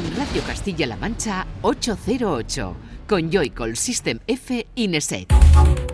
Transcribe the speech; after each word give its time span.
en 0.00 0.16
Radio 0.16 0.42
Castilla-La 0.46 0.96
Mancha 0.96 1.46
808 1.62 2.74
con 3.06 3.30
Joycall 3.30 3.76
System 3.76 4.18
F 4.26 4.66
Ineset. 4.74 5.89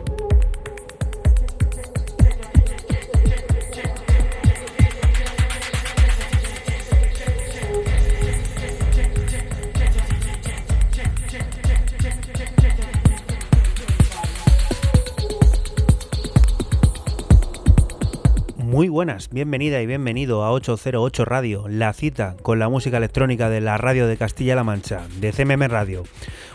Bienvenida 19.36 19.82
y 19.82 19.86
bienvenido 19.86 20.44
a 20.44 20.50
808 20.50 21.26
Radio, 21.26 21.66
la 21.68 21.92
cita 21.92 22.36
con 22.40 22.58
la 22.58 22.70
música 22.70 22.96
electrónica 22.96 23.50
de 23.50 23.60
la 23.60 23.76
radio 23.76 24.06
de 24.06 24.16
Castilla-La 24.16 24.64
Mancha, 24.64 25.02
de 25.20 25.30
CMM 25.30 25.68
Radio. 25.68 26.04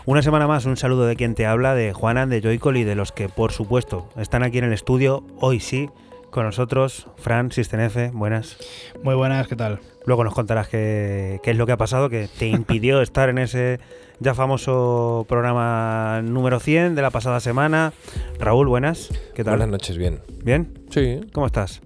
Una 0.04 0.20
semana 0.20 0.48
más, 0.48 0.66
un 0.66 0.76
saludo 0.76 1.06
de 1.06 1.14
quien 1.14 1.36
te 1.36 1.46
habla, 1.46 1.76
de 1.76 1.92
Juanan, 1.92 2.28
de 2.28 2.42
Joycol 2.42 2.78
y 2.78 2.82
de 2.82 2.96
los 2.96 3.12
que, 3.12 3.28
por 3.28 3.52
supuesto, 3.52 4.08
están 4.16 4.42
aquí 4.42 4.58
en 4.58 4.64
el 4.64 4.72
estudio, 4.72 5.24
hoy 5.38 5.60
sí, 5.60 5.90
con 6.32 6.44
nosotros, 6.44 7.06
Fran, 7.18 7.52
Sistenefe, 7.52 8.10
buenas. 8.12 8.56
Muy 9.04 9.14
buenas, 9.14 9.46
¿qué 9.46 9.54
tal? 9.54 9.78
Luego 10.04 10.24
nos 10.24 10.34
contarás 10.34 10.66
qué, 10.66 11.38
qué 11.44 11.52
es 11.52 11.56
lo 11.56 11.66
que 11.66 11.72
ha 11.72 11.76
pasado, 11.76 12.10
que 12.10 12.28
te 12.36 12.48
impidió 12.48 13.00
estar 13.00 13.28
en 13.28 13.38
ese 13.38 13.78
ya 14.18 14.34
famoso 14.34 15.24
programa 15.28 16.20
número 16.24 16.58
100 16.58 16.96
de 16.96 17.02
la 17.02 17.10
pasada 17.10 17.38
semana. 17.38 17.92
Raúl, 18.40 18.66
buenas, 18.66 19.10
¿qué 19.36 19.44
tal? 19.44 19.58
Buenas 19.58 19.68
noches, 19.68 19.96
bien. 19.98 20.18
¿Bien? 20.42 20.80
Sí, 20.90 21.20
¿Cómo 21.32 21.46
estás? 21.46 21.80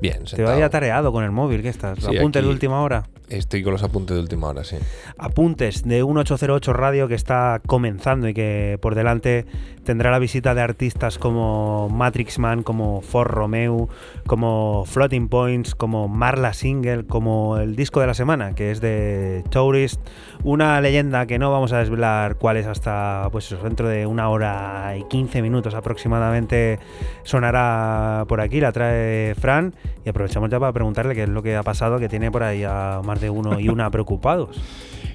Bien. 0.00 0.24
Te 0.24 0.30
sentado. 0.30 0.52
vaya 0.52 0.70
tareado 0.70 1.12
con 1.12 1.24
el 1.24 1.30
móvil, 1.30 1.62
¿qué 1.62 1.68
estás? 1.68 1.98
Sí, 1.98 2.16
¿Apuntes 2.16 2.42
de 2.42 2.48
última 2.48 2.82
hora? 2.82 3.04
Estoy 3.30 3.62
con 3.62 3.72
los 3.72 3.84
apuntes 3.84 4.16
de 4.16 4.22
última 4.22 4.48
hora, 4.48 4.64
sí. 4.64 4.76
Apuntes 5.16 5.84
de 5.84 6.02
1808 6.02 6.72
Radio 6.72 7.06
que 7.06 7.14
está 7.14 7.60
comenzando 7.64 8.28
y 8.28 8.34
que 8.34 8.76
por 8.82 8.96
delante 8.96 9.46
tendrá 9.84 10.10
la 10.10 10.18
visita 10.18 10.52
de 10.52 10.62
artistas 10.62 11.16
como 11.16 11.88
Matrix 11.88 12.40
Man, 12.40 12.64
como 12.64 13.02
For 13.02 13.28
Romeo, 13.28 13.88
como 14.26 14.84
Floating 14.84 15.28
Points, 15.28 15.76
como 15.76 16.08
Marla 16.08 16.54
Single, 16.54 17.06
como 17.06 17.58
el 17.58 17.76
disco 17.76 18.00
de 18.00 18.08
la 18.08 18.14
semana, 18.14 18.56
que 18.56 18.72
es 18.72 18.80
de 18.80 19.44
Tourist, 19.50 20.00
una 20.42 20.80
leyenda 20.80 21.26
que 21.26 21.38
no 21.38 21.52
vamos 21.52 21.72
a 21.72 21.78
desvelar 21.78 22.34
cuál 22.34 22.56
es 22.56 22.66
hasta 22.66 23.28
pues 23.30 23.54
dentro 23.62 23.88
de 23.88 24.06
una 24.06 24.28
hora 24.28 24.96
y 24.98 25.04
15 25.04 25.40
minutos 25.40 25.74
aproximadamente 25.74 26.80
sonará 27.22 28.24
por 28.26 28.40
aquí, 28.40 28.60
la 28.60 28.72
trae 28.72 29.36
Fran 29.36 29.72
y 30.04 30.08
aprovechamos 30.08 30.50
ya 30.50 30.58
para 30.58 30.72
preguntarle 30.72 31.14
qué 31.14 31.24
es 31.24 31.28
lo 31.28 31.42
que 31.42 31.56
ha 31.56 31.62
pasado, 31.62 31.98
que 31.98 32.08
tiene 32.08 32.30
por 32.30 32.42
ahí 32.42 32.64
a 32.64 33.00
más 33.04 33.20
de 33.20 33.30
uno 33.30 33.60
y 33.60 33.68
una 33.68 33.90
preocupados. 33.90 34.60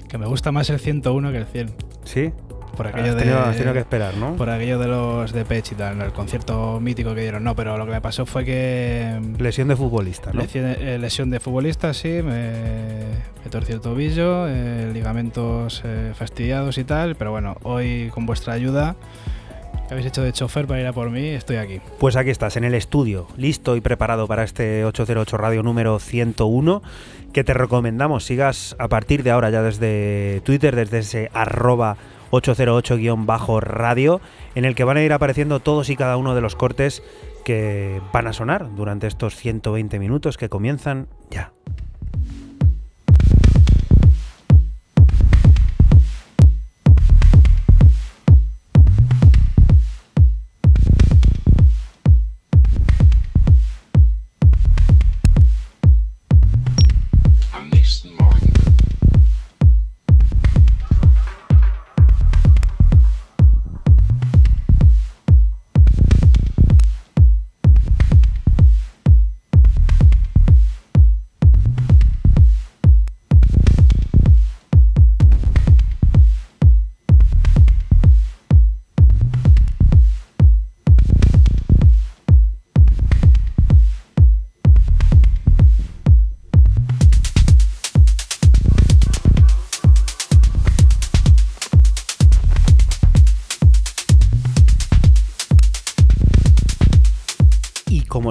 Que 0.06 0.18
me 0.18 0.26
gusta 0.26 0.52
más 0.52 0.70
el 0.70 0.78
101 0.78 1.32
que 1.32 1.38
el 1.38 1.46
100. 1.46 1.74
¿Sí? 2.04 2.32
Por 2.76 2.86
Has 2.86 2.94
aquello, 2.94 3.16
tenido, 3.16 3.40
has 3.40 3.52
de, 3.52 3.54
tenido 3.54 3.72
que 3.72 3.80
esperar, 3.80 4.16
¿no? 4.16 4.36
por 4.36 4.50
aquello 4.50 4.78
de 4.78 4.86
los 4.86 5.32
de 5.32 5.44
Pech 5.44 5.72
y 5.72 5.74
tal, 5.74 6.00
el 6.00 6.12
concierto 6.12 6.78
mítico 6.78 7.14
que 7.14 7.22
dieron. 7.22 7.42
No, 7.42 7.56
pero 7.56 7.76
lo 7.78 7.86
que 7.86 7.92
me 7.92 8.00
pasó 8.00 8.26
fue 8.26 8.44
que. 8.44 9.18
Lesión 9.38 9.68
de 9.68 9.76
futbolista, 9.76 10.32
¿no? 10.32 10.42
lesión, 10.42 10.66
eh, 10.66 10.98
lesión 10.98 11.30
de 11.30 11.40
futbolista, 11.40 11.94
sí, 11.94 12.20
me, 12.22 12.52
me 13.42 13.50
torcí 13.50 13.72
el 13.72 13.80
tobillo, 13.80 14.46
eh, 14.46 14.90
ligamentos 14.92 15.82
eh, 15.84 16.12
fastidiados 16.14 16.76
y 16.78 16.84
tal, 16.84 17.16
pero 17.16 17.30
bueno, 17.30 17.56
hoy 17.62 18.10
con 18.12 18.26
vuestra 18.26 18.52
ayuda, 18.52 18.94
que 19.86 19.94
habéis 19.94 20.06
hecho 20.06 20.22
de 20.22 20.32
chofer 20.32 20.66
para 20.66 20.80
ir 20.80 20.86
a 20.86 20.92
por 20.92 21.10
mí, 21.10 21.28
estoy 21.28 21.56
aquí. 21.56 21.80
Pues 21.98 22.16
aquí 22.16 22.30
estás, 22.30 22.56
en 22.56 22.64
el 22.64 22.74
estudio, 22.74 23.26
listo 23.36 23.76
y 23.76 23.80
preparado 23.80 24.26
para 24.26 24.42
este 24.44 24.84
808 24.84 25.36
Radio 25.36 25.62
número 25.62 25.98
101, 25.98 26.82
que 27.32 27.44
te 27.44 27.54
recomendamos 27.54 28.24
sigas 28.24 28.76
a 28.78 28.88
partir 28.88 29.22
de 29.22 29.30
ahora 29.30 29.50
ya 29.50 29.62
desde 29.62 30.40
Twitter, 30.44 30.74
desde 30.74 30.98
ese 30.98 31.30
arroba 31.32 31.96
808-radio, 32.30 34.20
en 34.54 34.64
el 34.64 34.74
que 34.74 34.84
van 34.84 34.96
a 34.96 35.02
ir 35.02 35.12
apareciendo 35.12 35.60
todos 35.60 35.90
y 35.90 35.96
cada 35.96 36.16
uno 36.16 36.34
de 36.34 36.40
los 36.40 36.56
cortes 36.56 37.02
que 37.44 38.00
van 38.12 38.26
a 38.26 38.32
sonar 38.32 38.74
durante 38.74 39.06
estos 39.06 39.36
120 39.36 39.98
minutos 39.98 40.36
que 40.36 40.48
comienzan 40.48 41.06
ya. 41.30 41.52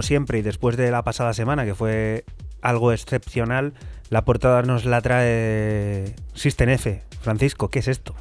Siempre, 0.06 0.40
y 0.40 0.42
después 0.42 0.78
de 0.78 0.92
la 0.92 1.04
pasada 1.04 1.34
semana, 1.34 1.66
que 1.66 1.76
fue 1.76 2.24
algo 2.62 2.92
excepcional, 2.94 3.74
la 4.10 4.24
portada 4.24 4.62
nos 4.62 4.86
la 4.86 5.02
trae 5.02 6.14
System 6.34 6.70
F. 6.70 7.04
Francisco, 7.22 7.70
¿qué 7.70 7.80
es 7.80 7.88
esto? 7.88 8.16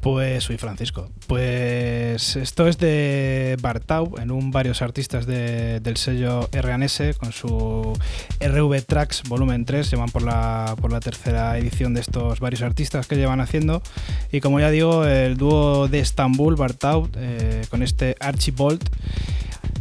Pues 0.00 0.44
soy 0.44 0.56
Francisco. 0.56 1.10
Pues 1.26 2.36
esto 2.36 2.68
es 2.68 2.78
de 2.78 3.56
Bartau, 3.60 4.14
en 4.18 4.30
un 4.30 4.52
varios 4.52 4.80
artistas 4.80 5.26
de- 5.26 5.80
del 5.80 5.96
sello 5.96 6.48
RNS 6.52 7.14
con 7.18 7.32
su 7.32 7.92
RV 8.40 8.82
Tracks 8.82 9.22
volumen 9.28 9.64
3. 9.64 9.90
Llevan 9.90 10.08
por 10.10 10.22
la, 10.22 10.76
por 10.80 10.92
la 10.92 11.00
tercera 11.00 11.58
edición 11.58 11.92
de 11.92 12.02
estos 12.02 12.38
varios 12.40 12.62
artistas 12.62 13.06
que 13.08 13.16
llevan 13.16 13.40
haciendo. 13.40 13.82
Y 14.30 14.40
como 14.40 14.60
ya 14.60 14.70
digo, 14.70 15.04
el 15.06 15.36
dúo 15.36 15.88
de 15.88 15.98
Estambul, 15.98 16.54
Bartau, 16.56 17.08
eh, 17.16 17.62
con 17.68 17.82
este 17.82 18.14
Archibald, 18.20 18.82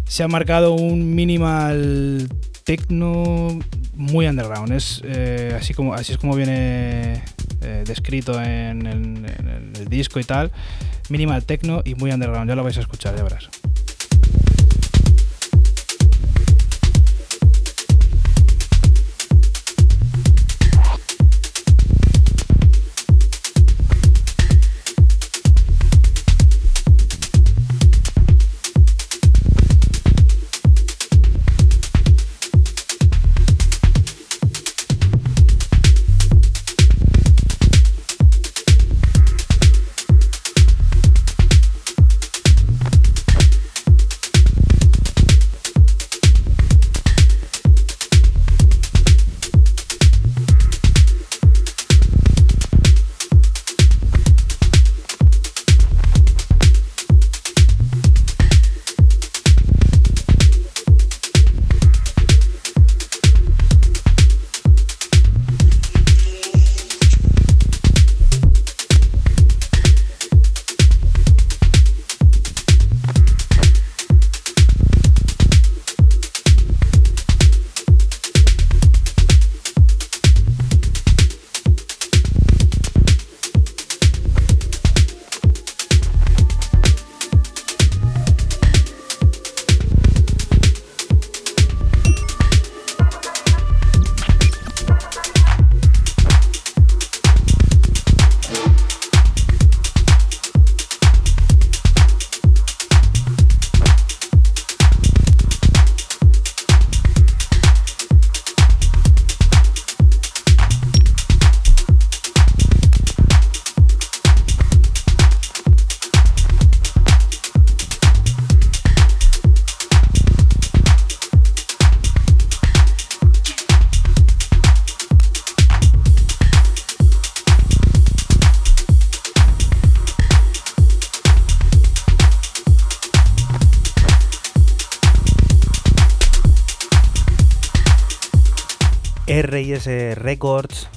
se 0.08 0.24
ha 0.24 0.28
marcado 0.28 0.74
un 0.74 1.16
minimal 1.16 2.28
techno 2.64 3.60
muy 3.94 4.28
underground. 4.28 4.72
Es 4.74 5.02
eh, 5.06 5.56
así 5.60 5.74
como 5.74 5.94
así 5.94 6.14
es 6.14 6.18
como 6.18 6.36
viene 6.36 7.24
eh, 7.62 7.84
descrito 7.86 8.42
en 8.42 8.86
el, 8.86 9.26
en 9.40 9.74
el 9.76 9.88
disco 9.88 10.20
y 10.20 10.24
tal. 10.24 10.52
Minimal 11.10 11.46
techno 11.46 11.82
y 11.86 11.96
muy 11.96 12.12
underground. 12.12 12.50
Ya 12.50 12.56
lo 12.56 12.64
vais 12.64 12.78
a 12.78 12.82
escuchar, 12.82 13.16
ya 13.16 13.24
verás. 13.24 13.50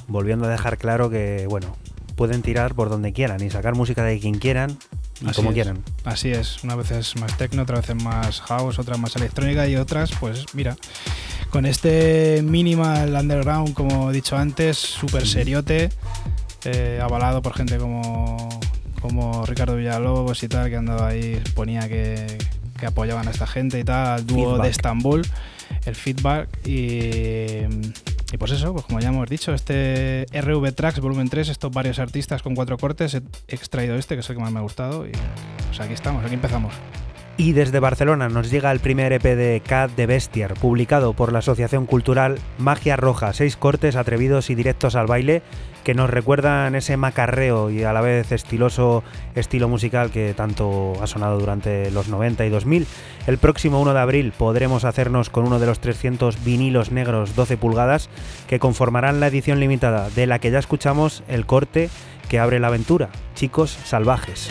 Volviendo 0.08 0.46
a 0.46 0.48
dejar 0.48 0.78
claro 0.78 1.10
que, 1.10 1.46
bueno, 1.48 1.76
pueden 2.16 2.42
tirar 2.42 2.74
por 2.74 2.88
donde 2.88 3.12
quieran 3.12 3.42
y 3.44 3.50
sacar 3.50 3.76
música 3.76 4.02
de 4.02 4.18
quien 4.18 4.38
quieran 4.38 4.76
y 5.20 5.30
como 5.32 5.52
quieran. 5.52 5.84
Así 6.04 6.30
es, 6.30 6.64
una 6.64 6.74
vez 6.74 6.90
es 6.90 7.16
más 7.16 7.36
techno, 7.36 7.62
otra 7.62 7.76
vez 7.76 7.90
es 7.90 8.02
más 8.02 8.40
house, 8.40 8.78
otra 8.78 8.96
más 8.96 9.14
electrónica 9.14 9.68
y 9.68 9.76
otras, 9.76 10.10
pues 10.18 10.46
mira, 10.54 10.76
con 11.50 11.64
este 11.64 12.42
minimal 12.42 13.14
underground, 13.14 13.74
como 13.74 14.10
he 14.10 14.14
dicho 14.14 14.36
antes, 14.36 14.76
súper 14.76 15.26
seriote, 15.26 15.90
eh, 16.64 16.98
avalado 17.00 17.40
por 17.40 17.54
gente 17.54 17.78
como, 17.78 18.48
como 19.00 19.46
Ricardo 19.46 19.76
Villalobos 19.76 20.42
y 20.42 20.48
tal, 20.48 20.68
que 20.70 20.76
andaba 20.76 21.08
ahí, 21.08 21.40
ponía 21.54 21.88
que, 21.88 22.38
que 22.78 22.86
apoyaban 22.86 23.28
a 23.28 23.30
esta 23.30 23.46
gente 23.46 23.78
y 23.78 23.84
tal, 23.84 24.06
al 24.06 24.26
dúo 24.26 24.58
de 24.58 24.68
Estambul, 24.68 25.26
el 25.84 25.94
feedback 25.94 26.48
y, 26.66 27.62
y 28.32 28.36
pues 28.36 28.52
eso, 28.52 28.72
pues 28.72 28.84
como 28.84 29.00
ya 29.00 29.08
hemos 29.08 29.28
dicho, 29.28 29.54
este 29.54 30.26
RV 30.32 30.72
Tracks 30.72 31.00
volumen 31.00 31.28
3, 31.28 31.48
estos 31.48 31.70
varios 31.70 31.98
artistas 31.98 32.42
con 32.42 32.54
cuatro 32.54 32.76
cortes, 32.76 33.14
he 33.14 33.22
extraído 33.48 33.96
este 33.96 34.14
que 34.14 34.20
es 34.20 34.30
el 34.30 34.36
que 34.36 34.42
más 34.42 34.52
me 34.52 34.58
ha 34.58 34.62
gustado 34.62 35.06
y 35.06 35.12
pues 35.66 35.80
aquí 35.80 35.94
estamos, 35.94 36.24
aquí 36.24 36.34
empezamos. 36.34 36.74
Y 37.38 37.52
desde 37.52 37.78
Barcelona 37.78 38.28
nos 38.28 38.50
llega 38.50 38.72
el 38.72 38.80
primer 38.80 39.12
EP 39.12 39.22
de 39.22 39.62
Cat 39.64 39.92
de 39.92 40.06
Bestiar, 40.06 40.54
publicado 40.54 41.12
por 41.12 41.32
la 41.32 41.38
Asociación 41.38 41.86
Cultural 41.86 42.40
Magia 42.58 42.96
Roja, 42.96 43.32
seis 43.32 43.56
cortes 43.56 43.94
atrevidos 43.94 44.50
y 44.50 44.56
directos 44.56 44.96
al 44.96 45.06
baile 45.06 45.42
que 45.84 45.94
nos 45.94 46.10
recuerdan 46.10 46.74
ese 46.74 46.96
macarreo 46.96 47.70
y 47.70 47.82
a 47.84 47.92
la 47.92 48.00
vez 48.00 48.32
estiloso 48.32 49.02
estilo 49.34 49.68
musical 49.68 50.10
que 50.10 50.34
tanto 50.34 50.92
ha 51.02 51.06
sonado 51.06 51.38
durante 51.38 51.90
los 51.90 52.08
90 52.08 52.44
y 52.46 52.50
2000. 52.50 52.86
El 53.26 53.38
próximo 53.38 53.80
1 53.80 53.94
de 53.94 54.00
abril 54.00 54.32
podremos 54.36 54.84
hacernos 54.84 55.30
con 55.30 55.46
uno 55.46 55.58
de 55.58 55.66
los 55.66 55.80
300 55.80 56.44
vinilos 56.44 56.92
negros 56.92 57.34
12 57.34 57.56
pulgadas 57.56 58.10
que 58.48 58.58
conformarán 58.58 59.20
la 59.20 59.28
edición 59.28 59.60
limitada 59.60 60.10
de 60.10 60.26
la 60.26 60.38
que 60.38 60.50
ya 60.50 60.58
escuchamos 60.58 61.22
el 61.28 61.46
corte 61.46 61.90
que 62.28 62.38
abre 62.38 62.60
la 62.60 62.68
aventura, 62.68 63.08
Chicos 63.34 63.70
Salvajes. 63.70 64.50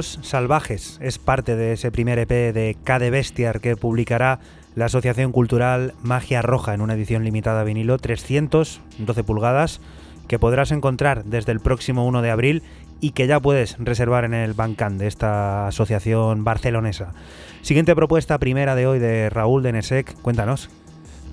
Salvajes 0.00 0.96
es 1.02 1.18
parte 1.18 1.54
de 1.54 1.74
ese 1.74 1.90
primer 1.90 2.18
EP 2.18 2.30
de 2.30 2.78
K 2.82 2.98
de 2.98 3.10
Bestiar 3.10 3.60
que 3.60 3.76
publicará 3.76 4.40
la 4.74 4.86
Asociación 4.86 5.32
Cultural 5.32 5.92
Magia 6.02 6.40
Roja 6.40 6.72
en 6.72 6.80
una 6.80 6.94
edición 6.94 7.24
limitada 7.24 7.62
vinilo 7.62 7.98
300, 7.98 8.80
12 8.96 9.24
pulgadas, 9.24 9.82
que 10.28 10.38
podrás 10.38 10.70
encontrar 10.70 11.24
desde 11.24 11.52
el 11.52 11.60
próximo 11.60 12.06
1 12.06 12.22
de 12.22 12.30
abril 12.30 12.62
y 13.02 13.10
que 13.10 13.26
ya 13.26 13.38
puedes 13.38 13.76
reservar 13.78 14.24
en 14.24 14.32
el 14.32 14.54
Bancan 14.54 14.96
de 14.96 15.08
esta 15.08 15.66
asociación 15.66 16.42
barcelonesa. 16.42 17.12
Siguiente 17.60 17.94
propuesta 17.94 18.38
primera 18.38 18.74
de 18.74 18.86
hoy 18.86 18.98
de 18.98 19.28
Raúl 19.28 19.62
de 19.62 19.72
Nesek, 19.72 20.14
cuéntanos. 20.22 20.70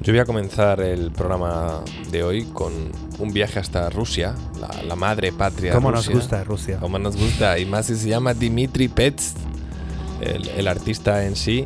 Yo 0.02 0.14
voy 0.14 0.20
a 0.20 0.26
comenzar 0.26 0.80
el 0.80 1.12
programa 1.12 1.84
de 2.10 2.24
hoy 2.24 2.46
con 2.46 2.72
un 3.20 3.34
viaje 3.34 3.60
hasta 3.60 3.90
Rusia, 3.90 4.34
la, 4.88 4.96
madre 4.96 5.34
patria. 5.34 5.74
¿Cómo 5.74 5.92
nos 5.92 6.08
gusta 6.08 6.42
Rusia? 6.46 6.78
¿Cómo 6.80 6.98
nos 6.98 7.18
gusta? 7.18 7.60
Y 7.60 7.66
más 7.66 7.88
si 7.88 7.98
se 7.98 8.08
llama 8.08 8.34
Dimitri 8.34 8.88
Pets, 8.88 9.34
el, 10.22 10.68
artista 10.70 11.26
en 11.26 11.36
sí. 11.36 11.66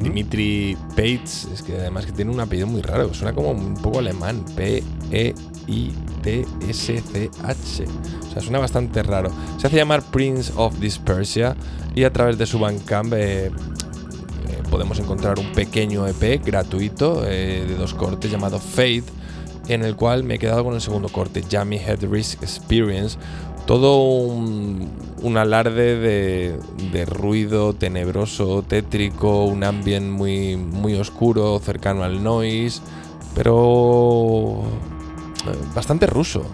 Dimitri 0.00 0.76
Pets, 0.96 1.44
es 1.54 1.62
que 1.62 1.76
además 1.76 2.04
que 2.04 2.10
tiene 2.10 2.32
un 2.32 2.40
apellido 2.40 2.66
muy 2.66 2.82
raro, 2.82 3.14
suena 3.14 3.32
como 3.32 3.52
un 3.52 3.74
poco 3.74 4.00
alemán. 4.00 4.44
P-E-I-T-S-C-H. 4.56 5.44
O 7.84 8.32
sea, 8.32 8.42
suena 8.42 8.58
bastante 8.58 9.04
raro. 9.04 9.30
Se 9.56 9.68
hace 9.68 9.76
llamar 9.76 10.02
Prince 10.02 10.52
of 10.56 10.80
Dispersia 10.80 11.54
y 11.94 12.02
a 12.02 12.12
través 12.12 12.38
de 12.38 12.46
su 12.46 12.58
Bandcamp 12.58 13.12
eh, 13.16 13.52
podemos 14.78 15.00
encontrar 15.00 15.40
un 15.40 15.50
pequeño 15.50 16.06
EP 16.06 16.40
gratuito 16.44 17.24
eh, 17.26 17.64
de 17.66 17.74
dos 17.74 17.94
cortes 17.94 18.30
llamado 18.30 18.60
Fade, 18.60 19.02
en 19.66 19.82
el 19.82 19.96
cual 19.96 20.22
me 20.22 20.36
he 20.36 20.38
quedado 20.38 20.62
con 20.62 20.74
el 20.74 20.80
segundo 20.80 21.08
corte, 21.08 21.42
Jammy 21.50 21.78
Head 21.78 22.08
Risk 22.08 22.44
Experience. 22.44 23.18
Todo 23.66 23.98
un, 23.98 24.88
alarde 25.36 25.98
de, 25.98 26.60
de, 26.92 27.04
ruido 27.06 27.72
tenebroso, 27.72 28.62
tétrico, 28.62 29.46
un 29.46 29.64
ambiente 29.64 30.10
muy, 30.10 30.56
muy 30.56 30.94
oscuro, 30.94 31.58
cercano 31.58 32.04
al 32.04 32.22
noise, 32.22 32.80
pero 33.34 34.62
eh, 35.44 35.58
bastante 35.74 36.06
ruso. 36.06 36.44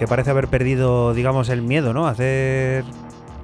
Que 0.00 0.06
parece 0.06 0.30
haber 0.30 0.48
perdido, 0.48 1.12
digamos, 1.12 1.50
el 1.50 1.60
miedo, 1.60 1.92
¿no? 1.92 2.06
A 2.06 2.12
hacer 2.12 2.84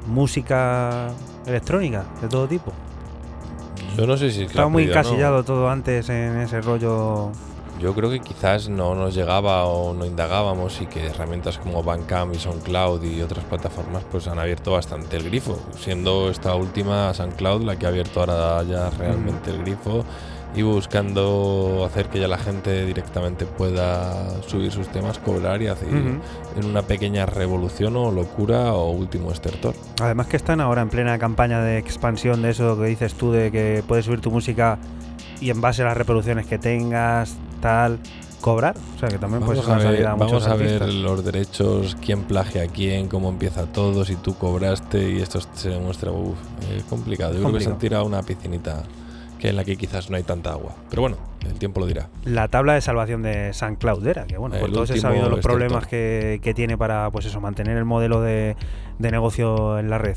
música 0.06 1.08
electrónica 1.44 2.06
de 2.22 2.28
todo 2.28 2.48
tipo. 2.48 2.72
Yo 3.94 4.06
no 4.06 4.16
sé 4.16 4.30
si 4.30 4.44
estaba 4.44 4.70
muy 4.70 4.84
encasillado 4.84 5.44
todo 5.44 5.68
antes 5.68 6.08
en 6.08 6.38
ese 6.38 6.62
rollo. 6.62 7.30
Yo 7.78 7.92
creo 7.92 8.08
que 8.08 8.20
quizás 8.20 8.70
no 8.70 8.94
nos 8.94 9.14
llegaba 9.14 9.66
o 9.66 9.92
no 9.92 10.06
indagábamos 10.06 10.80
y 10.80 10.86
que 10.86 11.04
herramientas 11.04 11.58
como 11.58 11.82
Bandcamp 11.82 12.34
y 12.34 12.38
SoundCloud 12.38 13.02
y 13.02 13.20
otras 13.20 13.44
plataformas 13.44 14.04
pues 14.10 14.26
han 14.26 14.38
abierto 14.38 14.72
bastante 14.72 15.18
el 15.18 15.24
grifo, 15.24 15.58
siendo 15.78 16.30
esta 16.30 16.54
última 16.54 17.12
SoundCloud 17.12 17.64
la 17.64 17.76
que 17.76 17.84
ha 17.84 17.90
abierto 17.90 18.20
ahora 18.20 18.62
ya 18.62 18.88
realmente 18.88 19.50
el 19.50 19.58
grifo 19.58 20.06
y 20.56 20.62
buscando 20.62 21.84
hacer 21.86 22.08
que 22.08 22.18
ya 22.18 22.28
la 22.28 22.38
gente 22.38 22.86
directamente 22.86 23.44
pueda 23.44 24.42
subir 24.42 24.72
sus 24.72 24.88
temas, 24.88 25.18
cobrar 25.18 25.60
y 25.60 25.66
hacer 25.66 25.88
en 25.88 26.64
una 26.64 26.82
pequeña 26.82 27.26
revolución 27.26 27.94
o 27.96 28.10
locura 28.10 28.72
o 28.72 28.90
último 28.90 29.30
estertor. 29.30 29.74
Además 30.00 30.28
que 30.28 30.36
están 30.38 30.62
ahora 30.62 30.80
en 30.80 30.88
plena 30.88 31.18
campaña 31.18 31.60
de 31.60 31.76
expansión 31.76 32.40
de 32.40 32.50
eso 32.50 32.78
que 32.78 32.86
dices 32.86 33.14
tú, 33.14 33.32
de 33.32 33.52
que 33.52 33.84
puedes 33.86 34.06
subir 34.06 34.20
tu 34.22 34.30
música 34.30 34.78
y 35.40 35.50
en 35.50 35.60
base 35.60 35.82
a 35.82 35.84
las 35.84 35.96
reproducciones 35.96 36.46
que 36.46 36.58
tengas, 36.58 37.36
tal, 37.60 37.98
cobrar. 38.40 38.76
O 38.96 38.98
sea 38.98 39.10
que 39.10 39.18
también 39.18 39.40
vamos 39.40 39.58
pues 39.58 39.68
a 39.68 39.76
ver, 39.76 40.04
Vamos 40.04 40.46
a 40.46 40.54
ver 40.54 40.88
los 40.90 41.22
derechos, 41.22 41.98
quién 42.00 42.22
plagia 42.22 42.62
a 42.62 42.66
quién, 42.66 43.08
cómo 43.08 43.28
empieza 43.28 43.66
todo, 43.66 44.06
si 44.06 44.16
tú 44.16 44.34
cobraste 44.36 45.10
y 45.10 45.20
esto 45.20 45.38
se 45.52 45.68
demuestra 45.68 46.10
uf, 46.12 46.38
complicado. 46.88 47.34
Yo 47.34 47.40
creo 47.40 47.52
que 47.52 47.60
se 47.60 47.68
han 47.68 47.78
tirado 47.78 48.06
una 48.06 48.22
piscinita 48.22 48.84
que 49.38 49.48
en 49.48 49.56
la 49.56 49.64
que 49.64 49.76
quizás 49.76 50.10
no 50.10 50.16
hay 50.16 50.22
tanta 50.22 50.52
agua. 50.52 50.74
Pero 50.90 51.02
bueno, 51.02 51.16
el 51.46 51.58
tiempo 51.58 51.80
lo 51.80 51.86
dirá. 51.86 52.08
La 52.24 52.48
tabla 52.48 52.74
de 52.74 52.80
salvación 52.80 53.22
de 53.22 53.52
San 53.52 53.76
Cloud 53.76 54.06
era, 54.06 54.26
que 54.26 54.36
bueno, 54.36 54.56
por 54.58 54.72
todos 54.72 54.90
he 54.90 54.98
sabido 54.98 55.28
los 55.28 55.40
problemas 55.40 55.86
que, 55.86 56.40
que, 56.42 56.54
tiene 56.54 56.76
para 56.78 57.10
pues 57.10 57.26
eso, 57.26 57.40
mantener 57.40 57.76
el 57.76 57.84
modelo 57.84 58.20
de, 58.20 58.56
de 58.98 59.10
negocio 59.10 59.78
en 59.78 59.90
la 59.90 59.98
red. 59.98 60.16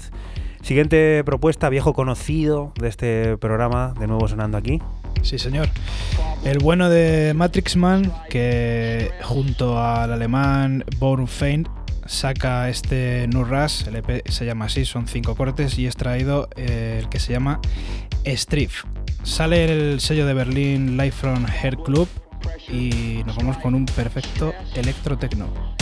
Siguiente 0.61 1.23
propuesta, 1.23 1.69
viejo 1.69 1.93
conocido 1.93 2.73
de 2.79 2.89
este 2.89 3.37
programa, 3.37 3.93
de 3.99 4.07
nuevo 4.07 4.27
sonando 4.27 4.57
aquí. 4.57 4.81
Sí, 5.21 5.39
señor. 5.39 5.67
El 6.43 6.59
bueno 6.59 6.89
de 6.89 7.33
Matrix 7.33 7.75
Man, 7.75 8.11
que 8.29 9.11
junto 9.23 9.81
al 9.81 10.11
alemán 10.11 10.83
Born 10.97 11.27
Fein 11.27 11.67
saca 12.09 12.69
este 12.69 13.27
Nurras, 13.27 13.85
el 13.87 13.97
EP 13.97 14.27
se 14.27 14.45
llama 14.45 14.65
así, 14.65 14.83
son 14.83 15.07
cinco 15.07 15.35
cortes 15.35 15.77
y 15.77 15.85
es 15.85 15.95
traído 15.95 16.49
eh, 16.55 16.97
el 16.99 17.07
que 17.07 17.19
se 17.19 17.31
llama 17.31 17.61
Striff. 18.25 18.83
Sale 19.23 19.65
el 19.65 19.99
sello 20.01 20.25
de 20.25 20.33
Berlín 20.33 20.97
Live 20.97 21.11
from 21.11 21.45
Hair 21.45 21.77
Club 21.77 22.07
y 22.67 23.23
nos 23.25 23.35
vamos 23.35 23.57
con 23.59 23.75
un 23.75 23.85
perfecto 23.85 24.53
electrotecno. 24.75 25.77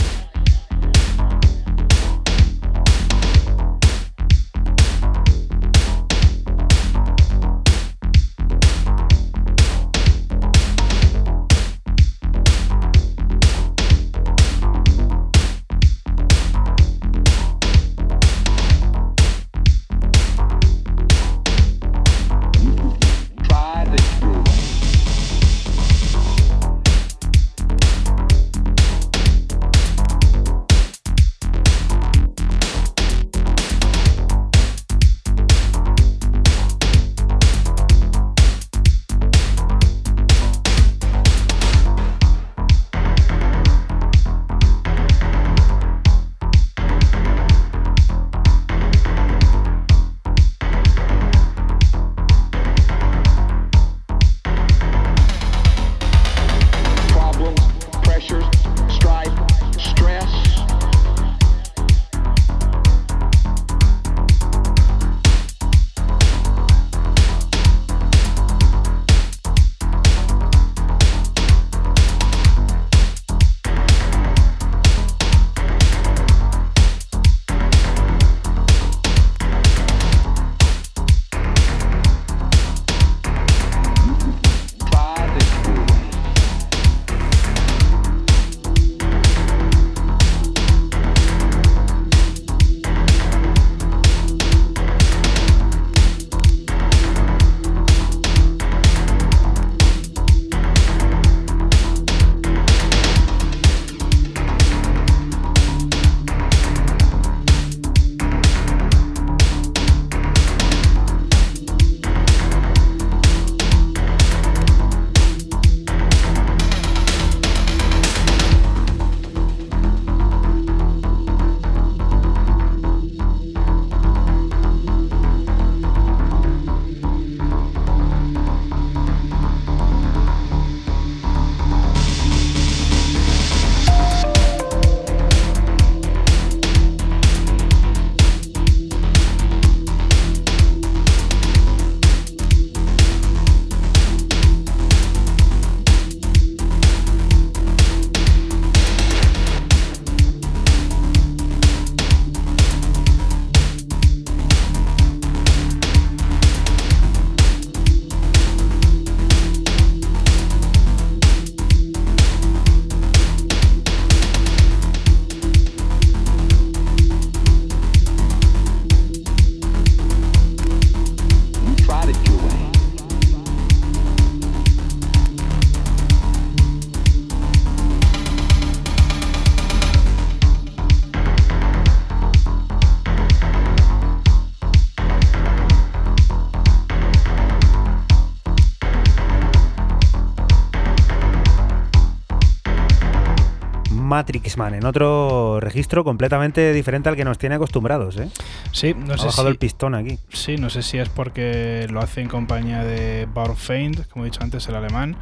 Matrixman, 194.28 194.74
en 194.74 194.84
otro 194.84 195.58
registro 195.60 196.04
completamente 196.04 196.72
diferente 196.72 197.08
al 197.08 197.16
que 197.16 197.24
nos 197.24 197.38
tiene 197.38 197.54
acostumbrados. 197.54 198.16
¿eh? 198.18 198.28
Sí, 198.72 198.94
no 198.94 199.14
ha 199.14 199.18
sé 199.18 199.26
bajado 199.26 199.48
si, 199.48 199.52
el 199.52 199.58
pistón 199.58 199.94
aquí. 199.94 200.18
Sí, 200.30 200.56
no 200.56 200.68
sé 200.68 200.82
si 200.82 200.98
es 200.98 201.08
porque 201.08 201.86
lo 201.90 202.00
hace 202.00 202.20
en 202.20 202.28
compañía 202.28 202.84
de 202.84 203.26
Barfeind, 203.32 204.06
como 204.08 204.24
he 204.24 204.30
dicho 204.30 204.42
antes, 204.42 204.68
el 204.68 204.74
alemán. 204.74 205.16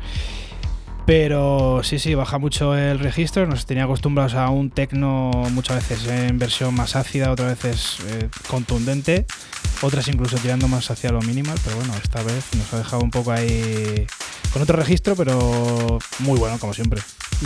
Pero 1.06 1.82
sí, 1.84 2.00
sí, 2.00 2.16
baja 2.16 2.38
mucho 2.38 2.76
el 2.76 2.98
registro. 2.98 3.46
Nos 3.46 3.64
tenía 3.64 3.84
acostumbrados 3.84 4.34
a 4.34 4.50
un 4.50 4.70
tecno 4.70 5.30
muchas 5.52 5.76
veces 5.76 6.08
en 6.08 6.38
versión 6.38 6.74
más 6.74 6.96
ácida, 6.96 7.30
otras 7.30 7.62
veces 7.62 7.98
eh, 8.08 8.28
contundente, 8.48 9.24
otras 9.82 10.08
incluso 10.08 10.36
tirando 10.38 10.68
más 10.68 10.90
hacia 10.90 11.10
lo 11.10 11.20
minimal. 11.22 11.58
Pero 11.64 11.76
bueno, 11.76 11.94
esta 12.02 12.22
vez 12.22 12.44
nos 12.56 12.72
ha 12.72 12.78
dejado 12.78 13.02
un 13.02 13.10
poco 13.10 13.32
ahí 13.32 14.06
con 14.52 14.62
otro 14.62 14.76
registro, 14.76 15.16
pero 15.16 15.98
muy 16.20 16.38
bueno, 16.38 16.58
como 16.58 16.74
siempre. 16.74 17.02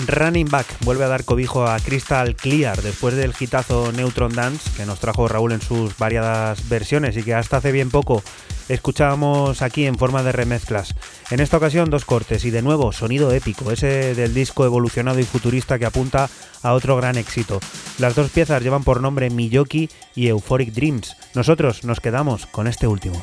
Running 0.07 0.49
Back 0.49 0.67
vuelve 0.85 1.05
a 1.05 1.09
dar 1.09 1.25
cobijo 1.25 1.67
a 1.67 1.79
Crystal 1.81 2.37
Clear 2.37 2.81
después 2.81 3.17
del 3.17 3.35
hitazo 3.39 3.91
Neutron 3.91 4.33
Dance 4.33 4.71
que 4.77 4.87
nos 4.87 5.01
trajo 5.01 5.27
Raúl 5.27 5.53
en 5.53 5.61
sus 5.61 5.99
variadas 5.99 6.69
versiones 6.69 7.17
y 7.17 7.25
que 7.25 7.35
hasta 7.35 7.57
hace 7.57 7.73
bien 7.73 7.91
poco 7.91 8.23
escuchábamos 8.69 9.63
aquí 9.63 9.87
en 9.87 9.99
forma 9.99 10.23
de 10.23 10.31
remezclas. 10.31 10.95
En 11.31 11.39
esta 11.39 11.59
ocasión 11.59 11.91
dos 11.91 12.05
cortes 12.05 12.45
y 12.45 12.51
de 12.51 12.61
nuevo 12.61 12.91
sonido 12.91 13.31
épico, 13.33 13.71
ese 13.71 14.17
del 14.17 14.35
disco 14.35 14.65
evolucionado 14.65 15.21
y 15.21 15.25
futurista 15.25 15.79
que 15.79 15.87
apunta 15.87 16.29
a 16.63 16.73
otro 16.73 16.97
gran 16.97 17.17
éxito. 17.19 17.61
Las 17.99 18.17
dos 18.17 18.31
piezas 18.31 18.63
llevan 18.65 18.83
por 18.83 19.01
nombre 19.01 19.31
Miyoki 19.31 19.89
y 20.17 20.27
Euphoric 20.27 20.73
Dreams. 20.73 21.17
Nosotros 21.35 21.85
nos 21.85 22.01
quedamos 22.01 22.47
con 22.47 22.67
este 22.67 22.89
último. 22.89 23.23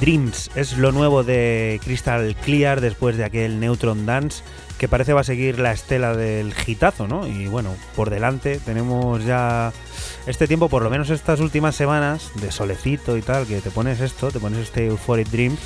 Dreams. 0.00 0.50
Es 0.54 0.76
lo 0.76 0.92
nuevo 0.92 1.24
de 1.24 1.80
Crystal 1.84 2.34
Clear 2.44 2.80
después 2.80 3.16
de 3.16 3.24
aquel 3.24 3.60
Neutron 3.60 4.06
Dance 4.06 4.42
que 4.78 4.88
parece 4.88 5.12
va 5.12 5.20
a 5.20 5.24
seguir 5.24 5.58
la 5.58 5.72
estela 5.72 6.16
del 6.16 6.52
gitazo, 6.52 7.06
¿no? 7.06 7.26
Y 7.26 7.46
bueno, 7.46 7.74
por 7.94 8.10
delante 8.10 8.58
tenemos 8.58 9.24
ya 9.24 9.72
este 10.26 10.46
tiempo, 10.46 10.68
por 10.68 10.82
lo 10.82 10.90
menos 10.90 11.10
estas 11.10 11.40
últimas 11.40 11.76
semanas, 11.76 12.32
de 12.36 12.50
solecito 12.50 13.16
y 13.16 13.22
tal, 13.22 13.46
que 13.46 13.60
te 13.60 13.70
pones 13.70 14.00
esto, 14.00 14.30
te 14.30 14.40
pones 14.40 14.60
este 14.60 14.86
Euphoric 14.86 15.28
Dreams 15.28 15.58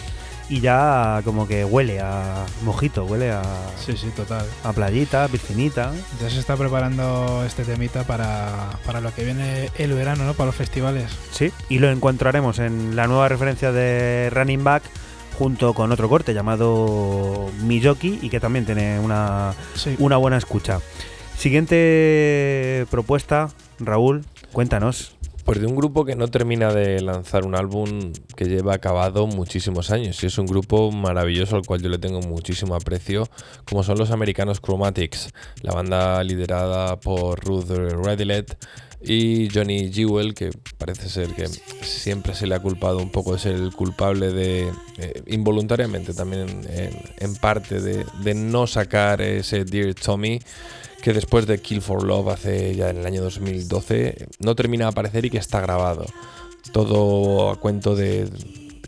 y 0.48 0.60
ya 0.60 1.20
como 1.24 1.46
que 1.46 1.64
huele 1.64 2.00
a 2.00 2.46
mojito, 2.62 3.04
huele 3.04 3.30
a. 3.30 3.42
Sí, 3.84 3.96
sí, 3.96 4.08
total. 4.16 4.46
A 4.64 4.72
playita, 4.72 5.28
piscinita. 5.28 5.92
Ya 6.20 6.30
se 6.30 6.40
está 6.40 6.56
preparando 6.56 7.44
este 7.46 7.64
temita 7.64 8.04
para, 8.04 8.70
para 8.86 9.00
lo 9.00 9.14
que 9.14 9.24
viene 9.24 9.70
el 9.78 9.92
verano, 9.92 10.24
¿no? 10.24 10.34
Para 10.34 10.46
los 10.46 10.56
festivales. 10.56 11.10
Sí, 11.32 11.52
y 11.68 11.78
lo 11.78 11.90
encontraremos 11.90 12.58
en 12.58 12.96
la 12.96 13.06
nueva 13.06 13.28
referencia 13.28 13.72
de 13.72 14.30
Running 14.32 14.64
Back 14.64 14.82
junto 15.38 15.72
con 15.72 15.92
otro 15.92 16.08
corte 16.08 16.34
llamado 16.34 17.50
Miyoki 17.62 18.18
y 18.22 18.28
que 18.28 18.40
también 18.40 18.66
tiene 18.66 18.98
una, 18.98 19.54
una 19.98 20.16
buena 20.16 20.36
escucha. 20.36 20.80
Siguiente 21.36 22.86
propuesta, 22.90 23.50
Raúl, 23.78 24.24
cuéntanos. 24.52 25.17
Pues 25.48 25.62
de 25.62 25.66
un 25.66 25.76
grupo 25.76 26.04
que 26.04 26.14
no 26.14 26.28
termina 26.28 26.74
de 26.74 27.00
lanzar 27.00 27.46
un 27.46 27.54
álbum 27.54 28.12
que 28.36 28.44
lleva 28.44 28.74
acabado 28.74 29.26
muchísimos 29.26 29.90
años. 29.90 30.22
Y 30.22 30.26
es 30.26 30.36
un 30.36 30.44
grupo 30.44 30.92
maravilloso 30.92 31.56
al 31.56 31.64
cual 31.64 31.80
yo 31.80 31.88
le 31.88 31.96
tengo 31.96 32.20
muchísimo 32.20 32.74
aprecio, 32.74 33.26
como 33.64 33.82
son 33.82 33.96
los 33.96 34.10
americanos 34.10 34.60
Chromatics, 34.60 35.30
la 35.62 35.72
banda 35.72 36.22
liderada 36.22 37.00
por 37.00 37.42
Ruth 37.42 37.70
Redilet 37.70 38.58
y 39.00 39.48
Johnny 39.48 39.90
Jewell, 39.90 40.34
que 40.34 40.50
parece 40.76 41.08
ser 41.08 41.28
que 41.28 41.48
siempre 41.48 42.34
se 42.34 42.46
le 42.46 42.54
ha 42.54 42.60
culpado 42.60 42.98
un 42.98 43.10
poco 43.10 43.32
de 43.32 43.38
ser 43.38 43.54
el 43.54 43.72
culpable 43.72 44.30
de, 44.34 44.70
eh, 44.98 45.22
involuntariamente 45.28 46.12
también 46.12 46.60
en, 47.16 47.36
parte, 47.36 47.80
de, 47.80 48.04
de 48.22 48.34
no 48.34 48.66
sacar 48.66 49.22
ese 49.22 49.64
Dear 49.64 49.94
Tommy 49.94 50.40
que 51.02 51.12
después 51.12 51.46
de 51.46 51.60
Kill 51.60 51.80
for 51.80 52.02
Love 52.02 52.28
hace 52.28 52.74
ya 52.74 52.90
en 52.90 52.98
el 52.98 53.06
año 53.06 53.22
2012 53.22 54.26
no 54.40 54.54
termina 54.54 54.86
de 54.86 54.90
aparecer 54.90 55.24
y 55.24 55.30
que 55.30 55.38
está 55.38 55.60
grabado. 55.60 56.06
Todo 56.72 57.50
a 57.50 57.56
cuento 57.56 57.94
de 57.94 58.28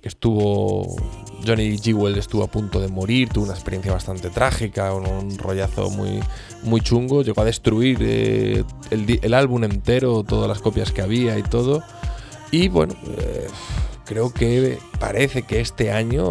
que 0.01 0.09
estuvo 0.09 0.97
Johnny 1.47 1.79
Jewell 1.79 2.17
estuvo 2.19 2.43
a 2.43 2.47
punto 2.47 2.81
de 2.81 2.89
morir, 2.89 3.29
tuvo 3.29 3.45
una 3.45 3.55
experiencia 3.55 3.93
bastante 3.93 4.31
trágica, 4.31 4.95
un, 4.95 5.39
rollazo 5.39 5.91
muy, 5.91 6.21
muy 6.63 6.81
chungo, 6.81 7.23
llegó 7.23 7.43
a 7.43 7.45
destruir 7.45 7.99
eh, 8.01 8.65
el, 8.91 9.35
álbum 9.35 9.65
entero, 9.65 10.23
todas 10.25 10.49
las 10.49 10.61
copias 10.61 10.93
que 10.93 11.03
había 11.03 11.39
y 11.39 11.43
todo. 11.43 11.83
Y 12.51 12.69
bueno, 12.69 12.95
eh, 13.19 13.47
creo 14.11 14.33
que 14.33 14.81
parece 14.99 15.45
que 15.45 15.61
este 15.61 15.93
año 15.93 16.25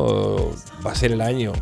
va 0.86 0.92
a 0.92 0.96
ser 0.96 1.14
el 1.14 1.22
año 1.22 1.54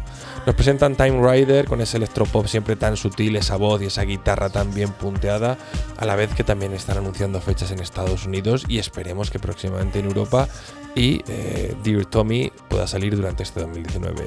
nos 0.48 0.56
presentan 0.56 0.96
Time 0.96 1.22
Rider 1.22 1.66
con 1.66 1.80
ese 1.80 1.98
electropop 1.98 2.48
siempre 2.48 2.76
tan 2.76 2.96
sutil, 2.98 3.36
esa 3.36 3.58
voz 3.58 3.82
y 3.82 3.88
esa 3.88 4.04
guitarra 4.04 4.50
tan 4.50 4.74
bien 4.74 4.94
punteada, 4.94 5.58
a 5.98 6.06
la 6.06 6.16
vez 6.16 6.34
que 6.34 6.46
también 6.46 6.74
están 6.74 6.98
anunciando 6.98 7.42
fechas 7.42 7.72
en 7.72 7.80
Estados 7.80 8.26
Unidos 8.26 8.64
y 8.68 8.80
esperemos 8.80 9.30
que 9.30 9.40
próximamente 9.40 10.00
en 10.00 10.06
Europa 10.06 10.48
y 10.96 11.22
eh, 11.28 11.76
Dear 11.84 12.06
Tommy 12.06 12.52
pueda 12.70 12.88
salir 12.88 13.16
durante 13.16 13.44
este 13.44 13.60
2019. 13.60 14.24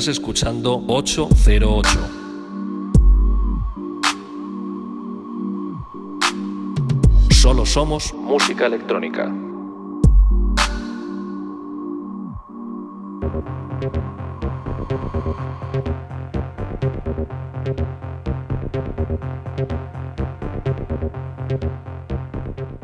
Estás 0.00 0.16
escuchando 0.16 0.82
808. 0.86 1.90
Solo 7.32 7.66
somos 7.66 8.14
música 8.14 8.64
electrónica. 8.64 9.30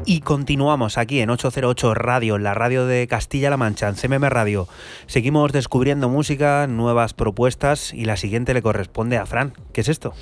Y 0.08 0.20
continuamos 0.20 0.98
aquí 0.98 1.18
en 1.18 1.30
808 1.30 1.94
Radio, 1.94 2.38
la 2.38 2.54
radio 2.54 2.86
de 2.86 3.08
Castilla-La 3.08 3.56
Mancha, 3.56 3.88
en 3.88 3.96
CMM 3.96 4.22
Radio. 4.28 4.68
Seguimos 5.08 5.50
descubriendo 5.50 6.08
música, 6.08 6.68
nuevas 6.68 7.12
propuestas 7.12 7.92
y 7.92 8.04
la 8.04 8.16
siguiente 8.16 8.54
le 8.54 8.62
corresponde 8.62 9.16
a 9.16 9.26
Fran. 9.26 9.52
¿Qué 9.72 9.80
es 9.80 9.88
esto? 9.88 10.14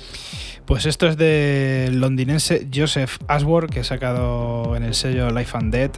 Pues 0.65 0.87
esto 0.87 1.07
es 1.07 1.15
del 1.15 1.99
londinense 1.99 2.67
Joseph 2.73 3.17
Ashworth, 3.27 3.69
que 3.69 3.81
ha 3.81 3.83
sacado 3.83 4.75
en 4.75 4.83
el 4.83 4.95
sello 4.95 5.29
Life 5.29 5.55
and 5.55 5.71
Dead, 5.71 5.91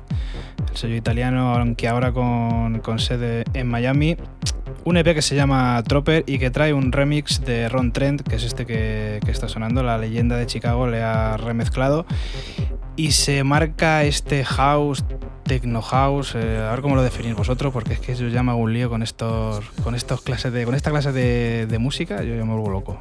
el 0.69 0.77
sello 0.77 0.95
italiano, 0.95 1.53
aunque 1.55 1.87
ahora 1.87 2.11
con, 2.11 2.81
sede 2.99 3.45
en 3.53 3.67
Miami. 3.67 4.17
Un 4.83 4.97
EP 4.97 5.13
que 5.13 5.21
se 5.21 5.35
llama 5.35 5.81
Tropper 5.87 6.23
y 6.27 6.37
que 6.37 6.49
trae 6.49 6.73
un 6.73 6.91
remix 6.91 7.43
de 7.45 7.69
Ron 7.69 7.93
Trent, 7.93 8.21
que 8.21 8.35
es 8.35 8.43
este 8.43 8.65
que, 8.65 9.19
que 9.23 9.31
está 9.31 9.47
sonando, 9.47 9.83
la 9.83 9.97
leyenda 9.97 10.35
de 10.37 10.45
Chicago 10.45 10.87
le 10.87 11.01
ha 11.01 11.37
remezclado 11.37 12.05
y 12.97 13.11
se 13.11 13.43
marca 13.43 14.03
este 14.03 14.43
house, 14.43 15.05
techno 15.43 15.81
house, 15.81 16.35
eh, 16.35 16.57
a 16.57 16.71
ver 16.71 16.81
cómo 16.81 16.95
lo 16.95 17.03
definís 17.03 17.35
vosotros, 17.35 17.71
porque 17.71 17.93
es 17.93 17.99
que 17.99 18.15
yo 18.15 18.27
ya 18.27 18.43
me 18.43 18.53
un 18.53 18.73
lío 18.73 18.89
con 18.89 19.03
estos, 19.03 19.63
con 19.83 19.95
estos 19.95 20.21
clases 20.21 20.51
de, 20.51 20.65
con 20.65 20.75
esta 20.75 20.89
clase 20.89 21.11
de, 21.11 21.67
de 21.67 21.79
música, 21.79 22.23
yo 22.23 22.35
ya 22.35 22.43
me 22.43 22.53
vuelvo 22.53 22.69
loco. 22.69 22.99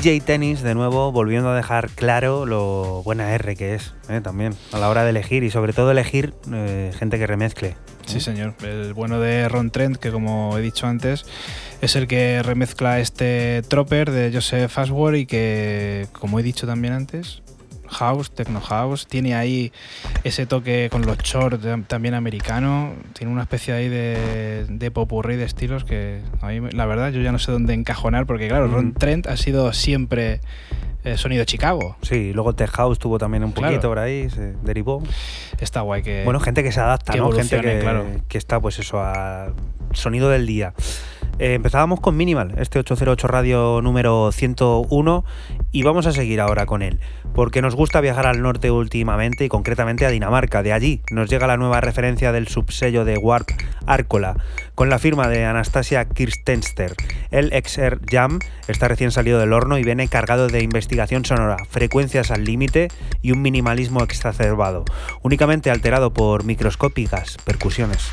DJ 0.00 0.20
Tennis, 0.20 0.62
de 0.62 0.76
nuevo, 0.76 1.10
volviendo 1.10 1.48
a 1.48 1.56
dejar 1.56 1.90
claro 1.90 2.46
lo 2.46 3.02
buena 3.02 3.34
R 3.34 3.56
que 3.56 3.74
es, 3.74 3.94
¿eh? 4.08 4.20
también, 4.20 4.54
a 4.70 4.78
la 4.78 4.88
hora 4.90 5.02
de 5.02 5.10
elegir 5.10 5.42
y 5.42 5.50
sobre 5.50 5.72
todo 5.72 5.90
elegir 5.90 6.34
eh, 6.52 6.92
gente 6.96 7.18
que 7.18 7.26
remezcle. 7.26 7.74
Sí, 8.06 8.20
señor. 8.20 8.54
El 8.62 8.94
bueno 8.94 9.18
de 9.18 9.48
Ron 9.48 9.72
Trent, 9.72 9.96
que 9.96 10.12
como 10.12 10.56
he 10.56 10.62
dicho 10.62 10.86
antes, 10.86 11.26
es 11.80 11.96
el 11.96 12.06
que 12.06 12.40
remezcla 12.44 13.00
este 13.00 13.62
Tropper 13.66 14.12
de 14.12 14.30
Joseph 14.32 14.78
Ashworth 14.78 15.16
y 15.16 15.26
que, 15.26 16.06
como 16.12 16.38
he 16.38 16.44
dicho 16.44 16.64
también 16.64 16.94
antes, 16.94 17.42
house, 17.88 18.30
techno 18.30 18.60
house, 18.60 19.06
tiene 19.06 19.34
ahí 19.34 19.72
ese 20.24 20.46
toque 20.46 20.88
con 20.90 21.06
los 21.06 21.18
shorts 21.18 21.66
también 21.86 22.14
americano, 22.14 22.94
tiene 23.12 23.32
una 23.32 23.42
especie 23.42 23.74
ahí 23.74 23.88
de, 23.88 24.66
de 24.68 24.90
popurrí 24.90 25.36
de 25.36 25.44
estilos 25.44 25.84
que 25.84 26.20
a 26.40 26.48
mí, 26.48 26.70
la 26.72 26.86
verdad 26.86 27.10
yo 27.12 27.20
ya 27.20 27.32
no 27.32 27.38
sé 27.38 27.52
dónde 27.52 27.74
encajonar 27.74 28.26
porque 28.26 28.48
claro, 28.48 28.68
Ron 28.68 28.94
Trent 28.94 29.26
ha 29.26 29.36
sido 29.36 29.72
siempre 29.72 30.40
eh, 31.04 31.16
sonido 31.16 31.44
Chicago. 31.44 31.96
Sí, 32.02 32.32
luego 32.32 32.54
Tech 32.54 32.70
House 32.70 32.98
tuvo 32.98 33.18
también 33.18 33.44
un 33.44 33.52
poquito 33.52 33.88
por 33.88 33.98
ahí, 33.98 34.28
se 34.30 34.54
derivó. 34.62 35.02
Está 35.58 35.82
guay 35.82 36.02
que... 36.02 36.24
Bueno, 36.24 36.40
gente 36.40 36.62
que 36.62 36.72
se 36.72 36.80
adapta, 36.80 37.12
que 37.12 37.18
¿no? 37.18 37.30
Gente 37.30 37.60
que, 37.60 37.78
claro. 37.78 38.04
que 38.28 38.36
está 38.36 38.60
pues 38.60 38.78
eso, 38.78 39.00
a 39.00 39.52
sonido 39.92 40.28
del 40.28 40.46
día. 40.46 40.74
Eh, 41.38 41.54
empezábamos 41.54 42.00
con 42.00 42.16
Minimal, 42.16 42.54
este 42.58 42.80
808 42.80 43.28
Radio 43.28 43.80
número 43.80 44.32
101, 44.32 45.24
y 45.70 45.84
vamos 45.84 46.06
a 46.06 46.12
seguir 46.12 46.40
ahora 46.40 46.66
con 46.66 46.82
él, 46.82 46.98
porque 47.32 47.62
nos 47.62 47.76
gusta 47.76 48.00
viajar 48.00 48.26
al 48.26 48.42
norte 48.42 48.72
últimamente 48.72 49.44
y 49.44 49.48
concretamente 49.48 50.04
a 50.04 50.10
Dinamarca. 50.10 50.64
De 50.64 50.72
allí 50.72 51.00
nos 51.12 51.30
llega 51.30 51.46
la 51.46 51.56
nueva 51.56 51.80
referencia 51.80 52.32
del 52.32 52.48
subsello 52.48 53.04
de 53.04 53.18
Warp 53.18 53.50
Arcola, 53.86 54.36
con 54.74 54.90
la 54.90 54.98
firma 54.98 55.28
de 55.28 55.44
Anastasia 55.44 56.08
Kirstenster. 56.08 56.94
El 57.30 57.52
XR 57.52 58.00
Jam 58.10 58.40
está 58.66 58.88
recién 58.88 59.12
salido 59.12 59.38
del 59.38 59.52
horno 59.52 59.78
y 59.78 59.84
viene 59.84 60.08
cargado 60.08 60.48
de 60.48 60.62
investigación 60.64 61.24
sonora, 61.24 61.58
frecuencias 61.70 62.32
al 62.32 62.42
límite 62.42 62.88
y 63.22 63.30
un 63.30 63.42
minimalismo 63.42 64.02
exacerbado, 64.02 64.84
únicamente 65.22 65.70
alterado 65.70 66.12
por 66.12 66.42
microscópicas 66.42 67.36
percusiones. 67.44 68.10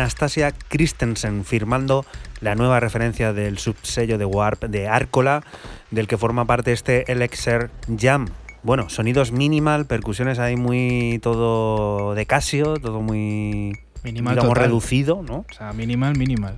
Anastasia 0.00 0.52
Christensen 0.68 1.44
firmando 1.44 2.04
la 2.42 2.54
nueva 2.54 2.80
referencia 2.80 3.32
del 3.32 3.56
subsello 3.58 4.18
de 4.18 4.26
Warp 4.26 4.64
de 4.64 4.88
Arcola, 4.88 5.42
del 5.90 6.06
que 6.06 6.18
forma 6.18 6.44
parte 6.44 6.72
este 6.72 7.10
Elixir 7.10 7.70
Jam. 7.98 8.28
Bueno, 8.62 8.90
sonidos 8.90 9.32
minimal, 9.32 9.86
percusiones 9.86 10.38
ahí 10.38 10.56
muy 10.56 11.18
todo 11.22 12.14
de 12.14 12.26
Casio, 12.26 12.74
todo 12.74 13.00
muy 13.00 13.72
Minimal 14.04 14.34
digamos, 14.34 14.50
total. 14.54 14.64
reducido, 14.64 15.22
¿no? 15.22 15.46
O 15.50 15.54
sea, 15.56 15.72
minimal, 15.72 16.16
minimal. 16.18 16.54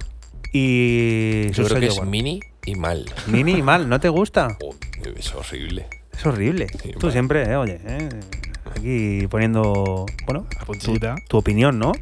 Y 0.52 1.50
Yo 1.52 1.64
creo 1.66 1.78
que 1.80 1.86
es 1.86 1.98
Warp. 1.98 2.08
mini 2.10 2.40
y 2.66 2.74
mal. 2.74 3.04
mini 3.28 3.52
y 3.52 3.62
mal, 3.62 3.88
¿no 3.88 4.00
te 4.00 4.08
gusta? 4.08 4.56
Oh, 4.64 4.74
es 5.16 5.32
horrible. 5.34 5.86
Es 6.12 6.26
horrible. 6.26 6.66
Sí, 6.82 6.92
Tú 6.98 7.10
siempre, 7.12 7.44
eh, 7.48 7.56
oye, 7.56 7.78
eh, 7.86 8.08
aquí 8.78 9.26
poniendo, 9.28 10.06
bueno, 10.26 10.46
tu, 10.82 10.98
tu 11.28 11.36
opinión, 11.36 11.78
¿no? 11.78 11.92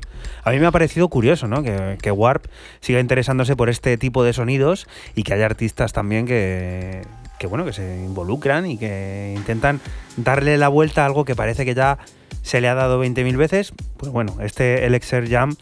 A 0.45 0.51
mí 0.51 0.59
me 0.59 0.67
ha 0.67 0.71
parecido 0.71 1.09
curioso, 1.09 1.49
¿no? 1.49 1.63
Que, 1.63 1.99
que 2.01 2.11
Warp 2.11 2.47
siga 2.81 3.01
interesándose 3.01 3.57
por 3.57 3.69
este 3.69 3.97
tipo 3.99 4.25
de 4.25 4.33
sonidos 4.33 4.87
y 5.15 5.23
que 5.23 5.35
haya 5.35 5.47
artistas 5.47 5.93
también 5.93 6.27
que, 6.27 7.03
que, 7.39 7.47
bueno, 7.47 7.65
que 7.65 7.73
se 7.73 8.05
involucran 8.05 8.67
y 8.67 8.79
que 8.79 9.35
intentan 9.37 9.81
darle 10.17 10.57
la 10.59 10.69
vuelta 10.69 11.03
a 11.03 11.07
algo 11.07 11.25
que 11.25 11.35
parece 11.35 11.65
que 11.65 11.75
ya 11.75 11.99
se 12.43 12.61
le 12.61 12.69
ha 12.69 12.75
dado 12.75 13.03
20.000 13.05 13.37
veces. 13.37 13.73
Pues 13.97 14.13
bueno, 14.13 14.37
este 14.41 14.87
Elixir 14.87 15.29
Jam 15.29 15.57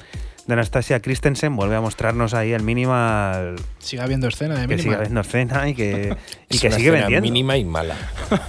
de 0.46 0.52
Anastasia 0.52 1.00
Christensen 1.00 1.56
vuelve 1.56 1.74
a 1.76 1.80
mostrarnos 1.80 2.34
ahí 2.34 2.52
el 2.52 2.62
minimal 2.62 3.56
Sigue 3.78 4.02
habiendo 4.02 4.28
escena 4.28 4.54
de 4.60 4.66
que 4.66 4.74
sigue 4.76 4.82
minimal. 4.90 4.98
habiendo 4.98 5.20
escena 5.22 5.68
y 5.68 5.74
que, 5.74 6.16
y 6.50 6.54
Es 6.56 6.60
que 6.60 6.66
una 6.68 6.76
sigue 6.76 6.88
escena 6.88 7.02
vendiendo. 7.06 7.22
mínima 7.22 7.56
y 7.56 7.64
mala. 7.64 7.96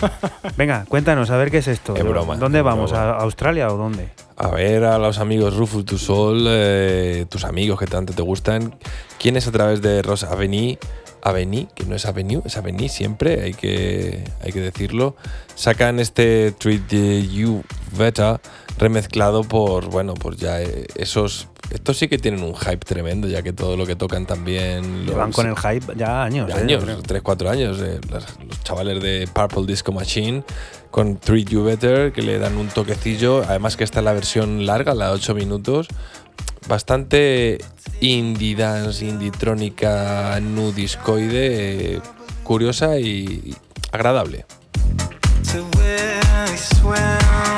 Venga, 0.58 0.86
cuéntanos, 0.90 1.30
a 1.30 1.38
ver 1.38 1.52
qué 1.52 1.60
es 1.60 1.68
esto. 1.68 1.96
Es 1.96 2.04
broma, 2.04 2.36
¿Dónde 2.38 2.60
es 2.60 2.64
vamos? 2.66 2.92
broma. 2.92 3.12
¿A 3.12 3.22
Australia 3.22 3.68
o 3.72 3.78
dónde? 3.78 4.10
A 4.38 4.50
ver 4.50 4.84
a 4.84 4.98
los 4.98 5.20
amigos 5.20 5.56
Rufus 5.56 5.86
Tu 5.86 5.98
Sol, 5.98 6.46
eh, 6.48 7.26
tus 7.30 7.46
amigos 7.46 7.80
que 7.80 7.88
tanto 7.88 8.14
te 8.14 8.22
gustan. 8.22 8.76
¿Quiénes 9.18 9.48
a 9.48 9.52
través 9.52 9.82
de 9.82 10.02
Rosa 10.02 10.32
Avenue, 10.32 10.78
Avenue, 11.22 11.68
que 11.74 11.86
no 11.86 11.96
es 11.96 12.06
Avenue, 12.06 12.42
es 12.46 12.58
Avenue 12.58 12.90
siempre, 12.90 13.42
hay 13.42 13.54
que, 13.54 14.24
hay 14.44 14.52
que 14.52 14.60
decirlo, 14.60 15.16
sacan 15.56 16.00
este 16.00 16.52
Treat 16.52 16.90
You 17.32 17.64
Better 17.98 18.40
remezclado 18.78 19.44
por, 19.44 19.86
bueno, 19.90 20.14
por 20.16 20.36
ya 20.36 20.62
eh, 20.62 20.86
esos... 20.96 21.48
Estos 21.72 21.98
sí 21.98 22.08
que 22.08 22.18
tienen 22.18 22.44
un 22.44 22.56
hype 22.56 22.78
tremendo, 22.86 23.28
ya 23.28 23.42
que 23.42 23.52
todo 23.54 23.76
lo 23.76 23.86
que 23.86 23.96
tocan 23.96 24.26
también... 24.26 25.06
Llevan 25.06 25.28
los- 25.28 25.36
con 25.36 25.48
el 25.48 25.56
hype 25.58 25.94
ya 25.96 26.24
años. 26.24 26.48
de 26.48 26.54
¿eh? 26.54 26.58
años, 26.58 26.84
Creo. 26.84 27.02
3, 27.02 27.22
4 27.22 27.50
años. 27.50 27.80
eh, 27.82 28.00
los 28.10 28.24
chavales 28.64 29.02
de 29.02 29.28
Purple 29.34 29.66
Disco 29.66 29.92
Machine 29.92 30.44
con 30.92 31.18
Treat 31.18 31.50
You 31.50 31.64
Better, 31.64 32.14
que 32.14 32.22
le 32.22 32.40
dan 32.40 32.56
un 32.58 32.68
toquecillo. 32.70 33.44
Además 33.44 33.76
que 33.76 33.84
esta 33.84 34.00
es 34.00 34.06
la 34.06 34.14
versión 34.14 34.66
larga, 34.66 34.94
la 34.94 35.08
de 35.08 35.14
8 35.14 35.34
minutos. 35.36 35.88
Bastante 36.68 37.60
indie 38.02 38.56
dance, 38.56 39.06
indie 39.06 39.32
trónica, 39.32 40.40
nu 40.42 40.72
discoide, 40.72 41.96
eh, 41.96 42.02
curiosa 42.44 42.98
y 42.98 43.54
agradable. 43.92 44.46
to 45.52 45.62
where 45.78 46.20
I 46.50 46.58
swam 46.58 47.55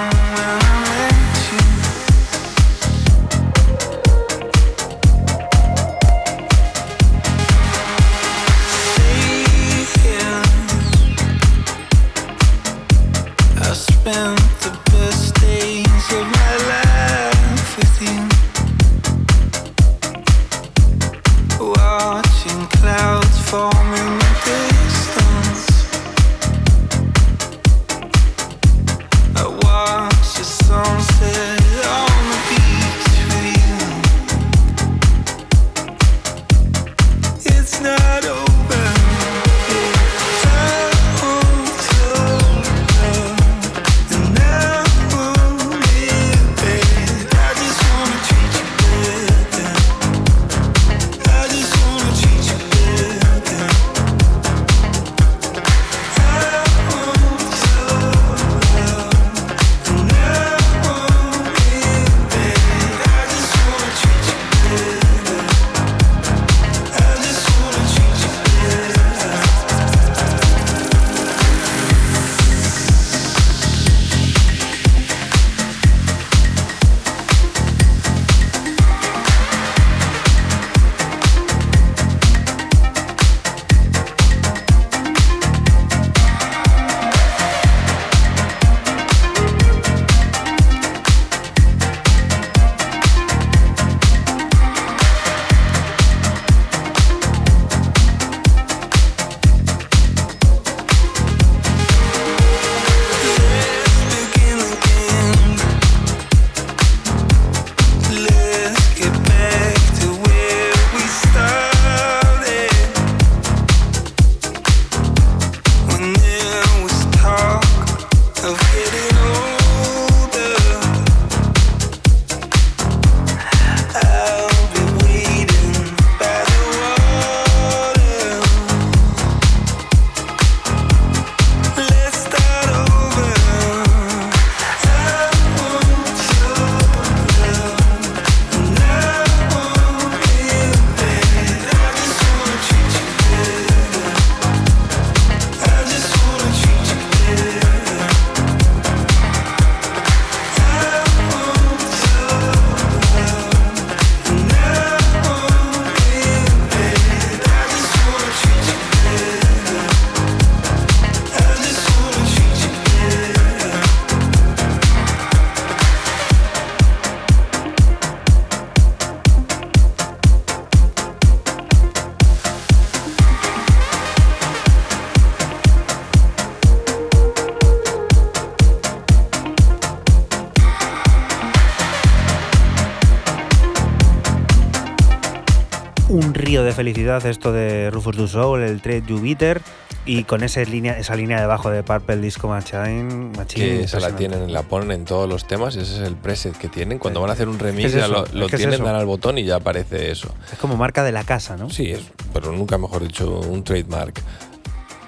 felicidad 186.77 187.25
esto 187.25 187.51
de 187.51 187.89
Rufus 187.91 188.15
Du 188.15 188.27
Soul, 188.27 188.61
el 188.61 188.81
Trade 188.81 189.03
You 189.07 189.19
Bitter, 189.19 189.61
y 190.05 190.23
con 190.25 190.43
ese 190.43 190.63
línea, 190.65 190.97
esa 190.97 191.15
línea 191.15 191.41
de 191.41 191.47
bajo 191.47 191.69
de 191.71 191.81
Purple 191.83 192.17
Disco 192.17 192.47
Machine, 192.47 193.31
Machine 193.35 193.65
Que 193.65 193.83
esa 193.83 193.99
la 193.99 194.15
tienen, 194.15 194.53
la 194.53 194.61
ponen 194.61 194.91
en 194.91 195.03
todos 195.05 195.27
los 195.27 195.47
temas, 195.47 195.75
ese 195.75 195.95
es 195.95 196.07
el 196.07 196.15
preset 196.15 196.55
que 196.55 196.69
tienen. 196.69 196.99
Cuando 196.99 197.19
van 197.19 197.31
a 197.31 197.33
hacer 197.33 197.49
un 197.49 197.57
remix 197.59 197.85
Es 197.89 197.95
es 197.95 198.01
ya 198.01 198.07
lo, 198.07 198.25
lo 198.31 198.45
es 198.45 198.53
es 198.53 198.57
tienen, 198.59 198.75
eso. 198.75 198.83
dan 198.83 198.95
al 198.95 199.07
botón 199.07 199.37
y 199.39 199.43
ya 199.43 199.55
aparece 199.55 200.11
eso. 200.11 200.33
Es 200.53 200.59
como 200.59 200.77
marca 200.77 201.03
de 201.03 201.11
la 201.11 201.23
casa, 201.23 201.57
¿no? 201.57 201.69
Sí, 201.71 201.91
es, 201.91 202.01
pero 202.31 202.51
nunca 202.51 202.77
mejor 202.77 203.01
dicho, 203.03 203.39
un 203.39 203.63
trademark. 203.63 204.21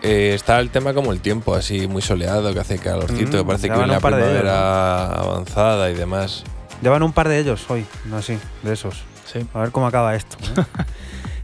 Eh, 0.02 0.32
está 0.34 0.60
el 0.60 0.72
tema 0.72 0.94
como 0.96 1.12
el 1.12 1.20
tiempo, 1.22 1.54
así 1.54 1.88
muy 1.88 2.02
soleado, 2.02 2.52
que 2.54 2.60
hace 2.60 2.80
calorcito, 2.80 3.38
Mm, 3.38 3.42
que 3.42 3.46
parece 3.46 3.68
que 3.68 3.74
viene 3.76 3.88
la 3.88 3.98
ellos, 4.00 4.10
primavera 4.10 5.06
avanzada 5.12 5.92
y 5.92 5.94
demás. 5.94 6.44
Llevan 6.82 7.04
un 7.04 7.14
par 7.14 7.28
de 7.30 7.38
ellos 7.40 7.66
hoy, 7.70 7.86
no 8.06 8.18
así, 8.18 8.40
de 8.64 8.74
esos. 8.74 9.04
Sí. 9.32 9.46
A 9.54 9.60
ver 9.60 9.72
cómo 9.72 9.86
acaba 9.86 10.16
esto. 10.16 10.38
¿eh? 10.58 10.64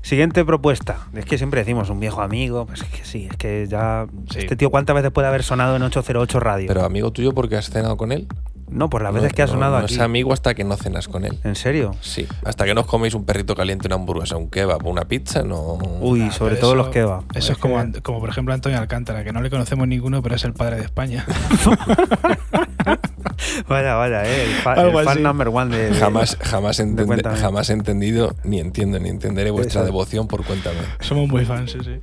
Siguiente 0.06 0.46
propuesta. 0.46 1.08
Es 1.16 1.26
que 1.26 1.40
siempre 1.40 1.62
decimos 1.62 1.90
un 1.90 2.00
viejo 2.00 2.22
amigo. 2.22 2.68
Pues 2.68 2.84
es 2.84 2.90
que 2.90 3.04
sí, 3.04 3.28
es 3.30 3.36
que 3.38 3.66
ya. 3.68 4.06
Sí. 4.30 4.38
Este 4.40 4.56
tío, 4.56 4.70
¿cuántas 4.70 4.96
veces 4.96 5.10
puede 5.12 5.28
haber 5.28 5.42
sonado 5.42 5.76
en 5.76 5.82
808 5.82 6.40
Radio? 6.40 6.68
Pero 6.68 6.86
amigo 6.86 7.12
tuyo, 7.12 7.34
porque 7.34 7.56
has 7.58 7.70
cenado 7.72 7.98
con 7.98 8.12
él? 8.12 8.28
no, 8.68 8.90
por 8.90 9.02
las 9.04 9.14
No, 9.14 9.22
veces 9.22 9.34
que 9.34 9.42
ha 9.44 9.46
no- 9.46 9.54
sonado 9.54 9.78
no 9.80 9.86
aquí. 9.86 9.94
es 9.94 10.00
amigo 10.00 10.34
hasta 10.34 10.54
que 10.54 10.64
no 10.64 10.76
cenas 10.76 11.08
con 11.08 11.24
él. 11.24 11.40
¿En 11.44 11.56
serio? 11.56 11.96
Sí, 12.02 12.28
hasta 12.44 12.66
que 12.66 12.74
no 12.74 12.82
os 12.82 12.88
coméis 12.88 13.14
un 13.14 13.24
perrito 13.24 13.56
caliente, 13.56 13.88
una 13.88 13.96
hamburguesa, 13.96 14.38
un 14.38 14.50
kebab, 14.50 14.86
una 14.86 15.06
pizza, 15.06 15.44
no. 15.44 15.78
Uy, 16.02 16.20
Nah, 16.20 16.32
sobre 16.32 16.56
todo 16.56 16.72
eso- 16.72 16.76
los 16.84 16.90
kebab. 16.90 17.24
Eso 17.36 17.52
es 17.54 17.58
como, 17.58 17.82
como, 18.04 18.20
por 18.20 18.30
ejemplo, 18.30 18.54
Antonio 18.54 18.78
Alcántara, 18.80 19.24
que 19.24 19.32
no 19.32 19.42
le 19.42 19.50
conocemos 19.50 19.88
ninguno, 19.88 20.22
pero 20.22 20.36
es 20.36 20.44
el 20.44 20.54
padre 20.54 20.76
de 20.78 20.84
España. 20.84 21.26
Vaya, 23.68 23.96
vaya, 23.96 24.24
eh. 24.26 24.44
El, 24.46 24.50
fa- 24.62 24.74
Algo 24.74 25.00
el 25.00 25.06
fan 25.06 25.24
number 25.24 25.48
one 25.50 25.76
de. 25.76 25.90
de- 25.92 25.96
Jamás, 26.00 26.38
jamás, 26.42 26.80
entende- 26.80 27.24
jamás 27.38 27.70
he 27.70 27.74
entendido, 27.74 28.36
ni 28.44 28.60
entiendo, 28.60 29.00
ni 29.00 29.10
entenderé 29.10 29.52
vuestra 29.52 29.82
Eso. 29.82 29.86
devoción 29.86 30.28
por 30.28 30.44
Cuéntame. 30.46 30.80
Somos 31.00 31.28
muy 31.28 31.46
fans, 31.46 31.72
sí, 31.72 31.80
sí. 31.84 32.00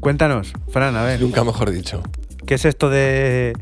Cuéntanos, 0.00 0.52
Fran, 0.68 0.96
a 0.96 1.02
ver. 1.02 1.20
Nunca 1.20 1.44
mejor 1.44 1.70
dicho. 1.70 2.02
¿Qué 2.46 2.54
es 2.54 2.64
esto 2.64 2.90
de. 2.90 3.52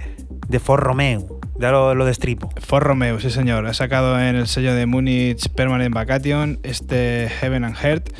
de 0.49 0.59
For 0.61 0.81
Romeo? 0.81 1.41
Ya 1.59 1.71
lo, 1.73 1.95
lo 1.95 2.05
destripo. 2.05 2.49
For 2.61 2.83
Romeo, 2.83 3.19
sí 3.21 3.31
señor. 3.31 3.67
Ha 3.67 3.75
sacado 3.75 4.19
en 4.21 4.37
el 4.37 4.47
sello 4.47 4.75
de 4.75 4.87
Munich 4.87 5.49
Permanent 5.51 5.93
Vacation 5.95 6.61
este 6.63 7.29
Heaven 7.41 7.65
and 7.65 7.77
Heart, 7.77 8.11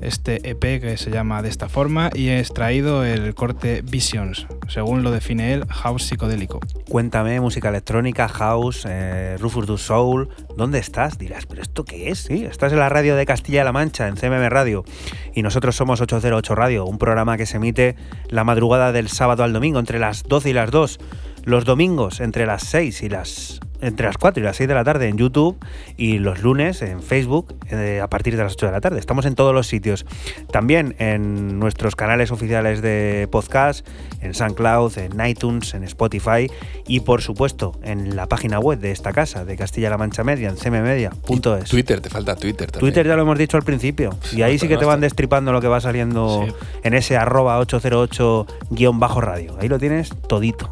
este 0.00 0.48
EP 0.48 0.80
que 0.80 0.96
se 0.96 1.10
llama 1.10 1.42
de 1.42 1.48
esta 1.48 1.68
forma 1.68 2.10
y 2.14 2.28
he 2.28 2.38
extraído 2.38 3.04
el 3.04 3.34
corte 3.34 3.82
Visions, 3.82 4.46
según 4.68 5.02
lo 5.02 5.10
define 5.10 5.52
él, 5.52 5.64
house 5.68 6.04
psicodélico. 6.04 6.60
Cuéntame, 6.88 7.40
música 7.40 7.68
electrónica, 7.68 8.28
house, 8.28 8.86
eh, 8.88 9.36
Rufus 9.38 9.66
Du 9.66 9.78
Soul. 9.78 10.28
¿Dónde 10.56 10.78
estás? 10.78 11.18
Dirás, 11.18 11.46
¿pero 11.46 11.62
esto 11.62 11.84
qué 11.84 12.10
es? 12.10 12.20
Sí, 12.20 12.44
estás 12.44 12.72
en 12.72 12.78
la 12.78 12.88
radio 12.88 13.16
de 13.16 13.26
Castilla-La 13.26 13.72
Mancha, 13.72 14.08
en 14.08 14.16
CMM 14.16 14.48
Radio. 14.48 14.84
Y 15.34 15.42
nosotros 15.42 15.76
somos 15.76 16.00
808 16.00 16.54
Radio, 16.54 16.84
un 16.86 16.98
programa 16.98 17.36
que 17.36 17.46
se 17.46 17.56
emite 17.56 17.96
la 18.28 18.44
madrugada 18.44 18.92
del 18.92 19.08
sábado 19.08 19.44
al 19.44 19.52
domingo, 19.52 19.78
entre 19.78 19.98
las 19.98 20.22
12 20.24 20.50
y 20.50 20.52
las 20.52 20.70
2. 20.70 20.98
Los 21.48 21.64
domingos, 21.64 22.20
entre 22.20 22.44
las 22.44 22.62
6 22.64 23.02
y 23.04 23.08
las. 23.08 23.60
Entre 23.80 24.04
las 24.06 24.18
4 24.18 24.42
y 24.42 24.44
las 24.44 24.56
6 24.56 24.68
de 24.68 24.74
la 24.74 24.82
tarde 24.82 25.06
en 25.08 25.16
YouTube 25.16 25.56
y 25.96 26.18
los 26.18 26.42
lunes 26.42 26.82
en 26.82 27.00
Facebook 27.00 27.54
eh, 27.70 28.00
a 28.02 28.08
partir 28.10 28.36
de 28.36 28.42
las 28.42 28.54
8 28.54 28.66
de 28.66 28.72
la 28.72 28.80
tarde. 28.80 28.98
Estamos 28.98 29.24
en 29.24 29.34
todos 29.36 29.54
los 29.54 29.66
sitios. 29.68 30.04
También 30.50 30.96
en 30.98 31.58
nuestros 31.60 31.94
canales 31.96 32.32
oficiales 32.32 32.82
de 32.82 33.28
podcast, 33.30 33.86
en 34.20 34.34
SoundCloud, 34.34 34.98
en 34.98 35.24
iTunes, 35.24 35.72
en 35.74 35.84
Spotify 35.84 36.50
y 36.88 37.00
por 37.00 37.22
supuesto 37.22 37.78
en 37.84 38.14
la 38.16 38.26
página 38.26 38.58
web 38.58 38.80
de 38.80 38.90
esta 38.90 39.12
casa, 39.12 39.44
de 39.46 39.56
Castilla-La 39.56 39.96
Mancha 39.96 40.24
Media, 40.24 40.48
en 40.50 40.56
cmmedia.es. 40.56 41.70
Twitter, 41.70 42.00
te 42.00 42.10
falta 42.10 42.34
Twitter 42.34 42.70
también. 42.70 42.80
Twitter 42.92 43.06
ya 43.06 43.14
lo 43.16 43.22
hemos 43.22 43.38
dicho 43.38 43.56
al 43.56 43.62
principio. 43.62 44.10
Y 44.32 44.42
ahí 44.42 44.58
sí 44.58 44.66
que 44.68 44.76
te 44.76 44.84
van 44.86 45.00
destripando 45.00 45.52
lo 45.52 45.60
que 45.62 45.68
va 45.68 45.80
saliendo 45.80 46.44
Sí. 46.46 46.52
en 46.82 46.94
ese 46.94 47.16
arroba 47.16 47.58
808-radio. 47.60 49.56
Ahí 49.60 49.68
lo 49.68 49.78
tienes 49.78 50.10
todito. 50.26 50.70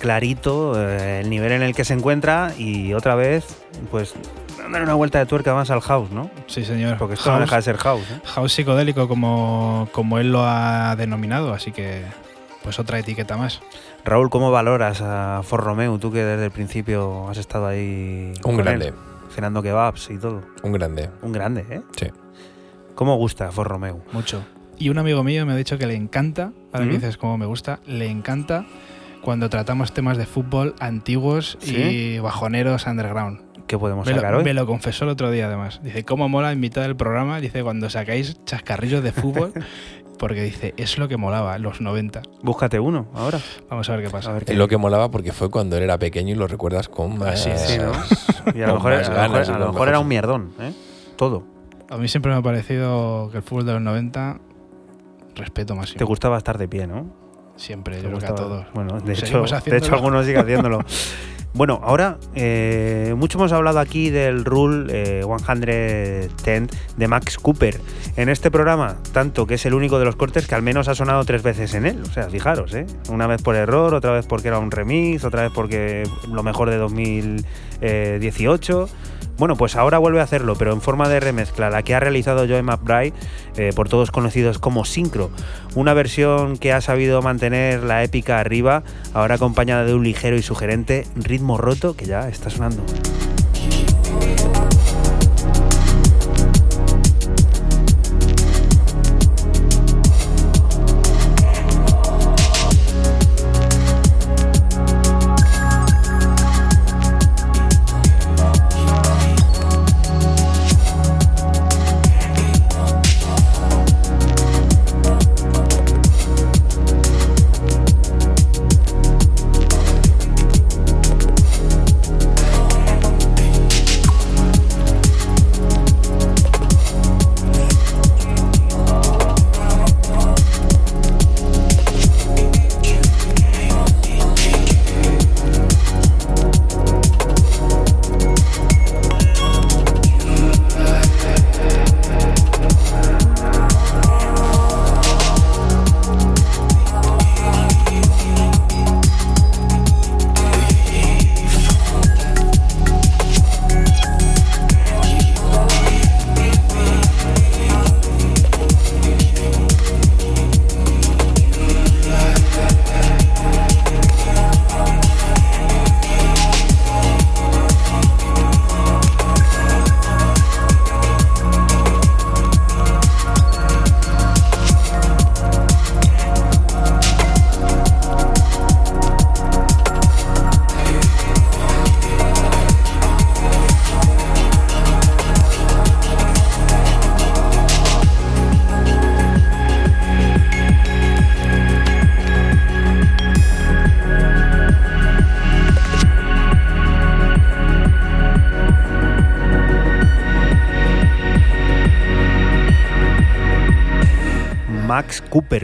Clarito 0.00 0.72
eh, 0.80 1.20
el 1.20 1.30
nivel 1.30 1.52
en 1.52 1.62
el 1.62 1.74
que 1.74 1.84
se 1.84 1.94
encuentra 1.94 2.52
y 2.58 2.94
otra 2.94 3.14
vez, 3.14 3.44
pues, 3.90 4.14
darle 4.58 4.82
una 4.82 4.94
vuelta 4.94 5.18
de 5.18 5.26
tuerca 5.26 5.54
más 5.54 5.70
al 5.70 5.80
house, 5.80 6.10
¿no? 6.10 6.30
Sí 6.46 6.64
señor. 6.64 6.98
Porque 6.98 7.14
esto 7.14 7.30
no 7.30 7.36
house, 7.36 7.42
deja 7.46 7.56
de 7.56 7.62
ser 7.62 7.76
house, 7.76 8.10
¿eh? 8.10 8.20
house 8.24 8.52
psicodélico 8.52 9.06
como, 9.06 9.88
como 9.92 10.18
él 10.18 10.32
lo 10.32 10.44
ha 10.44 10.96
denominado, 10.96 11.52
así 11.52 11.70
que 11.70 12.02
pues 12.62 12.78
otra 12.78 12.98
etiqueta 12.98 13.36
más. 13.36 13.60
Raúl, 14.04 14.30
¿cómo 14.30 14.50
valoras 14.50 15.00
a 15.02 15.42
For 15.44 15.62
Romeo? 15.62 15.98
Tú 15.98 16.10
que 16.10 16.24
desde 16.24 16.46
el 16.46 16.50
principio 16.50 17.28
has 17.28 17.38
estado 17.38 17.66
ahí. 17.66 18.32
Un 18.36 18.42
con 18.42 18.56
grande. 18.56 18.88
él. 18.88 18.94
cenando 19.34 19.62
kebabs 19.62 20.10
y 20.10 20.18
todo. 20.18 20.42
Un 20.62 20.72
grande. 20.72 21.10
Un 21.22 21.32
grande, 21.32 21.66
¿eh? 21.70 21.82
Sí. 21.96 22.08
¿Cómo 22.94 23.16
gusta 23.16 23.50
For 23.52 23.66
Romeo? 23.66 24.00
Mucho. 24.12 24.42
Y 24.78 24.88
un 24.88 24.98
amigo 24.98 25.22
mío 25.22 25.44
me 25.44 25.52
ha 25.52 25.56
dicho 25.56 25.76
que 25.76 25.86
le 25.86 25.94
encanta, 25.94 26.52
ahora 26.72 26.86
que 26.86 26.92
¿Mm? 26.92 27.00
dices 27.00 27.16
cómo 27.18 27.36
me 27.36 27.44
gusta, 27.44 27.80
le 27.86 28.06
encanta 28.10 28.64
cuando 29.22 29.48
tratamos 29.50 29.92
temas 29.92 30.16
de 30.16 30.26
fútbol 30.26 30.74
antiguos 30.80 31.58
¿Sí? 31.60 31.76
y 31.76 32.18
bajoneros 32.18 32.86
underground. 32.86 33.40
¿Qué 33.66 33.78
podemos 33.78 34.06
Me 34.06 34.14
sacar 34.14 34.32
lo, 34.32 34.38
hoy? 34.38 34.44
me 34.44 34.54
lo 34.54 34.66
confesó 34.66 35.04
el 35.04 35.10
otro 35.10 35.30
día 35.30 35.46
además. 35.46 35.80
Dice, 35.82 36.04
¿cómo 36.04 36.28
mola 36.28 36.50
en 36.52 36.58
mitad 36.60 36.82
del 36.82 36.96
programa? 36.96 37.40
Dice, 37.40 37.62
cuando 37.62 37.88
sacáis 37.88 38.42
chascarrillos 38.44 39.02
de 39.04 39.12
fútbol, 39.12 39.52
porque 40.18 40.42
dice, 40.42 40.74
es 40.76 40.98
lo 40.98 41.06
que 41.06 41.16
molaba, 41.16 41.56
los 41.58 41.80
90. 41.80 42.22
Búscate 42.42 42.80
uno 42.80 43.06
ahora. 43.14 43.38
Vamos 43.68 43.88
a 43.88 43.94
ver 43.96 44.04
qué 44.06 44.10
pasa. 44.10 44.30
A 44.30 44.32
ver 44.34 44.44
qué 44.44 44.52
Es 44.52 44.58
lo 44.58 44.66
que 44.66 44.76
molaba 44.76 45.10
porque 45.12 45.32
fue 45.32 45.50
cuando 45.50 45.76
él 45.76 45.84
era 45.84 45.98
pequeño 45.98 46.32
y 46.32 46.36
lo 46.36 46.48
recuerdas 46.48 46.88
con 46.88 47.16
más. 47.18 47.46
Así 47.46 47.50
es. 47.50 47.60
Sí, 47.60 47.78
¿no? 47.78 47.92
Y 48.58 48.62
a 48.62 48.66
lo 48.66 48.74
mejor, 48.74 48.92
más 48.96 49.06
a 49.06 49.10
lo 49.10 49.16
ganas 49.16 49.30
mejor- 49.32 49.46
y 49.46 49.54
a 49.54 49.58
lo 49.58 49.64
con 49.66 49.74
mejor 49.74 49.88
era 49.88 49.98
un 50.00 50.08
mierdón, 50.08 50.50
¿eh? 50.60 50.72
Todo. 51.16 51.44
A 51.90 51.96
mí 51.96 52.08
siempre 52.08 52.32
me 52.32 52.38
ha 52.38 52.42
parecido 52.42 53.28
que 53.30 53.36
el 53.38 53.42
fútbol 53.44 53.66
de 53.66 53.72
los 53.74 53.82
90, 53.82 54.40
respeto 55.36 55.76
máximo. 55.76 55.98
Te 55.98 56.04
gustaba 56.04 56.36
estar 56.38 56.58
de 56.58 56.66
pie, 56.68 56.86
¿no? 56.88 57.06
Siempre, 57.60 58.00
yo 58.00 58.08
creo 58.08 58.18
que 58.18 58.26
a 58.26 58.34
todos. 58.34 58.66
Bueno, 58.72 58.98
de 59.00 59.12
hecho 59.12 59.44
algunos 59.94 60.24
siguen 60.24 60.40
haciéndolo. 60.40 60.80
bueno, 61.52 61.78
ahora 61.84 62.16
eh, 62.34 63.14
mucho 63.18 63.36
hemos 63.36 63.52
hablado 63.52 63.80
aquí 63.80 64.08
del 64.08 64.46
Rule 64.46 64.86
eh, 64.88 65.22
110 65.22 66.30
de 66.96 67.08
Max 67.08 67.36
Cooper. 67.36 67.78
En 68.16 68.30
este 68.30 68.50
programa, 68.50 68.96
tanto 69.12 69.46
que 69.46 69.54
es 69.54 69.66
el 69.66 69.74
único 69.74 69.98
de 69.98 70.06
los 70.06 70.16
cortes 70.16 70.46
que 70.46 70.54
al 70.54 70.62
menos 70.62 70.88
ha 70.88 70.94
sonado 70.94 71.22
tres 71.24 71.42
veces 71.42 71.74
en 71.74 71.84
él. 71.84 72.00
O 72.02 72.10
sea, 72.10 72.30
fijaros, 72.30 72.72
¿eh? 72.72 72.86
Una 73.10 73.26
vez 73.26 73.42
por 73.42 73.56
error, 73.56 73.92
otra 73.92 74.12
vez 74.12 74.26
porque 74.26 74.48
era 74.48 74.58
un 74.58 74.70
remix, 74.70 75.22
otra 75.24 75.42
vez 75.42 75.52
porque 75.54 76.04
lo 76.32 76.42
mejor 76.42 76.70
de 76.70 76.78
2018. 76.78 78.88
Bueno, 79.40 79.56
pues 79.56 79.74
ahora 79.74 79.96
vuelve 79.96 80.20
a 80.20 80.24
hacerlo, 80.24 80.54
pero 80.54 80.74
en 80.74 80.82
forma 80.82 81.08
de 81.08 81.18
remezcla, 81.18 81.70
la 81.70 81.82
que 81.82 81.94
ha 81.94 82.00
realizado 82.00 82.46
Joe 82.46 82.62
McBride, 82.62 83.14
eh, 83.56 83.72
por 83.74 83.88
todos 83.88 84.10
conocidos 84.10 84.58
como 84.58 84.84
Syncro. 84.84 85.30
Una 85.74 85.94
versión 85.94 86.58
que 86.58 86.74
ha 86.74 86.82
sabido 86.82 87.22
mantener 87.22 87.82
la 87.82 88.04
épica 88.04 88.38
arriba, 88.38 88.82
ahora 89.14 89.36
acompañada 89.36 89.86
de 89.86 89.94
un 89.94 90.04
ligero 90.04 90.36
y 90.36 90.42
sugerente 90.42 91.06
ritmo 91.16 91.56
roto 91.56 91.96
que 91.96 92.04
ya 92.04 92.28
está 92.28 92.50
sonando. 92.50 92.82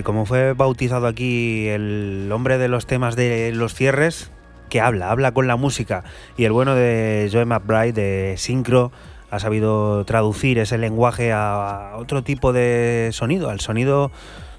Como 0.03 0.26
fue 0.26 0.53
bautizado 0.53 1.07
aquí 1.07 1.68
el 1.68 2.28
hombre 2.32 2.59
de 2.59 2.66
los 2.66 2.87
temas 2.87 3.14
de 3.14 3.53
los 3.55 3.72
cierres, 3.72 4.32
que 4.68 4.80
habla, 4.80 5.12
habla 5.12 5.32
con 5.32 5.47
la 5.47 5.55
música. 5.55 6.03
Y 6.37 6.45
el 6.45 6.51
bueno 6.51 6.74
de 6.74 7.28
Joe 7.32 7.45
McBride 7.45 7.93
de 7.93 8.34
Syncro 8.37 8.91
ha 9.30 9.39
sabido 9.39 10.05
traducir 10.05 10.59
ese 10.59 10.76
lenguaje 10.76 11.32
a 11.32 11.93
otro 11.99 12.24
tipo 12.24 12.53
de 12.53 13.11
sonido, 13.12 13.49
al 13.49 13.61
sonido 13.61 14.11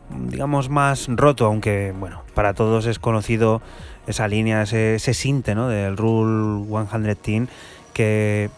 digamos 0.09 0.69
más 0.69 1.07
roto, 1.09 1.45
aunque 1.45 1.93
bueno, 1.99 2.23
para 2.33 2.53
todos 2.53 2.85
es 2.85 2.97
conocido 2.97 3.61
esa 4.07 4.29
línea, 4.29 4.61
ese, 4.61 4.95
ese 4.95 5.33
¿no? 5.53 5.67
del 5.67 5.97
Rule 5.97 6.65
110 6.65 7.49
que 7.91 8.49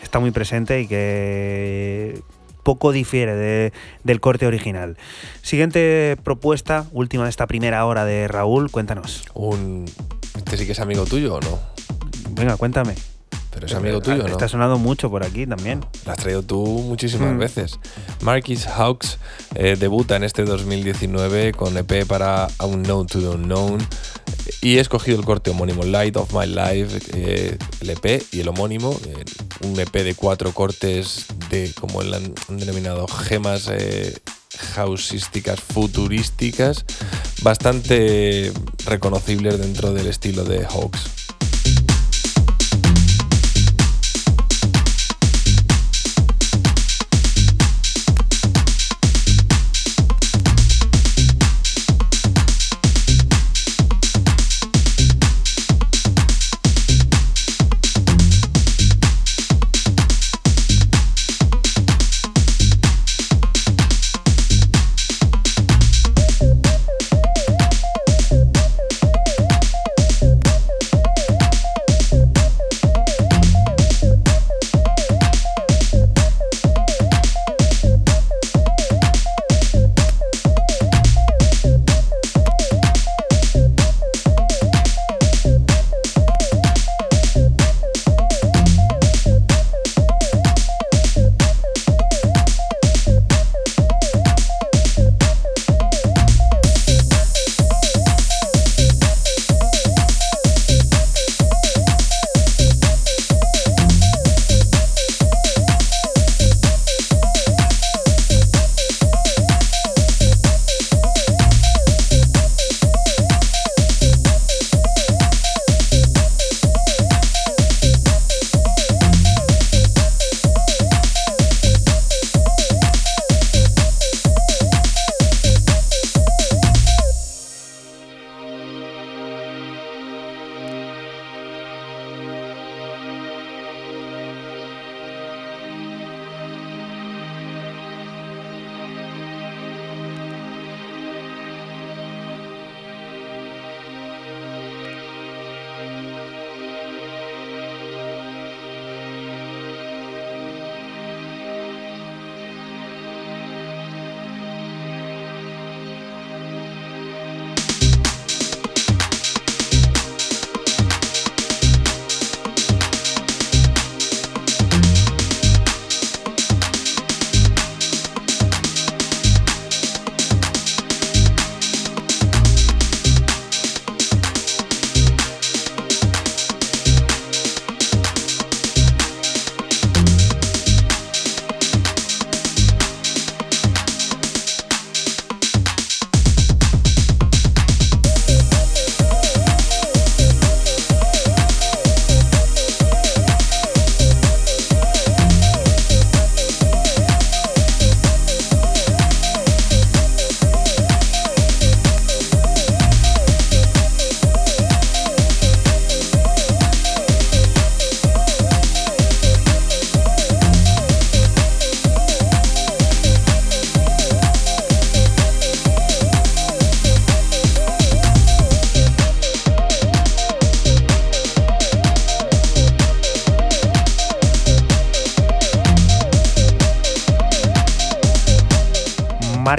está 0.00 0.20
muy 0.20 0.30
presente 0.30 0.80
y 0.80 0.86
que 0.86 2.22
poco 2.68 2.92
difiere 2.92 3.34
de- 3.34 3.72
del 4.04 4.20
corte 4.20 4.46
original. 4.46 4.98
Siguiente 5.40 6.18
propuesta, 6.22 6.84
última 6.92 7.24
de 7.24 7.30
esta 7.30 7.46
primera 7.46 7.86
hora 7.86 8.04
de 8.04 8.28
Raúl, 8.28 8.70
cuéntanos. 8.70 9.22
Un. 9.32 9.86
¿Este 10.36 10.58
sí 10.58 10.66
que 10.66 10.72
es 10.72 10.80
amigo 10.80 11.06
tuyo 11.06 11.36
o 11.36 11.40
no? 11.40 11.58
Venga, 12.32 12.58
cuéntame. 12.58 12.94
Pero 13.50 13.64
es 13.66 13.74
amigo 13.74 14.02
tuyo, 14.02 14.18
¿no? 14.18 14.26
Está 14.28 14.48
sonando 14.48 14.76
mucho 14.78 15.08
por 15.08 15.24
aquí 15.24 15.46
también. 15.46 15.80
Lo 16.04 16.12
has 16.12 16.18
traído 16.18 16.42
tú 16.42 16.58
muchísimas 16.86 17.32
Mm. 17.32 17.38
veces. 17.38 17.80
Marquis 18.20 18.66
Hawks 18.66 19.18
eh, 19.54 19.76
debuta 19.80 20.16
en 20.16 20.24
este 20.24 20.44
2019 20.44 21.52
con 21.54 21.74
EP 21.78 22.04
para 22.06 22.48
Unknown 22.62 23.06
to 23.06 23.18
the 23.20 23.28
Unknown 23.28 23.78
y 24.60 24.76
he 24.76 24.80
escogido 24.80 25.18
el 25.18 25.24
corte 25.24 25.50
homónimo 25.50 25.84
Light 25.84 26.16
of 26.16 26.32
My 26.32 26.46
Life, 26.46 27.00
eh, 27.12 27.56
el 27.80 27.90
EP 27.90 28.22
y 28.32 28.40
el 28.40 28.48
homónimo, 28.48 28.98
eh, 29.06 29.24
un 29.62 29.78
EP 29.78 29.92
de 30.02 30.14
cuatro 30.14 30.52
cortes 30.52 31.26
de, 31.50 31.72
como 31.78 32.00
han 32.00 32.34
denominado, 32.48 33.06
gemas 33.06 33.68
eh, 33.70 34.16
houseísticas 34.74 35.60
futurísticas, 35.60 36.84
bastante 37.42 38.52
reconocibles 38.84 39.58
dentro 39.58 39.92
del 39.92 40.08
estilo 40.08 40.44
de 40.44 40.64
Hawks. 40.64 41.27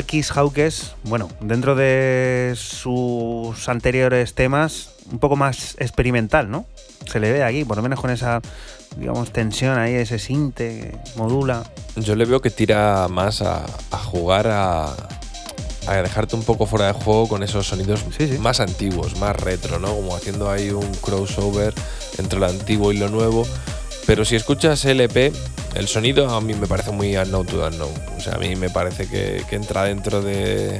Marquis 0.09 0.31
Hawkes, 0.31 0.93
bueno, 1.03 1.29
dentro 1.39 1.75
de 1.75 2.55
sus 2.57 3.69
anteriores 3.69 4.33
temas, 4.33 4.89
un 5.11 5.19
poco 5.19 5.35
más 5.35 5.75
experimental, 5.77 6.49
¿no? 6.49 6.65
Se 7.05 7.19
le 7.19 7.31
ve 7.31 7.43
aquí, 7.43 7.63
por 7.63 7.77
lo 7.77 7.83
menos 7.83 8.01
con 8.01 8.09
esa, 8.09 8.41
digamos, 8.97 9.31
tensión 9.31 9.77
ahí, 9.77 9.93
ese 9.93 10.17
sinte 10.17 10.97
que 11.13 11.19
modula. 11.19 11.61
Yo 11.95 12.15
le 12.15 12.25
veo 12.25 12.41
que 12.41 12.49
tira 12.49 13.07
más 13.07 13.43
a, 13.43 13.63
a 13.91 13.97
jugar 13.99 14.47
a, 14.47 14.95
a 15.85 15.95
dejarte 16.01 16.35
un 16.35 16.41
poco 16.43 16.65
fuera 16.65 16.87
de 16.87 16.93
juego 16.93 17.27
con 17.27 17.43
esos 17.43 17.67
sonidos 17.67 18.03
Sí, 18.17 18.27
sí. 18.29 18.39
más 18.39 18.61
antiguos, 18.61 19.15
más 19.19 19.35
retro, 19.35 19.77
¿no? 19.77 19.93
Como 19.93 20.15
haciendo 20.15 20.49
ahí 20.49 20.71
un 20.71 20.91
crossover 20.95 21.71
entre 22.17 22.39
lo 22.39 22.47
antiguo 22.47 22.91
y 22.91 22.97
lo 22.97 23.09
nuevo. 23.09 23.45
Pero 24.07 24.25
si 24.25 24.35
escuchas 24.35 24.83
LP, 24.85 25.31
el 25.75 25.87
sonido 25.87 26.29
a 26.29 26.41
mí 26.41 26.53
me 26.53 26.67
parece 26.67 26.91
muy 26.91 27.15
unknown 27.15 27.45
to 27.45 27.65
unknown. 27.65 27.93
O 28.17 28.21
sea, 28.21 28.35
a 28.35 28.37
mí 28.37 28.55
me 28.55 28.69
parece 28.69 29.07
que, 29.07 29.43
entra 29.51 29.83
dentro 29.83 30.21
de, 30.21 30.79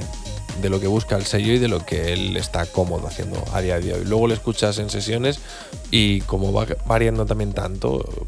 lo 0.64 0.80
que 0.80 0.88
busca 0.88 1.16
el 1.16 1.26
sello 1.26 1.54
y 1.54 1.60
de 1.60 1.68
lo 1.68 1.86
que 1.86 2.14
él 2.14 2.36
está 2.38 2.66
cómodo 2.66 3.08
haciendo 3.08 3.44
a 3.54 3.62
día 3.62 3.80
de 3.80 3.94
hoy. 3.94 4.06
Luego 4.06 4.28
lo 4.28 4.34
escuchas 4.34 4.78
en 4.80 4.90
sesiones 4.90 5.40
y 5.92 6.22
como 6.22 6.52
va 6.52 6.68
variando 6.86 7.26
también 7.26 7.54
tanto, 7.54 8.28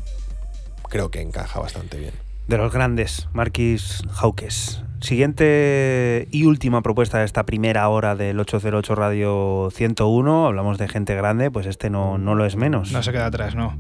creo 0.90 1.12
que 1.12 1.22
encaja 1.22 1.60
bastante 1.60 1.98
bien. 1.98 2.31
De 2.48 2.58
los 2.58 2.74
grandes, 2.74 3.30
Marquis 3.34 4.02
Hawkes. 4.12 4.84
Siguiente 5.02 6.28
y 6.32 6.46
última 6.46 6.84
propuesta 6.84 7.18
de 7.18 7.26
esta 7.26 7.44
primera 7.44 7.90
hora 7.90 8.16
del 8.16 8.40
808 8.40 8.94
Radio 8.94 9.70
101. 9.74 10.46
Hablamos 10.46 10.78
de 10.78 10.88
gente 10.88 11.16
grande, 11.16 11.50
pues 11.50 11.66
este 11.66 11.90
no, 11.90 12.20
no 12.20 12.36
lo 12.36 12.46
es 12.46 12.56
menos. 12.56 12.92
No 12.92 13.02
se 13.02 13.12
queda 13.12 13.26
atrás, 13.26 13.56
no. 13.56 13.80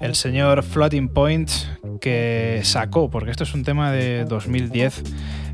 El 0.00 0.16
señor 0.16 0.64
Floating 0.64 1.08
Point 1.08 1.50
que 2.00 2.62
sacó, 2.64 3.10
porque 3.10 3.30
esto 3.30 3.44
es 3.44 3.54
un 3.54 3.62
tema 3.62 3.92
de 3.92 4.24
2010, 4.24 5.04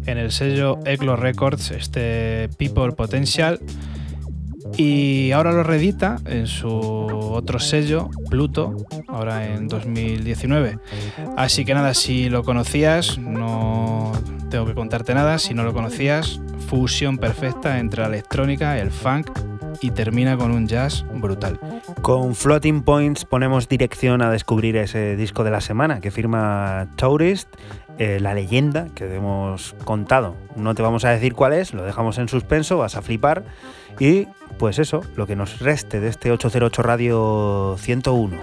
en 0.06 0.16
el 0.16 0.32
sello 0.32 0.78
Eclo 0.86 1.16
Records, 1.16 1.72
este 1.72 2.48
People 2.56 2.92
Potential. 2.92 3.60
Y 4.76 5.32
ahora 5.32 5.52
lo 5.52 5.62
reedita 5.62 6.18
en 6.24 6.46
su 6.46 6.68
otro 6.68 7.58
sello, 7.58 8.08
Pluto, 8.30 8.76
ahora 9.08 9.46
en 9.46 9.68
2019. 9.68 10.78
Así 11.36 11.64
que 11.64 11.74
nada, 11.74 11.94
si 11.94 12.28
lo 12.28 12.42
conocías, 12.42 13.18
no 13.18 14.12
tengo 14.50 14.66
que 14.66 14.74
contarte 14.74 15.14
nada. 15.14 15.38
Si 15.38 15.54
no 15.54 15.62
lo 15.64 15.72
conocías, 15.72 16.40
fusión 16.68 17.18
perfecta 17.18 17.78
entre 17.78 18.02
la 18.02 18.08
electrónica, 18.08 18.78
el 18.78 18.90
funk 18.90 19.30
y 19.80 19.90
termina 19.90 20.36
con 20.36 20.50
un 20.52 20.66
jazz 20.66 21.04
brutal. 21.12 21.58
Con 22.02 22.34
Floating 22.34 22.82
Points 22.82 23.24
ponemos 23.24 23.68
dirección 23.68 24.22
a 24.22 24.30
descubrir 24.30 24.76
ese 24.76 25.16
disco 25.16 25.44
de 25.44 25.50
la 25.50 25.60
semana 25.60 26.00
que 26.00 26.10
firma 26.10 26.88
Tourist, 26.96 27.48
eh, 27.98 28.18
la 28.20 28.34
leyenda 28.34 28.88
que 28.94 29.14
hemos 29.14 29.74
contado. 29.84 30.36
No 30.56 30.74
te 30.74 30.82
vamos 30.82 31.04
a 31.04 31.10
decir 31.10 31.34
cuál 31.34 31.52
es, 31.52 31.74
lo 31.74 31.84
dejamos 31.84 32.18
en 32.18 32.28
suspenso, 32.28 32.78
vas 32.78 32.96
a 32.96 33.02
flipar. 33.02 33.44
Y 33.98 34.26
pues 34.58 34.78
eso, 34.78 35.02
lo 35.16 35.26
que 35.26 35.36
nos 35.36 35.60
reste 35.60 36.00
de 36.00 36.08
este 36.08 36.30
808 36.30 36.82
Radio 36.82 37.76
101. 37.78 38.36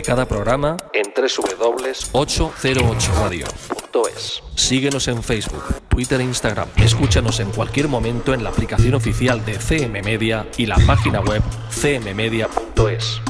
De 0.00 0.02
cada 0.02 0.26
programa 0.26 0.76
en 0.94 1.12
www.808radio. 1.14 3.46
cmmedia.es. 3.92 4.42
Síguenos 4.54 5.08
en 5.08 5.22
Facebook, 5.22 5.62
Twitter 5.88 6.18
e 6.20 6.24
Instagram. 6.24 6.68
Escúchanos 6.76 7.38
en 7.40 7.50
cualquier 7.50 7.88
momento 7.88 8.32
en 8.32 8.42
la 8.42 8.48
aplicación 8.48 8.94
oficial 8.94 9.44
de 9.44 9.58
CM 9.58 10.00
Media 10.02 10.46
y 10.56 10.64
la 10.64 10.78
página 10.86 11.20
web 11.20 11.42
cmmedia.es. 11.70 13.20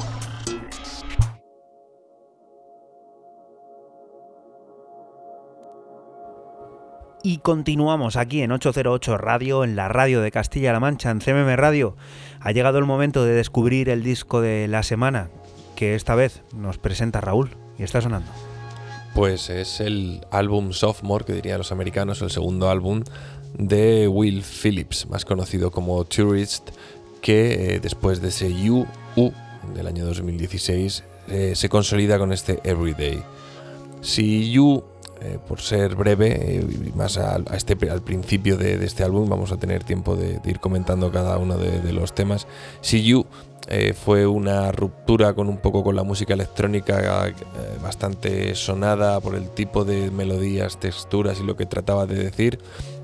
Y 7.22 7.38
continuamos 7.38 8.16
aquí 8.16 8.42
en 8.42 8.52
808 8.52 9.18
Radio, 9.18 9.64
en 9.64 9.74
la 9.76 9.88
radio 9.88 10.22
de 10.22 10.30
Castilla-La 10.30 10.78
Mancha, 10.78 11.10
en 11.10 11.18
CMM 11.18 11.56
Radio. 11.56 11.96
Ha 12.40 12.52
llegado 12.52 12.78
el 12.78 12.86
momento 12.86 13.24
de 13.24 13.34
descubrir 13.34 13.90
el 13.90 14.02
disco 14.02 14.40
de 14.40 14.68
la 14.68 14.82
semana, 14.82 15.28
que 15.80 15.94
esta 15.94 16.14
vez 16.14 16.42
nos 16.54 16.76
presenta 16.76 17.22
Raúl 17.22 17.56
y 17.78 17.84
está 17.84 18.02
sonando. 18.02 18.30
Pues 19.14 19.48
es 19.48 19.80
el 19.80 20.26
álbum 20.30 20.74
Sophomore, 20.74 21.24
que 21.24 21.32
dirían 21.32 21.56
los 21.56 21.72
americanos, 21.72 22.20
el 22.20 22.30
segundo 22.30 22.68
álbum 22.68 23.02
de 23.56 24.06
Will 24.06 24.42
Phillips, 24.42 25.08
más 25.08 25.24
conocido 25.24 25.70
como 25.70 26.04
Tourist, 26.04 26.68
que 27.22 27.76
eh, 27.76 27.80
después 27.80 28.20
de 28.20 28.28
ese 28.28 28.52
You 28.52 28.86
del 29.74 29.86
año 29.86 30.04
2016 30.04 31.02
eh, 31.28 31.52
se 31.56 31.68
consolida 31.70 32.18
con 32.18 32.34
este 32.34 32.60
Everyday. 32.62 33.22
Si 34.02 34.52
You 34.52 34.84
eh, 35.22 35.38
por 35.46 35.60
ser 35.60 35.96
breve 35.96 36.28
eh, 36.32 36.92
más 36.94 37.18
al, 37.18 37.44
este, 37.52 37.76
principio 37.76 38.56
de, 38.56 38.82
este 38.82 39.04
álbum, 39.04 39.28
vamos 39.28 39.52
a 39.52 39.58
tener 39.58 39.84
tiempo 39.84 40.16
de, 40.16 40.40
ir 40.46 40.60
comentando 40.60 41.12
cada 41.12 41.36
uno 41.36 41.58
de, 41.58 41.92
los 41.92 42.14
temas. 42.14 42.46
See 42.80 43.02
You 43.02 43.26
eh, 43.68 43.92
fue 43.92 44.26
una 44.26 44.72
ruptura 44.72 45.34
con 45.34 45.50
un 45.50 45.58
poco 45.58 45.84
con 45.84 45.94
la 45.94 46.04
música 46.04 46.32
electrónica 46.32 47.34
bastante 47.82 48.54
sonada 48.54 49.20
por 49.20 49.34
el 49.34 49.50
tipo 49.50 49.84
de 49.84 50.10
melodías, 50.10 50.80
texturas 50.80 51.38
y 51.38 51.44
lo 51.44 51.54
que 51.54 51.66
trataba 51.66 52.06
de 52.06 52.14
decir. 52.14 52.58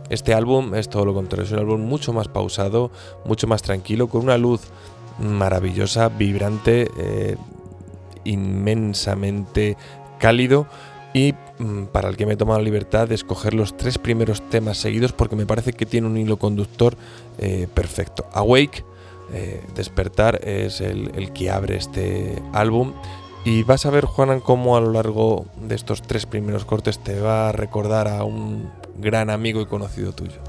Este 0.08 0.32
álbum 0.32 0.74
es 0.74 0.88
todo 0.88 1.04
lo 1.04 1.12
contrario, 1.12 1.44
es 1.44 1.52
un 1.52 1.58
álbum 1.58 1.82
mucho 1.82 2.14
más 2.14 2.28
pausado, 2.28 2.90
mucho 3.26 3.46
más 3.46 3.60
tranquilo, 3.60 4.08
con 4.08 4.22
una 4.22 4.38
luz 4.38 4.62
maravillosa, 5.18 6.08
vibrante, 6.08 6.88
inmensamente 8.24 9.76
cálido 10.18 10.66
y 11.16 11.34
mm, 11.58 11.84
para 11.86 12.10
el 12.10 12.16
que 12.18 12.26
me 12.26 12.34
he 12.34 12.36
tomado 12.36 12.58
la 12.58 12.64
libertad 12.64 13.08
de 13.08 13.14
escoger 13.14 13.54
los 13.54 13.74
tres 13.74 13.96
primeros 13.96 14.42
temas 14.50 14.76
seguidos 14.76 15.12
porque 15.12 15.34
me 15.34 15.46
parece 15.46 15.72
que 15.72 15.86
tiene 15.86 16.06
un 16.06 16.18
hilo 16.18 16.36
conductor 16.36 16.94
eh, 17.38 17.68
perfecto. 17.72 18.26
Awake, 18.34 18.84
eh, 19.32 19.64
Despertar, 19.74 20.46
es 20.46 20.82
el, 20.82 21.10
el, 21.14 21.32
que 21.32 21.50
abre 21.50 21.78
este 21.78 22.42
álbum. 22.52 22.92
Y 23.46 23.62
vas 23.62 23.86
a 23.86 23.90
ver, 23.90 24.04
Juanan, 24.04 24.40
cómo 24.40 24.76
a 24.76 24.80
lo 24.82 24.92
largo 24.92 25.46
de 25.58 25.74
estos 25.74 26.02
tres 26.02 26.26
primeros 26.26 26.66
cortes 26.66 26.98
te 26.98 27.18
va 27.18 27.48
a 27.48 27.52
recordar 27.52 28.08
a 28.08 28.22
un 28.22 28.70
gran 28.98 29.30
amigo 29.30 29.62
y 29.62 29.66
conocido 29.66 30.12
tuyo. 30.12 30.40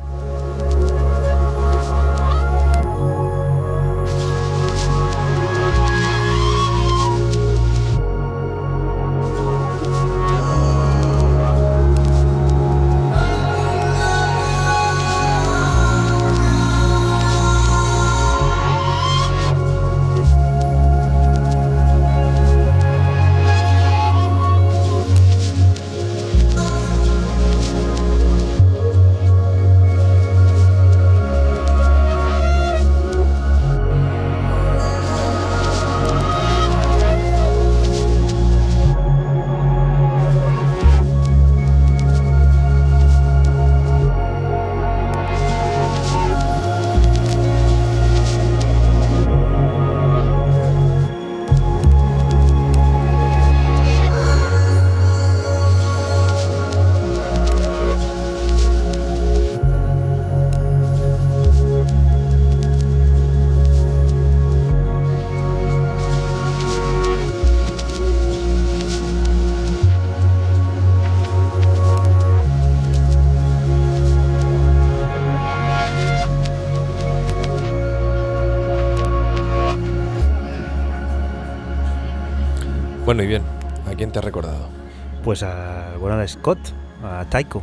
Bueno, 85.98 86.20
a 86.20 86.28
Scott, 86.28 86.60
a 87.04 87.26
Taiko. 87.30 87.62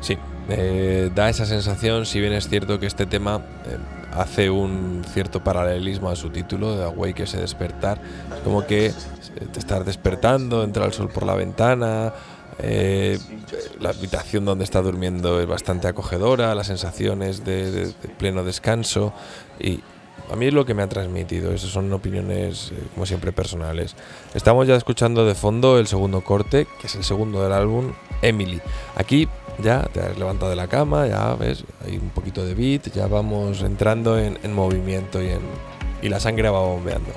Sí, 0.00 0.16
eh, 0.48 1.10
da 1.14 1.28
esa 1.28 1.46
sensación, 1.46 2.06
si 2.06 2.20
bien 2.20 2.32
es 2.32 2.48
cierto 2.48 2.78
que 2.78 2.86
este 2.86 3.06
tema 3.06 3.42
eh, 3.66 3.76
hace 4.12 4.50
un 4.50 5.04
cierto 5.12 5.42
paralelismo 5.42 6.08
a 6.10 6.16
su 6.16 6.30
título, 6.30 6.76
de 6.76 6.84
Awake, 6.84 7.24
ese 7.24 7.40
despertar, 7.40 8.00
como 8.44 8.66
que 8.66 8.92
te 9.52 9.58
estás 9.58 9.84
despertando, 9.84 10.62
entra 10.62 10.84
el 10.86 10.92
sol 10.92 11.08
por 11.08 11.24
la 11.24 11.34
ventana, 11.34 12.12
eh, 12.60 13.18
la 13.80 13.90
habitación 13.90 14.44
donde 14.44 14.64
está 14.64 14.82
durmiendo 14.82 15.40
es 15.40 15.46
bastante 15.46 15.86
acogedora, 15.86 16.54
las 16.54 16.66
sensaciones 16.66 17.44
de, 17.44 17.70
de, 17.70 17.86
de 17.86 18.08
pleno 18.18 18.42
descanso 18.42 19.12
y 19.60 19.80
a 20.30 20.36
mí 20.36 20.46
es 20.46 20.54
lo 20.54 20.64
que 20.64 20.74
me 20.74 20.82
ha 20.82 20.88
transmitido, 20.88 21.52
esas 21.52 21.70
son 21.70 21.92
opiniones 21.92 22.72
eh, 22.72 22.82
como 22.94 23.06
siempre 23.06 23.32
personales. 23.32 23.96
Estamos 24.34 24.66
ya 24.66 24.76
escuchando 24.76 25.24
de 25.26 25.34
fondo 25.34 25.78
el 25.78 25.86
segundo 25.86 26.22
corte, 26.22 26.66
que 26.80 26.86
es 26.86 26.94
el 26.94 27.04
segundo 27.04 27.42
del 27.42 27.52
álbum, 27.52 27.92
Emily. 28.22 28.60
Aquí 28.96 29.28
ya 29.62 29.82
te 29.92 30.00
has 30.00 30.18
levantado 30.18 30.50
de 30.50 30.56
la 30.56 30.68
cama, 30.68 31.06
ya 31.06 31.34
ves, 31.34 31.64
hay 31.84 31.96
un 31.96 32.10
poquito 32.10 32.44
de 32.44 32.54
beat, 32.54 32.92
ya 32.92 33.06
vamos 33.06 33.62
entrando 33.62 34.18
en, 34.18 34.38
en 34.42 34.52
movimiento 34.52 35.22
y, 35.22 35.28
en, 35.28 35.40
y 36.02 36.08
la 36.08 36.20
sangre 36.20 36.48
va 36.48 36.60
bombeando. 36.60 37.10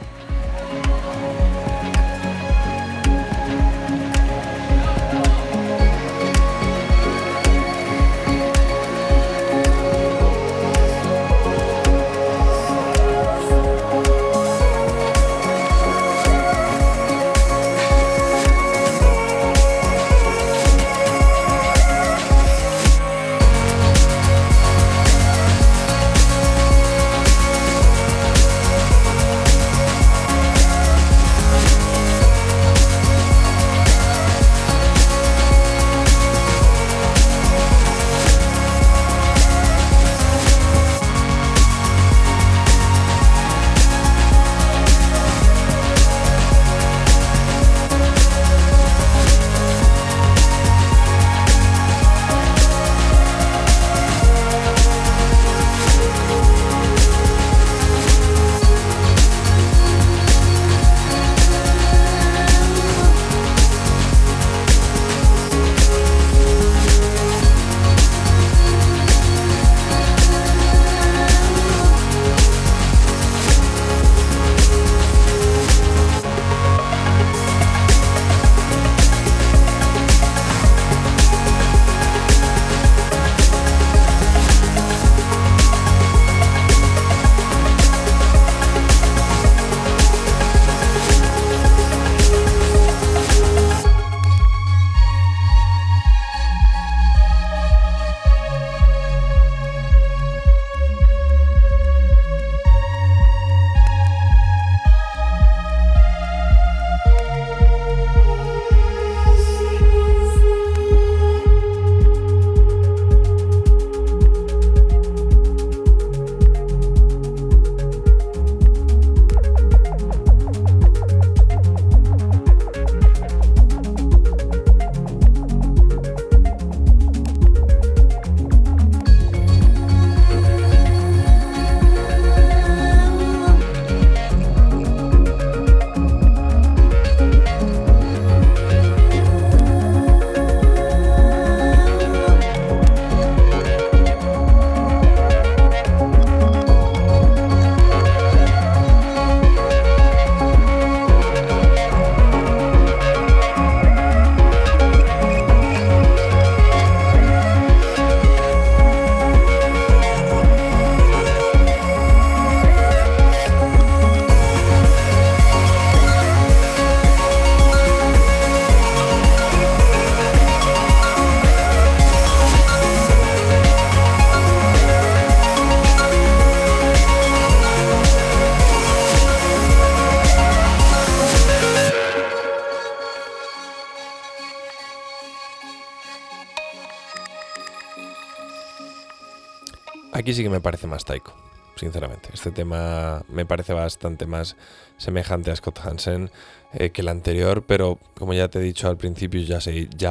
Sí 190.34 190.44
que 190.44 190.50
me 190.50 190.62
parece 190.62 190.88
más 190.88 191.04
Taiko, 191.04 191.34
sinceramente. 191.76 192.30
Este 192.34 192.52
tema 192.52 193.22
me 193.28 193.46
parece 193.46 193.74
bastante 193.74 194.26
más 194.26 194.56
semejante 194.98 195.52
a 195.52 195.56
Scott 195.56 195.80
Hansen 195.84 196.32
eh, 196.74 196.92
que 196.92 197.02
el 197.02 197.10
anterior, 197.10 197.64
pero 197.68 198.00
como 198.18 198.34
ya 198.34 198.48
te 198.48 198.60
he 198.60 198.62
dicho 198.62 198.88
al 198.88 198.96
principio, 198.96 199.42
ya, 199.42 199.58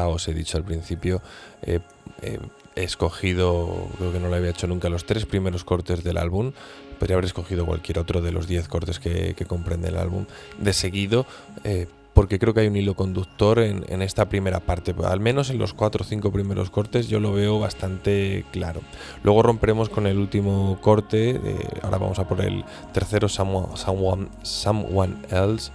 os 0.09 0.29
he 0.29 0.35
dicho 0.35 0.59
al 0.59 0.65
principio, 0.65 1.23
eh, 1.63 1.81
eh, 2.21 2.39
he 2.77 2.85
escogido, 2.85 3.89
creo 3.97 4.13
que 4.13 4.21
no 4.21 4.29
lo 4.29 4.37
había 4.37 4.51
hecho 4.51 4.67
nunca, 4.67 4.91
los 4.91 5.07
tres 5.07 5.25
primeros 5.25 5.65
cortes 5.65 6.05
del 6.05 6.19
álbum. 6.19 6.53
Podría 6.99 7.15
haber 7.15 7.25
escogido 7.25 7.65
cualquier 7.65 7.99
otro 7.99 8.21
de 8.21 8.31
los 8.31 8.47
diez 8.47 8.69
cortes 8.69 8.99
que, 9.01 9.35
que 9.35 9.47
comprende 9.47 9.89
el 9.89 9.97
álbum 9.97 10.27
de 10.59 10.75
seguido. 10.75 11.25
Porque 12.21 12.39
creo 12.39 12.53
que 12.53 12.61
hay 12.61 12.67
un 12.67 12.77
hilo 12.77 12.93
conductor 12.95 13.61
en, 13.61 14.03
esta 14.03 14.29
primera 14.29 14.61
parte. 14.61 14.95
Al 15.05 15.21
menos 15.21 15.49
en 15.49 15.57
los 15.57 15.73
cuatro 15.73 16.05
o 16.05 16.07
cinco 16.07 16.31
primeros 16.31 16.69
cortes 16.69 17.09
yo 17.09 17.19
lo 17.19 17.33
veo 17.33 17.59
bastante 17.59 18.45
claro. 18.53 18.83
Luego 19.23 19.43
romperemos 19.43 19.89
con 19.89 20.07
el 20.07 20.19
último 20.19 20.77
corte. 20.83 21.31
eh, 21.31 21.41
ahora 21.81 21.97
vamos 21.97 22.19
a 22.19 22.29
por 22.29 22.43
el 22.43 22.63
tercero, 22.93 23.27
Someone, 23.31 24.29
Someone- 24.43 25.17
Else. 25.31 25.73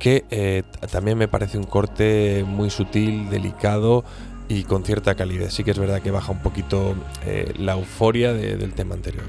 Que 0.00 0.24
eh, 0.32 0.64
también 0.90 1.18
me 1.18 1.28
parece 1.28 1.56
un 1.56 1.62
corte 1.64 2.44
muy 2.44 2.68
sutil, 2.68 3.30
delicado 3.30 4.02
y 4.48 4.64
con 4.64 4.82
cierta 4.82 5.14
calidad. 5.14 5.50
Sí 5.50 5.62
que 5.62 5.70
es 5.70 5.78
verdad 5.78 6.02
que 6.02 6.10
baja 6.10 6.32
un 6.32 6.40
poquito 6.42 6.96
eh, 7.24 7.54
la 7.58 7.74
euforia 7.74 8.32
de- 8.32 8.56
del 8.56 8.74
tema 8.74 8.96
anterior. 8.96 9.22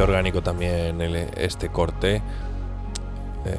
Orgánico 0.00 0.42
también 0.42 1.00
este 1.00 1.68
corte. 1.68 2.22
Eh, 3.44 3.56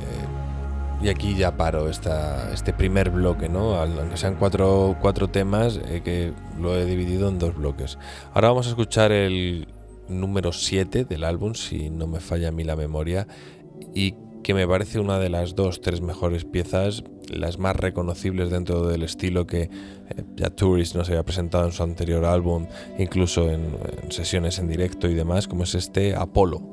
y 1.02 1.10
aquí 1.10 1.36
ya 1.36 1.58
paro 1.58 1.90
esta, 1.90 2.52
este 2.54 2.74
primer 2.74 3.10
bloque, 3.10 3.50
¿no? 3.50 3.76
Aunque 3.76 4.18
sean 4.18 4.36
cuatro, 4.36 4.98
cuatro 5.02 5.30
temas, 5.30 5.80
eh, 5.88 6.02
que 6.04 6.34
lo 6.60 6.76
he 6.76 6.86
dividido 6.86 7.28
en 7.30 7.40
dos 7.40 7.56
bloques. 7.56 7.98
Ahora 8.34 8.50
vamos 8.50 8.68
a 8.68 8.70
escuchar 8.70 9.12
el 9.12 9.68
número 10.08 10.52
7 10.52 11.06
del 11.06 11.24
álbum, 11.24 11.56
si 11.56 11.90
no 11.90 12.06
me 12.06 12.20
falla 12.20 12.50
a 12.50 12.52
mí 12.52 12.64
la 12.64 12.76
memoria, 12.76 13.28
y 13.96 14.14
que 14.44 14.54
me 14.54 14.68
parece 14.68 15.00
una 15.00 15.18
de 15.18 15.30
las 15.30 15.56
dos, 15.56 15.82
tres 15.82 16.02
mejores 16.02 16.46
piezas, 16.46 17.04
las 17.32 17.58
más 17.58 17.76
reconocibles 17.76 18.50
dentro 18.50 18.88
del 18.88 19.04
estilo 19.04 19.48
que 19.48 19.64
eh, 19.64 20.50
Tourist 20.56 20.96
nos 20.96 21.10
había 21.10 21.24
presentado 21.24 21.66
en 21.66 21.72
su 21.72 21.84
anterior 21.84 22.26
álbum, 22.26 22.68
incluso 22.98 23.50
en 23.50 23.72
sesiones 24.10 24.60
en 24.60 24.68
directo 24.68 25.08
y 25.08 25.14
demás, 25.14 25.48
como 25.48 25.64
es 25.64 25.76
este 25.76 26.16
Apolo. 26.16 26.71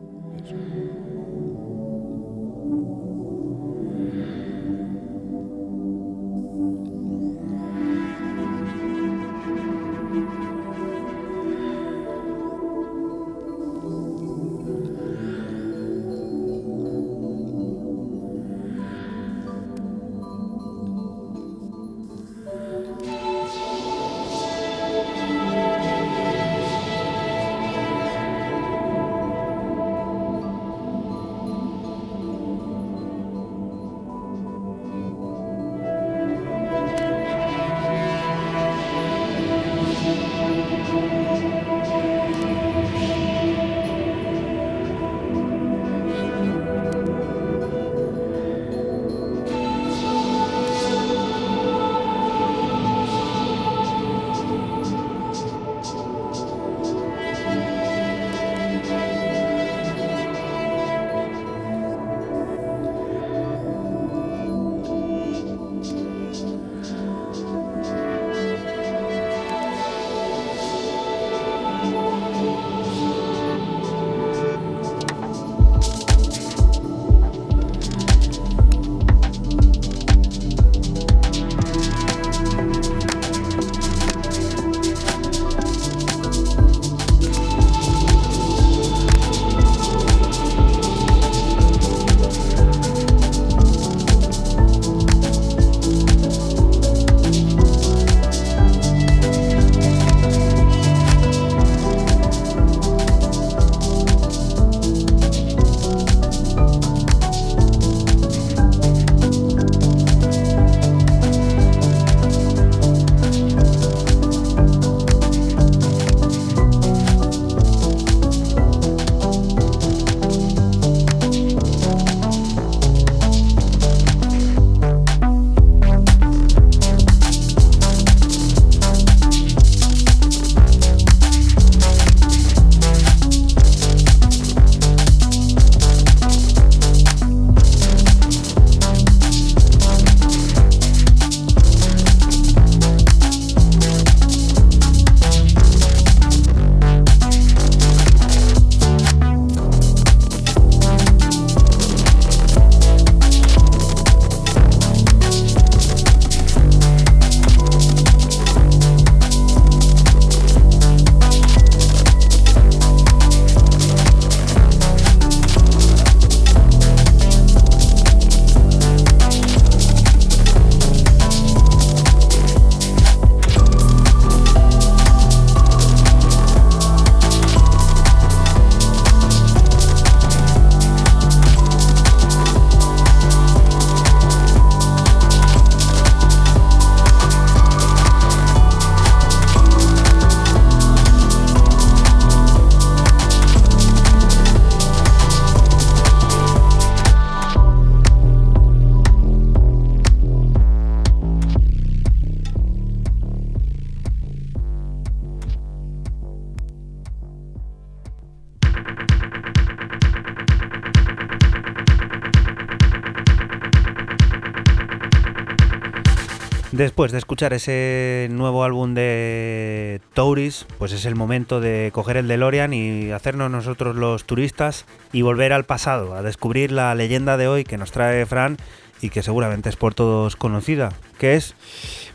Después 216.78 217.10
de 217.10 217.18
escuchar 217.18 217.52
ese 217.54 218.28
nuevo 218.30 218.62
álbum 218.62 218.94
de 218.94 220.00
Touris, 220.14 220.64
pues 220.78 220.92
es 220.92 221.06
el 221.06 221.16
momento 221.16 221.60
de 221.60 221.90
coger 221.92 222.16
el 222.16 222.28
DeLorean 222.28 222.72
y 222.72 223.10
hacernos 223.10 223.50
nosotros 223.50 223.96
los 223.96 224.24
turistas 224.26 224.84
y 225.12 225.22
volver 225.22 225.52
al 225.52 225.64
pasado, 225.64 226.14
a 226.14 226.22
descubrir 226.22 226.70
la 226.70 226.94
leyenda 226.94 227.36
de 227.36 227.48
hoy 227.48 227.64
que 227.64 227.78
nos 227.78 227.90
trae 227.90 228.24
Fran 228.26 228.58
y 229.02 229.10
que 229.10 229.24
seguramente 229.24 229.68
es 229.68 229.74
por 229.74 229.94
todos 229.94 230.36
conocida, 230.36 230.90
que 231.18 231.34
es 231.34 231.56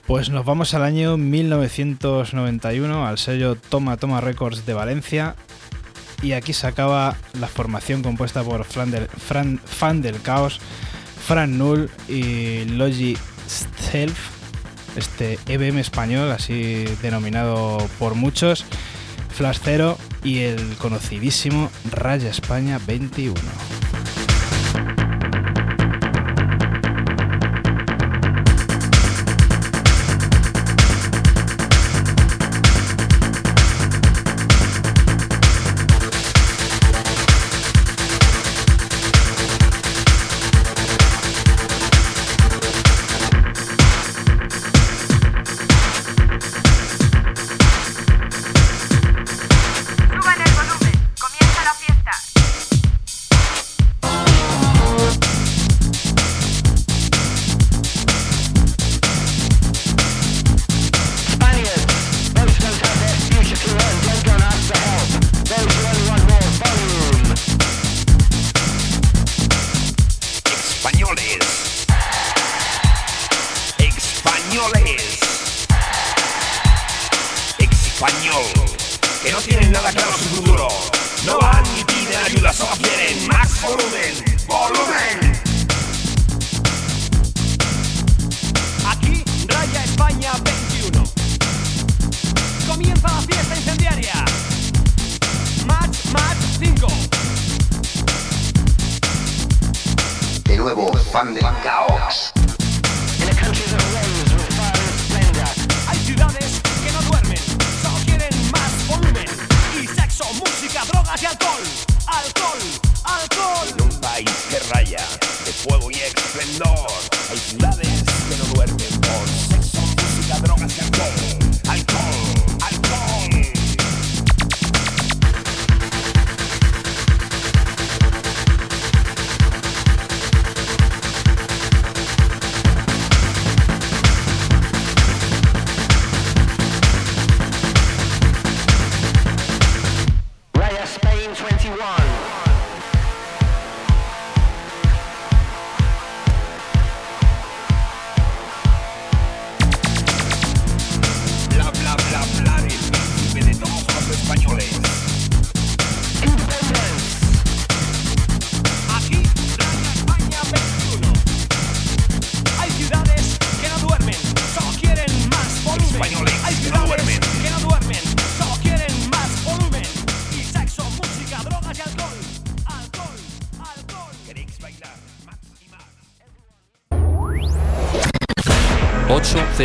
Pues 0.07 0.30
nos 0.30 0.45
vamos 0.45 0.73
al 0.73 0.84
año 0.84 1.18
1991 1.18 3.06
al 3.06 3.18
sello 3.18 3.56
Toma 3.56 3.98
Toma 3.98 4.22
Records 4.22 4.65
de 4.65 4.73
Valencia 4.73 5.35
y 6.22 6.31
aquí 6.31 6.53
se 6.53 6.68
acaba 6.68 7.18
la 7.38 7.48
formación 7.48 8.02
compuesta 8.02 8.41
por 8.44 8.64
Fran 8.64 8.91
del, 8.91 9.10
Fran- 9.10 9.60
Fan 9.60 10.02
del 10.02 10.22
Caos, 10.22 10.61
Fran 11.27 11.57
Null 11.57 11.90
y 12.07 12.64
Logi 12.64 13.18
Self, 13.45 14.32
este 14.95 15.40
EBM 15.48 15.80
español, 15.80 16.32
así 16.32 16.86
denominado 17.02 17.78
por 17.99 18.15
muchos, 18.15 18.65
Flash 19.30 19.60
y 20.24 20.40
el 20.40 20.76
conocidísimo 20.78 21.70
Raya 21.91 22.30
España 22.30 22.80
21. 22.86 23.34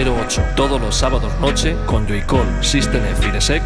808. 0.05 0.43
Todos 0.55 0.81
los 0.81 0.95
sábados 0.95 1.33
noche 1.41 1.77
con 1.87 2.07
Joycall 2.07 2.63
System 2.63 3.05
F. 3.05 3.61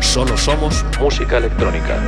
Solo 0.00 0.36
somos 0.36 0.84
música 1.00 1.38
electrónica. 1.38 1.98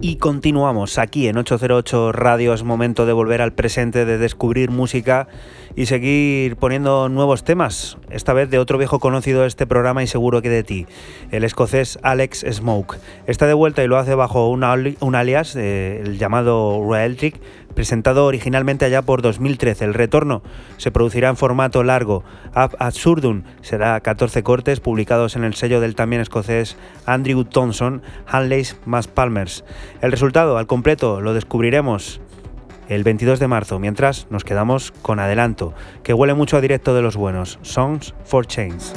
Y 0.00 0.16
continuamos 0.16 0.96
aquí 0.98 1.28
en 1.28 1.36
808 1.36 2.12
Radio. 2.12 2.54
Es 2.54 2.62
momento 2.62 3.04
de 3.04 3.12
volver 3.12 3.42
al 3.42 3.52
presente, 3.52 4.06
de 4.06 4.16
descubrir 4.16 4.70
música 4.70 5.28
y 5.76 5.86
seguir 5.86 6.56
poniendo 6.56 7.08
nuevos 7.10 7.44
temas. 7.44 7.98
Esta 8.14 8.32
vez 8.32 8.48
de 8.48 8.58
otro 8.60 8.78
viejo 8.78 9.00
conocido 9.00 9.42
de 9.42 9.48
este 9.48 9.66
programa 9.66 10.02
y 10.02 10.06
seguro 10.06 10.40
que 10.40 10.48
de 10.48 10.62
ti, 10.62 10.86
el 11.32 11.42
escocés 11.42 11.98
Alex 12.02 12.44
Smoke. 12.48 12.96
Está 13.26 13.46
de 13.48 13.54
vuelta 13.54 13.82
y 13.82 13.88
lo 13.88 13.98
hace 13.98 14.14
bajo 14.14 14.48
un, 14.48 14.62
ali- 14.62 14.96
un 15.00 15.16
alias, 15.16 15.56
eh, 15.56 16.00
el 16.04 16.16
llamado 16.18 16.80
Royaltic, 16.82 17.40
presentado 17.74 18.24
originalmente 18.26 18.84
allá 18.84 19.02
por 19.02 19.20
2013. 19.20 19.84
El 19.84 19.94
retorno 19.94 20.42
se 20.76 20.92
producirá 20.92 21.28
en 21.28 21.36
formato 21.36 21.82
largo. 21.82 22.22
Ab 22.54 22.76
Absurdum 22.78 23.42
será 23.62 23.98
14 24.00 24.44
cortes 24.44 24.78
publicados 24.78 25.34
en 25.34 25.42
el 25.42 25.54
sello 25.54 25.80
del 25.80 25.96
también 25.96 26.22
escocés 26.22 26.76
Andrew 27.06 27.42
Thompson, 27.44 28.00
Hanleys 28.28 28.76
más 28.86 29.08
Palmers. 29.08 29.64
El 30.02 30.12
resultado 30.12 30.56
al 30.56 30.68
completo 30.68 31.20
lo 31.20 31.34
descubriremos 31.34 32.20
el 32.88 33.04
22 33.04 33.38
de 33.38 33.48
marzo, 33.48 33.78
mientras 33.78 34.26
nos 34.30 34.44
quedamos 34.44 34.92
con 35.02 35.20
adelanto, 35.20 35.74
que 36.02 36.14
huele 36.14 36.34
mucho 36.34 36.56
a 36.56 36.60
directo 36.60 36.94
de 36.94 37.02
los 37.02 37.16
buenos, 37.16 37.58
Songs 37.62 38.14
for 38.24 38.46
Chains. 38.46 38.92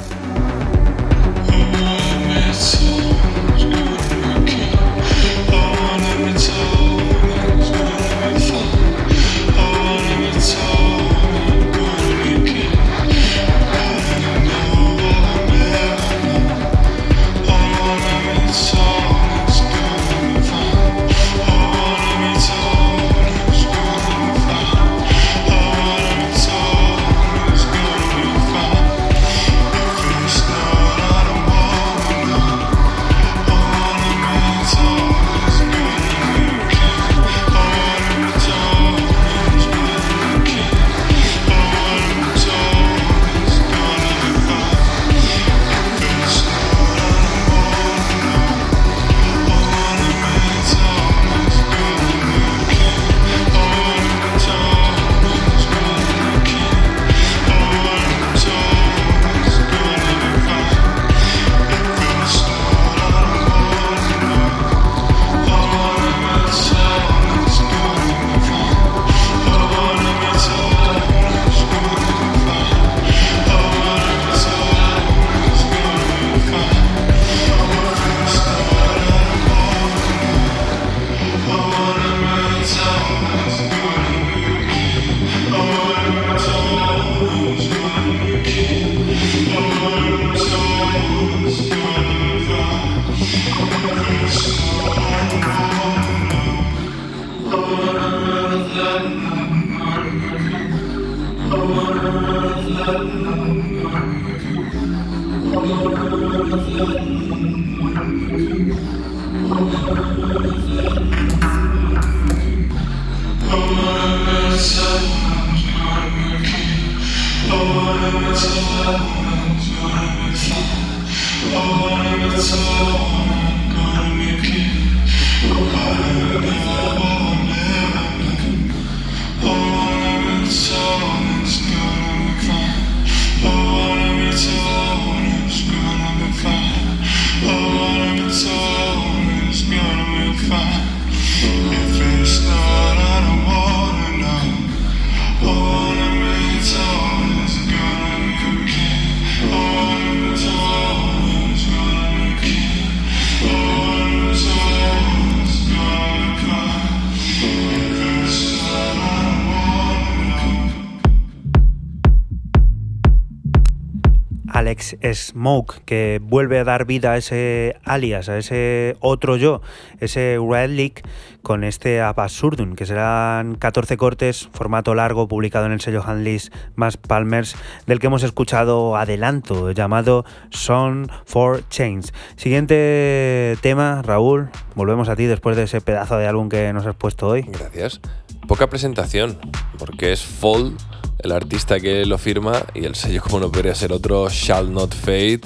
Smoke, 165.38 165.82
que 165.84 166.20
vuelve 166.20 166.58
a 166.58 166.64
dar 166.64 166.84
vida 166.84 167.12
a 167.12 167.16
ese 167.16 167.76
alias, 167.84 168.28
a 168.28 168.38
ese 168.38 168.96
otro 168.98 169.36
yo, 169.36 169.62
ese 170.00 170.36
Red 170.36 170.70
League, 170.70 171.02
con 171.42 171.62
este 171.62 172.00
Absurdum, 172.00 172.74
que 172.74 172.86
serán 172.86 173.54
14 173.54 173.96
cortes, 173.96 174.48
formato 174.52 174.96
largo, 174.96 175.28
publicado 175.28 175.66
en 175.66 175.72
el 175.72 175.80
sello 175.80 176.02
Handlis 176.04 176.50
más 176.74 176.96
Palmers, 176.96 177.54
del 177.86 178.00
que 178.00 178.08
hemos 178.08 178.24
escuchado 178.24 178.96
adelanto, 178.96 179.70
llamado 179.70 180.24
Song 180.50 181.08
for 181.24 181.62
Change. 181.68 182.12
Siguiente 182.34 183.56
tema, 183.60 184.02
Raúl, 184.02 184.50
volvemos 184.74 185.08
a 185.08 185.14
ti 185.14 185.26
después 185.26 185.56
de 185.56 185.62
ese 185.62 185.80
pedazo 185.80 186.18
de 186.18 186.26
álbum 186.26 186.48
que 186.48 186.72
nos 186.72 186.84
has 186.84 186.96
puesto 186.96 187.28
hoy. 187.28 187.42
Gracias. 187.42 188.00
Poca 188.48 188.68
presentación, 188.68 189.38
porque 189.78 190.12
es 190.12 190.22
Fold 190.24 190.76
el 191.18 191.32
artista 191.32 191.80
que 191.80 192.06
lo 192.06 192.18
firma 192.18 192.64
y 192.74 192.84
el 192.84 192.94
sello 192.94 193.22
como 193.22 193.40
no 193.40 193.50
podría 193.50 193.74
ser 193.74 193.92
otro, 193.92 194.28
Shall 194.28 194.72
Not 194.72 194.94
Fade. 194.94 195.40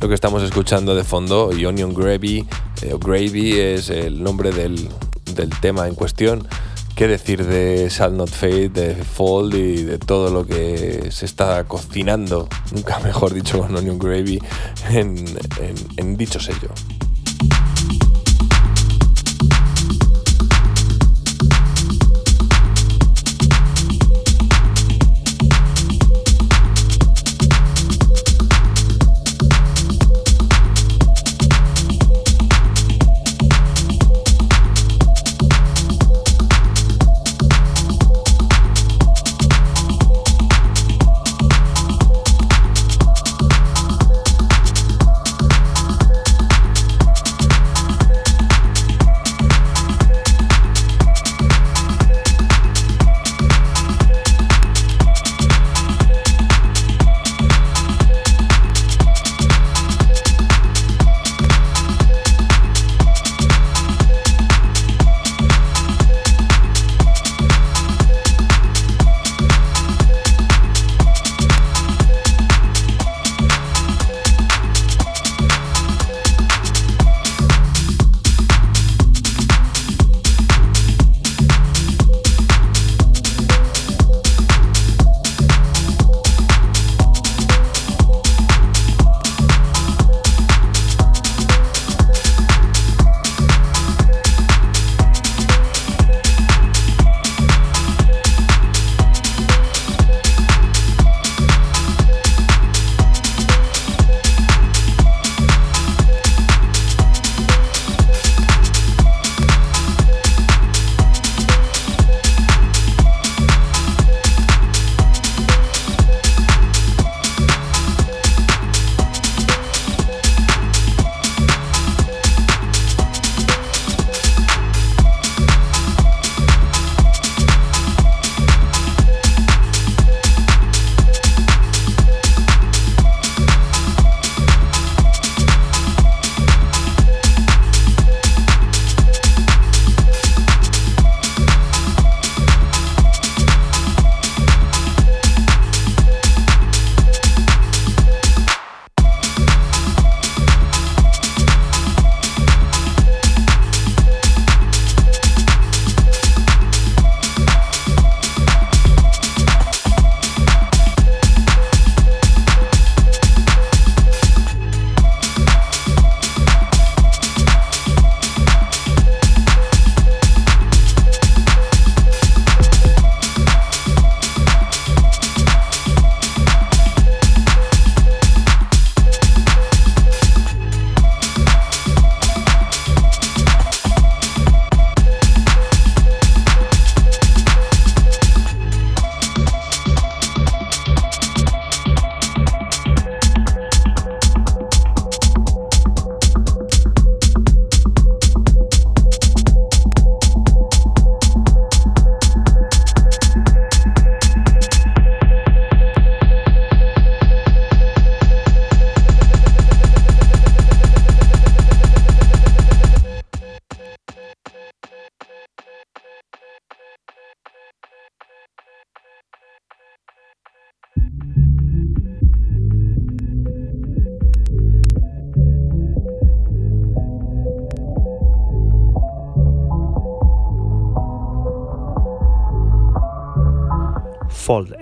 Lo 0.00 0.08
que 0.08 0.14
estamos 0.14 0.42
escuchando 0.42 0.94
de 0.94 1.04
fondo, 1.04 1.50
y 1.56 1.64
Onion 1.64 1.94
Gravy, 1.94 2.46
eh, 2.82 2.94
Gravy 3.00 3.58
es 3.58 3.88
el 3.88 4.22
nombre 4.22 4.52
del, 4.52 4.88
del 5.34 5.50
tema 5.60 5.88
en 5.88 5.94
cuestión. 5.94 6.46
¿Qué 6.94 7.06
decir 7.08 7.44
de 7.44 7.88
Shall 7.90 8.16
Not 8.16 8.30
Fade, 8.30 8.70
de 8.70 8.94
Fold 8.94 9.54
y 9.54 9.82
de 9.82 9.98
todo 9.98 10.30
lo 10.30 10.46
que 10.46 11.10
se 11.10 11.26
está 11.26 11.64
cocinando, 11.64 12.48
nunca 12.72 12.98
mejor 13.00 13.34
dicho, 13.34 13.58
con 13.58 13.74
Onion 13.76 13.98
Gravy 13.98 14.38
en 14.90 16.16
dicho 16.16 16.40
sello? 16.40 16.70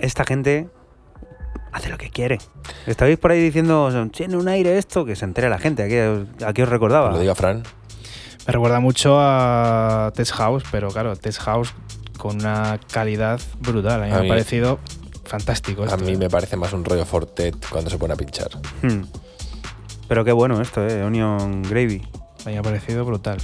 Esta 0.05 0.23
gente 0.23 0.69
hace 1.71 1.89
lo 1.89 1.97
que 1.97 2.09
quiere. 2.11 2.37
Estabais 2.85 3.17
por 3.17 3.31
ahí 3.31 3.41
diciendo, 3.41 3.89
tiene 4.11 4.37
un 4.37 4.47
aire 4.47 4.77
esto, 4.77 5.03
que 5.03 5.15
se 5.15 5.25
entere 5.25 5.49
la 5.49 5.57
gente. 5.57 5.83
¿A 5.83 5.87
qué, 5.87 6.25
a 6.45 6.53
qué 6.53 6.63
os 6.63 6.69
recordaba? 6.69 7.11
Lo 7.11 7.19
diga 7.19 7.33
Fran. 7.33 7.63
Me 8.45 8.53
recuerda 8.53 8.79
mucho 8.79 9.17
a 9.19 10.13
Test 10.15 10.33
House, 10.33 10.63
pero 10.71 10.89
claro, 10.89 11.15
Test 11.15 11.39
House 11.41 11.73
con 12.19 12.35
una 12.37 12.79
calidad 12.91 13.41
brutal. 13.59 14.03
A 14.03 14.05
mí 14.05 14.11
A 14.11 14.15
me 14.17 14.21
mí- 14.21 14.27
ha 14.27 14.29
parecido 14.29 14.79
fantástico. 15.25 15.85
A 15.89 15.97
mí 15.97 16.11
¿eh? 16.11 16.17
me 16.17 16.29
parece 16.29 16.55
más 16.55 16.71
un 16.73 16.85
rollo 16.85 17.03
Fortet 17.05 17.55
cuando 17.69 17.89
se 17.89 17.97
pone 17.97 18.13
a 18.13 18.17
pinchar. 18.17 18.49
Hmm. 18.83 19.01
Pero 20.07 20.23
qué 20.23 20.31
bueno 20.33 20.61
esto, 20.61 20.87
¿eh? 20.87 21.03
Onion 21.03 21.63
Gravy. 21.63 22.07
A 22.45 22.49
mí 22.49 22.53
me 22.53 22.59
ha 22.59 22.61
parecido 22.61 23.03
brutal. 23.05 23.39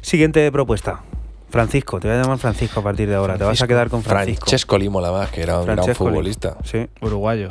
Siguiente 0.00 0.50
propuesta. 0.52 1.02
Francisco, 1.50 1.98
te 2.00 2.08
voy 2.08 2.16
a 2.16 2.20
llamar 2.22 2.38
Francisco 2.38 2.80
a 2.80 2.82
partir 2.82 3.08
de 3.08 3.14
ahora. 3.14 3.38
Te 3.38 3.44
vas 3.44 3.60
a 3.62 3.66
quedar 3.66 3.88
con 3.88 4.02
Francisco. 4.02 4.44
Francesco 4.46 4.76
Limo 4.78 5.00
la 5.00 5.10
más, 5.12 5.30
que 5.30 5.42
era 5.42 5.58
un 5.58 5.64
gran 5.66 5.76
Francesco 5.78 6.04
Limo. 6.04 6.16
futbolista. 6.16 6.56
Sí. 6.64 6.86
Uruguayo. 7.00 7.50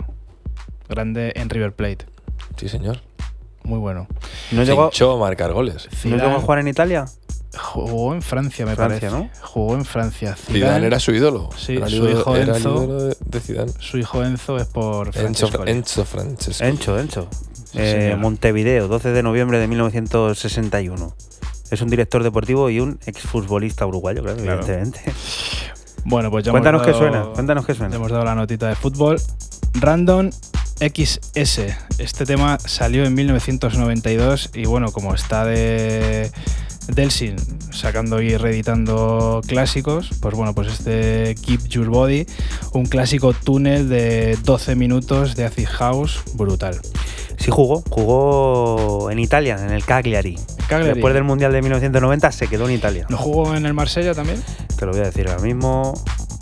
Grande 0.90 1.34
en 1.36 1.50
River 1.50 1.74
Plate. 1.74 2.06
Sí, 2.58 2.70
señor. 2.70 3.02
Muy 3.64 3.80
bueno. 3.80 4.08
¿No 4.52 4.64
llegó, 4.64 4.90
a 4.92 5.18
marcar 5.20 5.52
goles. 5.52 5.90
¿No 6.06 6.16
llegó 6.16 6.38
a 6.38 6.40
jugar 6.40 6.60
en 6.60 6.68
Italia? 6.70 7.06
Jugó 7.58 8.14
en 8.14 8.22
Francia, 8.22 8.66
me 8.66 8.76
Francia, 8.76 9.10
parece. 9.10 9.30
Jugó 9.42 9.74
en 9.74 9.84
Francia. 9.84 10.36
Zidane 10.36 10.86
era 10.88 11.00
su 11.00 11.12
ídolo. 11.12 11.50
Sí, 11.58 11.76
era 11.78 11.88
su 11.90 11.96
ídolo- 11.96 12.12
hijo 12.20 12.36
era 12.36 12.44
el 12.44 12.50
Enzo. 12.58 12.70
ídolo 12.86 13.04
de, 13.04 13.18
de 13.26 13.40
Zidane. 13.40 13.72
Su 13.80 13.98
hijo 13.98 14.24
Enzo 14.24 14.58
es 14.58 14.68
por 14.68 15.08
Enzo, 15.08 15.20
Francescoli. 15.20 15.72
Enzo 15.72 16.06
Francesco. 16.06 16.64
Encho, 16.64 17.00
Encho. 17.00 17.28
Sí, 17.72 17.80
Eh. 17.80 18.16
Montevideo, 18.18 18.88
12 18.88 19.10
de 19.12 19.24
noviembre 19.24 19.60
de 19.60 19.68
1961. 19.68 21.14
Es 21.72 21.82
un 21.82 21.90
director 21.90 22.24
deportivo 22.24 22.70
y 22.70 22.80
un 22.80 23.00
exfutbolista 23.06 23.86
uruguayo, 23.86 24.22
claro, 24.24 24.38
Claro. 24.38 24.62
evidentemente. 24.64 25.02
Bueno, 26.06 26.32
pues 26.32 26.46
ya 26.46 26.52
Cuéntanos 26.52 26.82
qué 26.84 26.94
suena, 26.94 27.26
cuéntanos 27.34 27.66
qué 27.66 27.74
suena. 27.74 27.96
Hemos 27.96 28.12
dado 28.12 28.24
la 28.24 28.36
notita 28.36 28.68
de 28.70 28.76
fútbol. 28.76 29.20
Random 29.74 30.30
XS. 30.80 31.60
Este 31.98 32.26
tema 32.26 32.58
salió 32.60 33.04
en 33.04 33.14
1992 33.14 34.52
y 34.54 34.66
bueno, 34.66 34.92
como 34.92 35.14
está 35.14 35.44
de 35.44 36.32
Delsin 36.88 37.36
sacando 37.72 38.22
y 38.22 38.38
reeditando 38.38 39.42
clásicos, 39.46 40.10
pues 40.22 40.36
bueno, 40.36 40.54
pues 40.54 40.68
este 40.70 41.36
Keep 41.36 41.68
Your 41.68 41.88
Body, 41.88 42.26
un 42.74 42.86
clásico 42.86 43.34
túnel 43.34 43.90
de 43.90 44.38
12 44.44 44.76
minutos 44.76 45.36
de 45.36 45.46
acid 45.46 45.68
house 45.68 46.22
brutal. 46.34 46.80
Sí 47.38 47.52
jugó, 47.52 47.84
jugó 47.90 49.12
en 49.12 49.20
Italia, 49.20 49.58
en 49.64 49.72
el 49.72 49.86
Cagliari. 49.86 50.38
Cagliari. 50.68 50.96
Después 50.96 51.14
del 51.14 51.24
Mundial 51.24 51.52
de 51.52 51.62
1990 51.62 52.32
se 52.32 52.48
quedó 52.48 52.68
en 52.68 52.76
Italia. 52.76 53.06
¿No 53.10 53.18
jugó 53.18 53.56
en 53.56 53.66
el 53.66 53.74
Marsella 53.74 54.14
también? 54.14 54.44
Te 54.78 54.86
lo 54.86 54.92
voy 54.92 55.02
a 55.02 55.06
decir 55.06 55.28
ahora 55.28 55.42
mismo. 55.42 55.94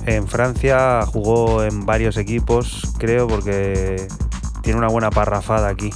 En 0.06 0.28
Francia 0.28 1.06
jugó 1.06 1.64
en 1.64 1.86
varios 1.86 2.18
equipos, 2.18 2.82
creo, 2.98 3.28
porque 3.28 4.08
tiene 4.62 4.80
una 4.80 4.88
buena 4.88 5.10
parrafada 5.10 5.68
aquí. 5.68 5.90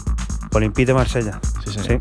Olympique 0.52 0.88
de 0.88 0.94
Marsella. 0.94 1.40
Sí, 1.64 1.74
señor. 1.74 2.00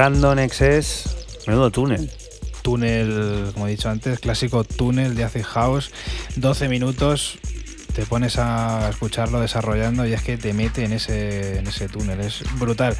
Random 0.00 0.38
XS, 0.48 1.44
menudo 1.46 1.70
túnel. 1.70 2.10
túnel, 2.62 3.50
como 3.52 3.66
he 3.66 3.72
dicho 3.72 3.90
antes, 3.90 4.18
clásico 4.18 4.64
túnel 4.64 5.14
de 5.14 5.24
Acid 5.24 5.42
House, 5.42 5.90
12 6.36 6.70
minutos, 6.70 7.38
te 7.94 8.06
pones 8.06 8.38
a 8.38 8.88
escucharlo 8.88 9.40
desarrollando 9.40 10.06
y 10.06 10.14
es 10.14 10.22
que 10.22 10.38
te 10.38 10.54
mete 10.54 10.86
en 10.86 10.94
ese, 10.94 11.58
en 11.58 11.66
ese 11.66 11.90
túnel, 11.90 12.18
es 12.20 12.44
brutal. 12.58 12.96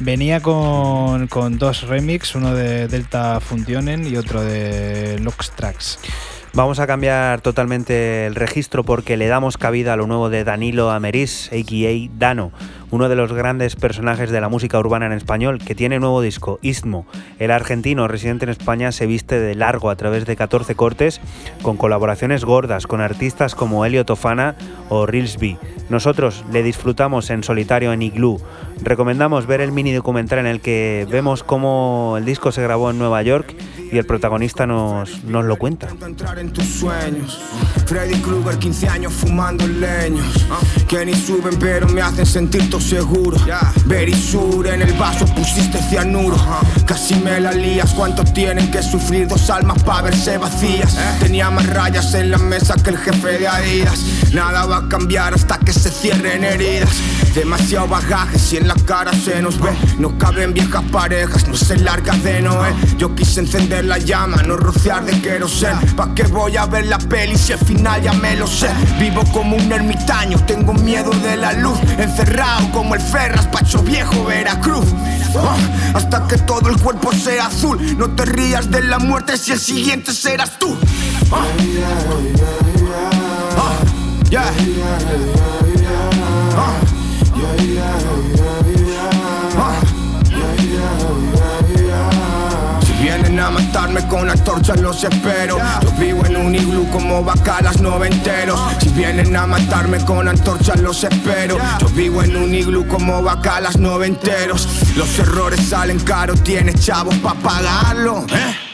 Venía 0.00 0.40
con, 0.40 1.28
con 1.28 1.56
dos 1.56 1.82
remix, 1.82 2.34
uno 2.34 2.52
de 2.52 2.88
Delta 2.88 3.38
Funtionen 3.38 4.04
y 4.04 4.16
otro 4.16 4.42
de 4.42 5.20
Lux 5.20 5.52
Tracks. 5.52 6.00
Vamos 6.56 6.78
a 6.78 6.86
cambiar 6.86 7.40
totalmente 7.40 8.26
el 8.26 8.36
registro 8.36 8.84
porque 8.84 9.16
le 9.16 9.26
damos 9.26 9.58
cabida 9.58 9.94
a 9.94 9.96
lo 9.96 10.06
nuevo 10.06 10.30
de 10.30 10.44
Danilo 10.44 10.92
Ameris, 10.92 11.48
a.k.a. 11.48 12.10
Dano, 12.16 12.52
uno 12.94 13.08
de 13.08 13.16
los 13.16 13.32
grandes 13.32 13.74
personajes 13.74 14.30
de 14.30 14.40
la 14.40 14.48
música 14.48 14.78
urbana 14.78 15.06
en 15.06 15.12
español, 15.12 15.58
que 15.58 15.74
tiene 15.74 15.98
nuevo 15.98 16.22
disco, 16.22 16.60
Istmo. 16.62 17.06
El 17.40 17.50
argentino 17.50 18.06
residente 18.06 18.44
en 18.44 18.50
España 18.50 18.92
se 18.92 19.06
viste 19.06 19.40
de 19.40 19.56
largo 19.56 19.90
a 19.90 19.96
través 19.96 20.26
de 20.26 20.36
14 20.36 20.76
cortes, 20.76 21.20
con 21.62 21.76
colaboraciones 21.76 22.44
gordas 22.44 22.86
con 22.86 23.00
artistas 23.00 23.56
como 23.56 23.84
Elio 23.84 24.06
Tofana 24.06 24.54
o 24.90 25.06
Rilsby. 25.06 25.58
Nosotros 25.88 26.44
le 26.52 26.62
disfrutamos 26.62 27.30
en 27.30 27.42
solitario 27.42 27.92
en 27.92 28.00
Igloo. 28.00 28.40
Recomendamos 28.82 29.46
ver 29.46 29.60
el 29.60 29.72
mini 29.72 29.92
documental 29.92 30.38
en 30.38 30.46
el 30.46 30.60
que 30.60 31.06
vemos 31.10 31.42
cómo 31.42 32.14
el 32.16 32.24
disco 32.24 32.52
se 32.52 32.62
grabó 32.62 32.90
en 32.90 32.98
Nueva 32.98 33.22
York 33.22 33.54
y 33.90 33.98
el 33.98 34.06
protagonista 34.06 34.66
nos, 34.66 35.24
nos 35.24 35.44
lo 35.44 35.56
cuenta. 35.56 35.88
entrar 36.04 36.38
en 36.38 36.52
tus 36.52 36.64
sueños. 36.64 37.40
Freddy 37.86 38.18
Krueger, 38.20 38.58
15 38.58 38.88
años 38.88 39.12
fumando 39.12 39.66
leños. 39.66 40.46
Que 40.88 41.04
ni 41.04 41.14
suben, 41.14 41.58
pero 41.58 41.88
me 41.88 42.00
hacen 42.00 42.26
sentir 42.26 42.70
todo 42.70 42.80
seguro. 42.84 43.38
Berisur, 43.86 44.66
en 44.66 44.82
el 44.82 44.92
vaso 44.94 45.24
pusiste 45.26 45.78
cianuro. 45.88 46.36
Casi 46.86 47.14
me 47.16 47.40
la 47.40 47.52
lías. 47.52 47.92
¿Cuánto 47.94 48.24
tienen 48.24 48.70
que 48.70 48.82
sufrir 48.82 49.26
dos 49.26 49.48
almas 49.50 49.82
para 49.82 50.02
verse 50.02 50.36
vacías? 50.38 50.96
Tenía 51.20 51.50
más 51.50 51.66
rayas 51.66 52.12
en 52.14 52.30
la 52.30 52.38
mesa 52.38 52.74
que 52.74 52.90
el 52.90 52.98
jefe 52.98 53.38
de 53.38 53.48
Adidas. 53.48 53.98
Nada 54.32 54.66
va 54.66 54.78
a 54.78 54.88
cambiar 54.88 55.34
hasta 55.34 55.58
que 55.58 55.72
se 55.72 55.90
cierren 55.90 56.44
heridas. 56.44 56.90
Demasiado 57.34 57.88
bagaje 57.88 58.38
si 58.38 58.58
en 58.58 58.68
la 58.68 58.74
cara 58.74 59.12
se 59.12 59.40
nos 59.40 59.58
ve. 59.58 59.72
No 59.98 60.16
caben 60.18 60.52
viejas 60.52 60.84
parejas, 60.92 61.48
no 61.48 61.56
se 61.56 61.76
larga 61.78 62.14
de 62.18 62.42
Noé. 62.42 62.74
Yo 62.98 63.14
quise 63.14 63.40
encender 63.40 63.84
la 63.86 63.98
llama, 63.98 64.42
no 64.42 64.56
rociar 64.56 65.04
de 65.04 65.20
querosén. 65.20 65.78
¿Pa' 65.96 66.14
qué 66.14 66.24
voy 66.24 66.56
a 66.56 66.66
ver 66.66 66.86
la 66.86 66.98
peli 66.98 67.36
si 67.36 67.52
al 67.52 67.58
final 67.58 68.02
ya 68.02 68.12
me 68.12 68.36
lo 68.36 68.46
sé? 68.46 68.68
Vivo 68.98 69.24
como 69.32 69.56
un 69.56 69.72
ermitaño, 69.72 70.38
tengo 70.46 70.74
miedo 70.74 71.10
de 71.10 71.36
la 71.36 71.52
luz. 71.54 71.78
Encerrado 71.98 72.70
como 72.74 72.96
el 72.96 73.00
Ferras, 73.00 73.46
Pacho 73.46 73.80
Viejo, 73.82 74.24
Veracruz. 74.24 74.86
Ah, 75.36 75.56
hasta 75.94 76.26
que 76.26 76.36
todo 76.38 76.68
el 76.68 76.76
cuerpo 76.80 77.12
sea 77.12 77.46
azul. 77.46 77.96
No 77.96 78.10
te 78.10 78.24
rías 78.24 78.68
de 78.68 78.82
la 78.82 78.98
muerte 78.98 79.38
si 79.38 79.52
el 79.52 79.60
siguiente 79.60 80.12
serás 80.12 80.58
tú. 80.58 80.76
Ah. 81.30 81.44
Ah. 86.56 86.83
Vienen 93.74 93.96
a 93.96 94.06
matarme 94.06 94.08
con 94.08 94.30
antorchas 94.30 94.80
los 94.80 95.02
espero. 95.04 95.58
Yo 95.82 95.90
vivo 95.98 96.24
en 96.26 96.36
un 96.36 96.54
iglú 96.54 96.88
como 96.90 97.24
bacalas 97.24 97.80
noventeros 97.80 98.60
Si 98.80 98.88
vienen 98.90 99.34
a 99.36 99.46
matarme 99.46 99.98
con 100.04 100.28
antorchas 100.28 100.80
los 100.80 101.02
espero. 101.02 101.58
Yo 101.80 101.88
vivo 101.88 102.22
en 102.22 102.36
un 102.36 102.54
iglú 102.54 102.86
como 102.86 103.22
bacalas 103.22 103.76
noventeros 103.76 104.68
Los 104.96 105.18
errores 105.18 105.60
salen 105.68 105.98
caros, 106.00 106.42
tienes 106.42 106.84
chavos 106.84 107.16
pa' 107.16 107.34
pagarlo. 107.34 108.24
¿eh? 108.30 108.73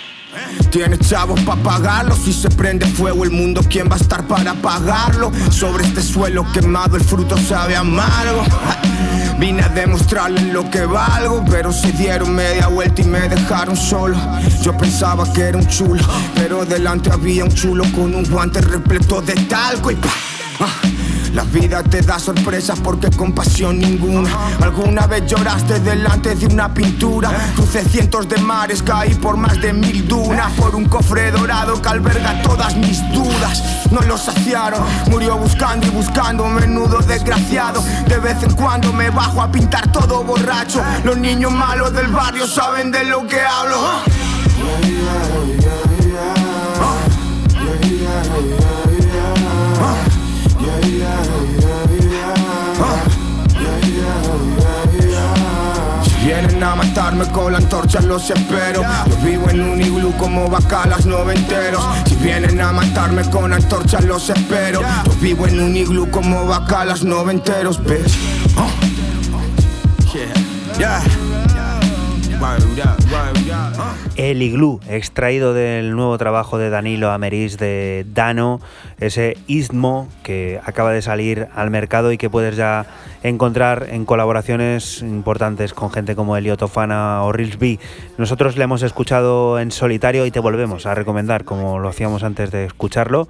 Tienes 0.70 1.01
chavos 1.01 1.40
para 1.40 1.62
pagarlo. 1.62 2.15
Si 2.15 2.32
se 2.32 2.48
prende 2.51 2.86
fuego 2.86 3.24
el 3.24 3.31
mundo, 3.31 3.62
¿quién 3.69 3.89
va 3.90 3.94
a 3.94 3.98
estar 3.98 4.27
para 4.27 4.52
apagarlo? 4.52 5.32
Sobre 5.51 5.85
este 5.85 6.02
suelo 6.02 6.47
quemado, 6.52 6.97
el 6.97 7.05
fruto 7.05 7.36
sabe 7.36 7.77
amargo. 7.77 8.44
Vine 9.39 9.62
a 9.62 9.69
demostrarles 9.69 10.44
lo 10.52 10.69
que 10.70 10.85
valgo, 10.85 11.44
pero 11.51 11.73
se 11.73 11.93
dieron 11.93 12.35
media 12.35 12.69
vuelta 12.69 13.01
y 13.01 13.05
me 13.05 13.28
dejaron 13.28 13.77
solo. 13.77 14.16
Yo 14.62 14.77
pensaba 14.77 15.31
que 15.32 15.43
era 15.43 15.59
un 15.59 15.66
chulo, 15.66 16.05
pero 16.35 16.65
delante 16.65 17.11
había 17.11 17.44
un 17.44 17.52
chulo 17.52 17.85
con 17.94 18.15
un 18.15 18.24
guante 18.24 18.61
repleto 18.61 19.23
de 19.23 19.35
talco 19.35 19.90
y 19.90 19.97
¡pa! 19.97 20.11
La 21.32 21.44
vida 21.44 21.82
te 21.82 22.02
da 22.02 22.19
sorpresas 22.19 22.78
porque 22.81 23.09
compasión 23.11 23.78
ninguna. 23.78 24.31
¿Alguna 24.61 25.07
vez 25.07 25.27
lloraste 25.27 25.78
delante 25.81 26.35
de 26.35 26.47
una 26.47 26.73
pintura? 26.74 27.31
Crucé 27.55 27.85
cientos 27.85 28.28
de 28.28 28.39
mares, 28.39 28.82
caí 28.82 29.15
por 29.15 29.36
más 29.36 29.61
de 29.61 29.73
mil 29.73 30.09
dunas. 30.09 30.52
Por 30.52 30.74
un 30.74 30.86
cofre 30.86 31.31
dorado 31.31 31.81
que 31.81 31.89
alberga 31.89 32.43
todas 32.43 32.74
mis 32.77 33.01
dudas. 33.12 33.62
No 33.90 34.01
lo 34.02 34.19
saciaron, 34.19 34.82
murió 35.09 35.36
buscando 35.36 35.86
y 35.86 35.90
buscando, 35.90 36.47
menudo 36.47 36.98
desgraciado. 36.98 37.82
De 38.09 38.19
vez 38.19 38.43
en 38.43 38.52
cuando 38.55 38.93
me 38.93 39.11
bajo 39.11 39.40
a 39.40 39.51
pintar 39.51 39.90
todo 39.93 40.24
borracho. 40.24 40.82
Los 41.05 41.16
niños 41.16 41.52
malos 41.52 41.93
del 41.93 42.09
barrio 42.09 42.47
saben 42.47 42.90
de 42.90 43.05
lo 43.05 43.27
que 43.27 43.40
hablo. 43.40 43.77
Vienen 56.61 56.65
a 56.65 56.77
matarme 56.77 57.27
con 57.28 57.53
la 57.53 57.59
antorcha 57.59 58.01
los 58.03 58.31
espero 58.31 58.82
Yo 58.82 59.16
vivo 59.24 59.49
en 59.49 59.61
un 59.62 59.81
iglú 59.81 60.12
como 60.19 60.49
bacalas 60.49 61.07
noventeros 61.07 61.82
Si 62.07 62.16
vienen 62.16 62.61
a 62.61 62.73
matarme 62.73 63.23
con 63.31 63.53
antorcha 63.53 64.01
los 64.01 64.28
espero 64.28 64.82
Yo 64.82 65.12
vivo 65.20 65.47
en 65.47 65.61
un 65.61 65.74
iglú 65.74 66.11
como 66.11 66.45
bacalas 66.47 67.03
noventeros, 67.03 67.82
bitch 67.82 68.15
Oh. 68.57 68.70
Yeah. 70.12 70.35
Yeah. 70.78 71.01
Word 72.41 72.78
up. 72.81 72.99
Uh. 72.99 72.99
El 74.16 74.43
Iglú, 74.43 74.81
extraído 74.89 75.55
del 75.55 75.97
nuevo 75.97 76.16
trabajo 76.19 76.59
de 76.59 76.70
Danilo 76.70 77.11
Ameris 77.11 77.59
de 77.59 78.07
Dano, 78.12 78.61
ese 78.99 79.37
istmo 79.47 80.09
que 80.23 80.61
acaba 80.65 80.93
de 80.93 81.03
salir 81.03 81.49
al 81.55 81.70
mercado 81.70 82.12
y 82.12 82.19
que 82.19 82.31
puedes 82.31 82.55
ya 82.55 82.87
encontrar 83.23 83.89
en 83.91 84.05
colaboraciones 84.05 85.03
importantes 85.03 85.74
con 85.74 85.91
gente 85.91 86.15
como 86.15 86.37
Elio 86.37 86.57
Tofana 86.57 87.23
o 87.24 87.32
Rilsby. 87.32 87.81
Nosotros 88.19 88.57
le 88.57 88.65
hemos 88.65 88.82
escuchado 88.82 89.59
en 89.59 89.70
solitario 89.70 90.27
y 90.27 90.31
te 90.31 90.41
volvemos 90.41 90.87
a 90.87 90.95
recomendar, 90.95 91.45
como 91.45 91.78
lo 91.78 91.89
hacíamos 91.89 92.23
antes 92.23 92.51
de 92.51 92.66
escucharlo, 92.66 93.27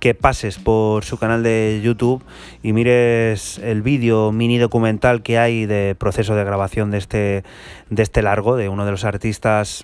que 0.00 0.14
pases 0.14 0.58
por 0.58 1.04
su 1.04 1.18
canal 1.18 1.42
de 1.42 1.80
YouTube 1.82 2.22
y 2.62 2.72
mires 2.72 3.58
el 3.58 3.82
vídeo 3.82 4.32
mini 4.32 4.58
documental 4.58 5.22
que 5.22 5.38
hay 5.38 5.66
de 5.66 5.94
proceso 5.98 6.34
de 6.34 6.44
grabación 6.44 6.90
de 6.90 6.98
este, 6.98 7.44
de 7.90 8.02
este 8.02 8.22
largo, 8.22 8.56
de 8.56 8.68
uno 8.68 8.84
de 8.84 8.90
los 8.90 9.04
artistas 9.04 9.21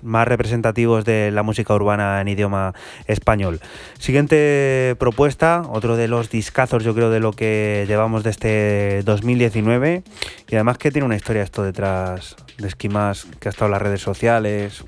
más 0.03 0.27
representativos 0.27 1.05
de 1.05 1.31
la 1.31 1.43
música 1.43 1.73
urbana 1.73 2.21
en 2.21 2.27
idioma 2.27 2.73
español. 3.07 3.59
Siguiente 3.97 4.95
propuesta, 4.99 5.63
otro 5.69 5.95
de 5.95 6.07
los 6.07 6.29
discazos 6.29 6.83
yo 6.83 6.93
creo 6.93 7.09
de 7.09 7.19
lo 7.19 7.33
que 7.33 7.85
llevamos 7.87 8.23
de 8.23 8.29
este 8.31 9.03
2019 9.03 10.03
y 10.49 10.55
además 10.55 10.77
que 10.77 10.91
tiene 10.91 11.05
una 11.05 11.15
historia 11.15 11.43
esto 11.43 11.63
detrás 11.63 12.35
de 12.57 12.67
Esquimas 12.67 13.27
que 13.39 13.49
ha 13.49 13.51
estado 13.51 13.67
en 13.67 13.71
las 13.71 13.81
redes 13.81 14.01
sociales. 14.01 14.83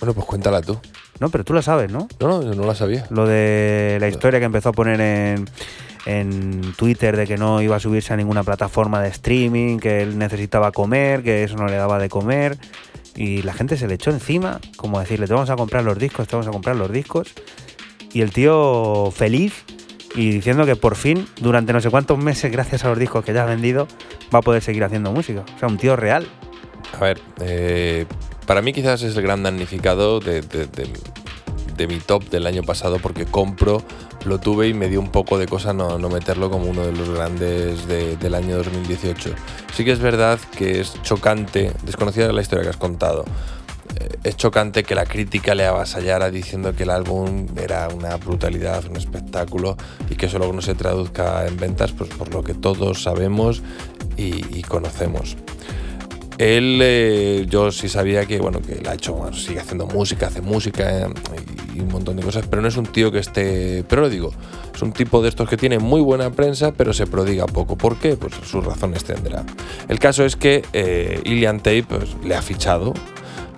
Bueno, 0.00 0.14
pues 0.14 0.26
cuéntala 0.26 0.62
tú. 0.62 0.78
No, 1.18 1.30
pero 1.30 1.44
tú 1.44 1.54
la 1.54 1.62
sabes, 1.62 1.90
¿no? 1.90 2.08
No, 2.20 2.28
no, 2.28 2.42
yo 2.42 2.54
no 2.54 2.66
la 2.66 2.74
sabía. 2.74 3.06
Lo 3.10 3.26
de 3.26 3.96
la 4.00 4.08
historia 4.08 4.38
que 4.38 4.44
empezó 4.44 4.68
a 4.68 4.72
poner 4.72 5.00
en, 5.00 5.46
en 6.06 6.74
Twitter 6.76 7.16
de 7.16 7.26
que 7.26 7.36
no 7.36 7.60
iba 7.62 7.76
a 7.76 7.80
subirse 7.80 8.12
a 8.12 8.16
ninguna 8.16 8.44
plataforma 8.44 9.02
de 9.02 9.08
streaming, 9.08 9.78
que 9.78 10.02
él 10.02 10.18
necesitaba 10.18 10.72
comer, 10.72 11.22
que 11.22 11.42
eso 11.42 11.56
no 11.56 11.66
le 11.66 11.76
daba 11.76 11.98
de 11.98 12.08
comer. 12.08 12.58
Y 13.16 13.42
la 13.42 13.54
gente 13.54 13.76
se 13.76 13.86
le 13.88 13.94
echó 13.94 14.10
encima, 14.10 14.60
como 14.76 15.00
decirle, 15.00 15.26
te 15.26 15.32
vamos 15.32 15.48
a 15.50 15.56
comprar 15.56 15.82
los 15.84 15.98
discos, 15.98 16.28
te 16.28 16.36
vamos 16.36 16.46
a 16.46 16.50
comprar 16.50 16.76
los 16.76 16.92
discos. 16.92 17.32
Y 18.12 18.20
el 18.20 18.30
tío 18.30 19.10
feliz 19.14 19.64
y 20.14 20.30
diciendo 20.30 20.64
que 20.66 20.76
por 20.76 20.96
fin, 20.96 21.26
durante 21.40 21.72
no 21.72 21.80
sé 21.80 21.90
cuántos 21.90 22.18
meses, 22.18 22.50
gracias 22.52 22.84
a 22.84 22.88
los 22.88 22.98
discos 22.98 23.24
que 23.24 23.32
ya 23.32 23.42
ha 23.42 23.46
vendido, 23.46 23.88
va 24.34 24.38
a 24.38 24.42
poder 24.42 24.62
seguir 24.62 24.84
haciendo 24.84 25.12
música. 25.12 25.44
O 25.56 25.58
sea, 25.58 25.68
un 25.68 25.76
tío 25.78 25.96
real. 25.96 26.26
A 26.98 27.00
ver, 27.00 27.20
eh, 27.40 28.06
para 28.46 28.62
mí 28.62 28.72
quizás 28.72 29.02
es 29.02 29.16
el 29.16 29.22
gran 29.22 29.42
damnificado 29.42 30.20
de, 30.20 30.40
de- 30.42 30.66
de- 30.66 30.88
de 31.76 31.86
mi 31.86 31.98
top 32.00 32.24
del 32.30 32.46
año 32.46 32.62
pasado 32.62 32.98
porque 32.98 33.24
compro, 33.26 33.82
lo 34.24 34.38
tuve 34.38 34.68
y 34.68 34.74
me 34.74 34.88
dio 34.88 35.00
un 35.00 35.10
poco 35.10 35.38
de 35.38 35.46
cosa 35.46 35.72
no, 35.72 35.98
no 35.98 36.08
meterlo 36.08 36.50
como 36.50 36.66
uno 36.66 36.84
de 36.86 36.92
los 36.92 37.08
grandes 37.10 37.86
de- 37.86 38.16
del 38.16 38.34
año 38.34 38.56
2018. 38.56 39.30
Sí 39.74 39.84
que 39.84 39.92
es 39.92 39.98
verdad 40.00 40.38
que 40.56 40.80
es 40.80 41.00
chocante, 41.02 41.72
desconocida 41.84 42.32
la 42.32 42.42
historia 42.42 42.64
que 42.64 42.70
has 42.70 42.76
contado, 42.76 43.24
eh, 44.00 44.08
es 44.24 44.36
chocante 44.36 44.82
que 44.84 44.94
la 44.94 45.04
crítica 45.04 45.54
le 45.54 45.64
avasallara 45.66 46.30
diciendo 46.30 46.74
que 46.74 46.82
el 46.82 46.90
álbum 46.90 47.46
era 47.56 47.88
una 47.88 48.16
brutalidad, 48.16 48.84
un 48.86 48.96
espectáculo 48.96 49.76
y 50.10 50.16
que 50.16 50.26
eso 50.26 50.38
luego 50.38 50.52
no 50.52 50.62
se 50.62 50.74
traduzca 50.74 51.46
en 51.46 51.56
ventas, 51.56 51.92
pues 51.92 52.10
por 52.10 52.32
lo 52.34 52.42
que 52.42 52.54
todos 52.54 53.02
sabemos 53.02 53.62
y 54.16 54.62
conocemos. 54.62 55.36
Él, 56.38 56.80
eh, 56.82 57.46
yo 57.48 57.72
sí 57.72 57.88
sabía 57.88 58.26
que, 58.26 58.38
bueno, 58.38 58.60
que 58.60 58.86
ha 58.88 58.94
hecho, 58.94 59.32
sigue 59.32 59.60
haciendo 59.60 59.86
música, 59.86 60.26
hace 60.26 60.42
música 60.42 61.08
y 61.74 61.80
un 61.80 61.88
montón 61.88 62.16
de 62.16 62.22
cosas, 62.22 62.46
pero 62.48 62.60
no 62.62 62.68
es 62.68 62.76
un 62.76 62.86
tío 62.86 63.10
que 63.10 63.18
esté, 63.18 63.84
pero 63.88 64.02
lo 64.02 64.10
digo, 64.10 64.32
es 64.74 64.82
un 64.82 64.92
tipo 64.92 65.22
de 65.22 65.28
estos 65.28 65.48
que 65.48 65.56
tiene 65.56 65.78
muy 65.78 66.00
buena 66.00 66.30
prensa, 66.30 66.72
pero 66.72 66.92
se 66.92 67.06
prodiga 67.06 67.46
poco. 67.46 67.76
¿Por 67.76 67.98
qué? 67.98 68.16
Pues 68.16 68.34
sus 68.44 68.64
razones 68.64 69.04
tendrá. 69.04 69.44
El 69.88 69.98
caso 69.98 70.24
es 70.24 70.36
que 70.36 70.62
eh, 70.72 71.22
Tape 71.62 71.84
pues, 71.84 72.16
le 72.22 72.34
ha 72.34 72.42
fichado 72.42 72.92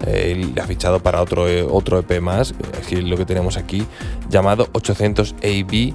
eh, 0.07 0.51
le 0.55 0.61
ha 0.61 0.67
fichado 0.67 1.01
para 1.01 1.21
otro, 1.21 1.49
eh, 1.49 1.67
otro 1.69 1.99
EP 1.99 2.21
más, 2.21 2.55
aquí 2.79 2.97
lo 2.97 3.17
que 3.17 3.25
tenemos 3.25 3.57
aquí, 3.57 3.85
llamado 4.31 4.69
800 4.73 5.35
AB 5.43 5.93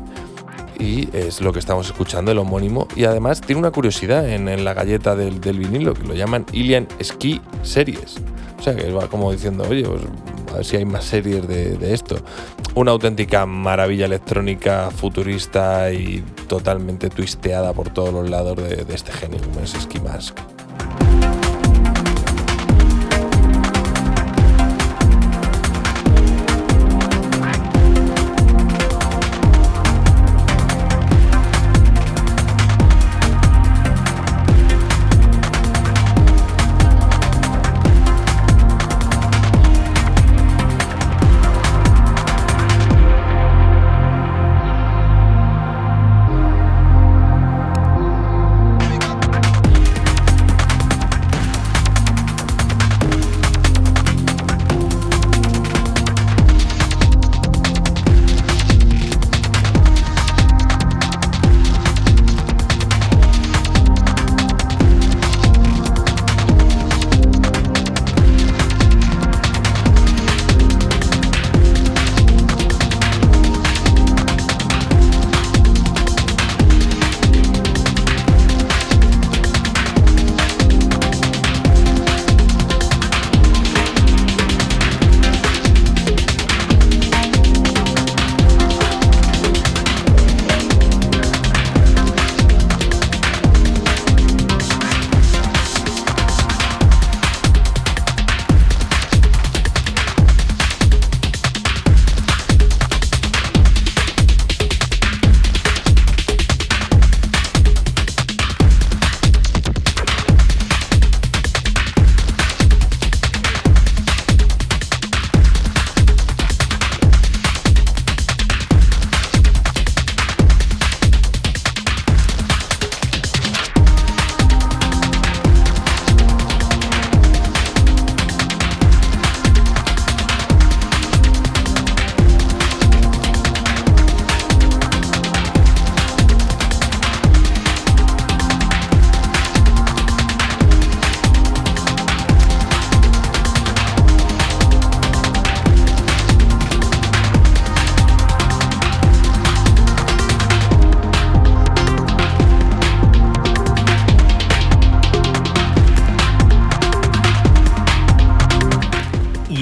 y 0.79 1.09
es 1.13 1.41
lo 1.41 1.53
que 1.53 1.59
estamos 1.59 1.87
escuchando, 1.87 2.31
el 2.31 2.37
homónimo. 2.37 2.87
Y 2.95 3.05
además 3.05 3.41
tiene 3.41 3.59
una 3.59 3.71
curiosidad 3.71 4.27
en, 4.27 4.63
la 4.63 4.73
galleta 4.73 5.15
del, 5.15 5.41
del 5.41 5.59
vinilo, 5.59 5.93
que 5.93 6.03
lo 6.03 6.13
llaman 6.13 6.45
Ilian 6.51 6.87
Ski 7.01 7.41
Series. 7.61 8.17
O 8.59 8.63
sea, 8.63 8.75
que 8.75 8.91
va 8.91 9.07
como 9.07 9.31
diciendo, 9.31 9.65
oye, 9.69 9.83
pues 9.83 10.01
a 10.53 10.57
ver 10.57 10.65
si 10.65 10.77
hay 10.77 10.85
más 10.85 11.03
series 11.05 11.47
de, 11.47 11.77
de 11.77 11.93
esto. 11.93 12.15
Una 12.75 12.91
auténtica 12.91 13.45
maravilla 13.45 14.05
electrónica, 14.05 14.89
futurista 14.91 15.91
y 15.91 16.23
totalmente 16.47 17.09
twisteada 17.09 17.73
por 17.73 17.89
todos 17.89 18.13
los 18.13 18.29
lados 18.29 18.55
de, 18.57 18.83
de 18.83 18.95
este 18.95 19.11
genio, 19.11 19.39
es 19.61 19.71
Ski 19.71 19.99
Mask. 19.99 20.37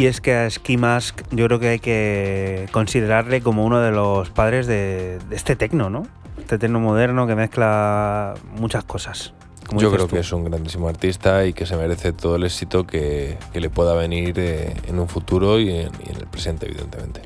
Y 0.02 0.07
es 0.07 0.19
que 0.19 0.34
a 0.34 0.49
Ski 0.49 0.78
Mask 0.78 1.22
yo 1.30 1.45
creo 1.45 1.60
que 1.60 1.68
hay 1.68 1.80
que 1.80 2.65
considerarle 2.72 3.41
como 3.41 3.64
uno 3.64 3.82
de 3.82 3.91
los 3.91 4.32
padres 4.32 4.65
de, 4.65 5.19
de 5.30 5.36
este 5.36 5.56
tecno, 5.56 5.91
¿no? 5.91 6.07
Este 6.40 6.57
tecno 6.57 6.80
moderno 6.80 7.28
que 7.28 7.36
mezcla 7.36 8.34
muchas 8.57 8.84
cosas. 8.84 9.36
Yo 9.78 9.91
creo 9.91 10.07
tú. 10.07 10.15
que 10.15 10.22
es 10.22 10.34
un 10.34 10.45
grandísimo 10.45 10.90
artista 10.90 11.45
y 11.45 11.53
que 11.53 11.68
se 11.68 11.78
merece 11.78 12.14
todo 12.14 12.38
el 12.38 12.45
éxito 12.45 12.88
que, 12.88 13.38
que 13.53 13.60
le 13.60 13.69
pueda 13.69 13.94
venir 13.94 14.40
eh, 14.40 14.73
en 14.88 14.98
un 14.98 15.07
futuro 15.07 15.60
y 15.60 15.69
en, 15.69 15.91
y 16.03 16.10
en 16.10 16.18
el 16.18 16.26
presente, 16.26 16.65
evidentemente. 16.65 17.22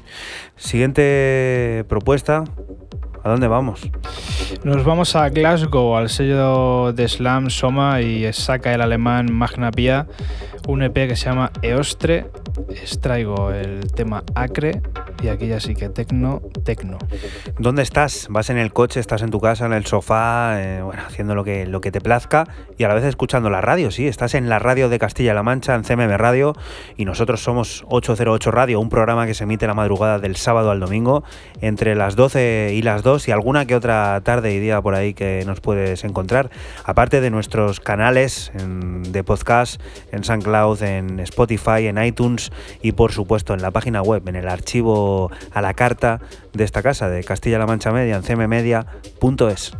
Siguiente 0.57 1.85
propuesta. 1.87 2.43
¿A 3.25 3.29
dónde 3.29 3.47
vamos? 3.47 3.81
Nos 4.63 4.85
vamos 4.85 5.15
a 5.15 5.27
Glasgow, 5.29 5.95
al 5.95 6.09
sello 6.09 6.93
de 6.93 7.07
Slam 7.07 7.49
Soma 7.49 7.99
y 8.01 8.31
saca 8.31 8.71
el 8.71 8.81
alemán 8.81 9.33
Magna 9.33 9.71
Pia 9.71 10.05
un 10.67 10.81
EP 10.81 10.93
que 10.93 11.15
se 11.15 11.25
llama 11.25 11.51
Eostre. 11.61 12.27
Extraigo 12.69 13.51
el 13.51 13.91
tema 13.93 14.23
Acre 14.33 14.81
y 15.21 15.27
aquí 15.27 15.47
ya 15.47 15.59
sí 15.59 15.75
que 15.75 15.89
tecno, 15.89 16.41
tecno. 16.63 16.97
¿Dónde 17.59 17.83
estás? 17.83 18.27
¿Vas 18.29 18.49
en 18.49 18.57
el 18.57 18.71
coche? 18.71 18.99
¿Estás 18.99 19.21
en 19.21 19.29
tu 19.29 19.39
casa, 19.39 19.65
en 19.65 19.73
el 19.73 19.85
sofá? 19.85 20.61
eh, 20.61 20.81
bueno, 20.81 21.03
haciendo 21.05 21.35
lo 21.35 21.43
que, 21.43 21.65
lo 21.65 21.81
que 21.81 21.91
te 21.91 22.01
plazca 22.01 22.47
y 22.77 22.83
a 22.83 22.87
la 22.87 22.93
vez 22.93 23.03
escuchando 23.03 23.49
la 23.49 23.61
radio, 23.61 23.91
sí. 23.91 24.07
Estás 24.07 24.35
en 24.35 24.49
la 24.49 24.59
radio 24.59 24.89
de 24.89 24.99
Castilla-La 24.99 25.43
Mancha, 25.43 25.75
en 25.75 25.83
CMM 25.83 26.17
Radio, 26.17 26.53
y 26.97 27.05
nosotros 27.05 27.43
somos 27.43 27.83
808 27.89 28.51
Radio, 28.51 28.79
un 28.79 28.89
programa 28.89 29.25
que 29.25 29.33
se 29.33 29.43
emite 29.43 29.67
la 29.67 29.73
madrugada 29.73 30.19
del 30.19 30.35
sábado 30.35 30.71
al 30.71 30.79
domingo, 30.79 31.23
entre 31.61 31.95
las 31.95 32.15
12 32.15 32.71
y 32.73 32.81
las 32.81 33.03
2 33.03 33.14
y 33.27 33.31
alguna 33.31 33.65
que 33.65 33.75
otra 33.75 34.21
tarde 34.23 34.53
y 34.53 34.59
día 34.59 34.81
por 34.81 34.95
ahí 34.95 35.13
que 35.13 35.43
nos 35.45 35.61
puedes 35.61 36.03
encontrar. 36.03 36.49
Aparte 36.83 37.21
de 37.21 37.29
nuestros 37.29 37.79
canales 37.79 38.51
de 38.55 39.23
podcast, 39.23 39.81
en 40.11 40.23
SoundCloud, 40.23 40.83
en 40.83 41.19
Spotify, 41.21 41.87
en 41.87 42.03
iTunes 42.03 42.51
y 42.81 42.91
por 42.91 43.11
supuesto 43.11 43.53
en 43.53 43.61
la 43.61 43.71
página 43.71 44.01
web, 44.01 44.27
en 44.27 44.35
el 44.35 44.47
archivo 44.47 45.31
a 45.51 45.61
la 45.61 45.73
carta 45.73 46.19
de 46.53 46.63
esta 46.63 46.81
casa 46.81 47.09
de 47.09 47.23
Castilla-La 47.23 47.65
Mancha 47.65 47.91
Media 47.91 48.15
en 48.15 48.23
cmmedia.es. 48.23 49.71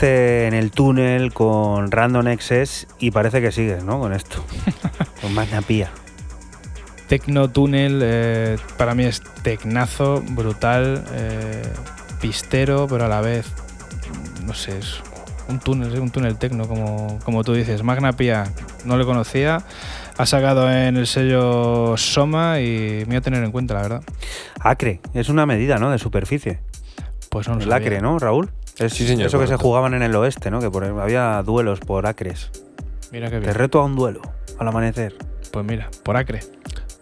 en 0.00 0.54
el 0.54 0.70
túnel 0.70 1.32
con 1.32 1.90
Random 1.90 2.26
XS 2.38 2.86
y 2.98 3.10
parece 3.10 3.40
que 3.40 3.50
sigues, 3.52 3.84
¿no? 3.84 3.98
Con 3.98 4.12
esto. 4.12 4.44
con 5.22 5.34
Magna 5.34 5.62
Pía. 5.62 5.90
Tecno 7.08 7.48
Tunnel 7.48 8.00
eh, 8.02 8.56
para 8.76 8.94
mí 8.94 9.04
es 9.04 9.22
tecnazo, 9.42 10.22
brutal, 10.30 11.02
eh, 11.14 11.62
pistero, 12.20 12.86
pero 12.86 13.06
a 13.06 13.08
la 13.08 13.22
vez, 13.22 13.46
no 14.44 14.52
sé, 14.52 14.78
es 14.78 15.00
un 15.48 15.58
túnel, 15.58 15.94
es 15.94 16.00
un 16.00 16.10
túnel 16.10 16.36
tecno, 16.36 16.68
como, 16.68 17.18
como 17.24 17.42
tú 17.44 17.54
dices. 17.54 17.82
Magna 17.82 18.12
Pia 18.12 18.44
no 18.84 18.98
le 18.98 19.06
conocía, 19.06 19.62
ha 20.18 20.26
sacado 20.26 20.70
en 20.70 20.98
el 20.98 21.06
sello 21.06 21.96
Soma 21.96 22.60
y 22.60 22.98
me 23.00 23.06
voy 23.06 23.16
a 23.16 23.20
tener 23.22 23.42
en 23.42 23.52
cuenta, 23.52 23.72
la 23.72 23.82
verdad. 23.82 24.02
Acre, 24.60 25.00
es 25.14 25.30
una 25.30 25.46
medida, 25.46 25.78
¿no? 25.78 25.90
De 25.90 25.98
superficie. 25.98 26.58
Pues 27.30 27.48
no 27.48 27.54
lo 27.54 27.60
El 27.60 27.70
sabía. 27.70 27.76
acre, 27.86 28.00
¿no, 28.02 28.18
Raúl? 28.18 28.50
Es 28.78 28.92
Sí, 28.92 29.06
señor, 29.06 29.26
Eso 29.26 29.38
que 29.38 29.46
se 29.46 29.56
jugaban 29.56 29.94
en 29.94 30.02
el 30.02 30.14
oeste, 30.14 30.50
¿no? 30.50 30.60
Que 30.60 30.70
por, 30.70 30.84
había 30.84 31.42
duelos 31.42 31.80
por 31.80 32.06
acres. 32.06 32.50
Mira 33.12 33.28
qué 33.28 33.36
Te 33.36 33.40
bien. 33.40 33.54
reto 33.54 33.80
a 33.80 33.84
un 33.84 33.96
duelo 33.96 34.20
al 34.58 34.68
amanecer. 34.68 35.14
Pues 35.50 35.64
mira, 35.64 35.90
por 36.02 36.16
acre. 36.16 36.40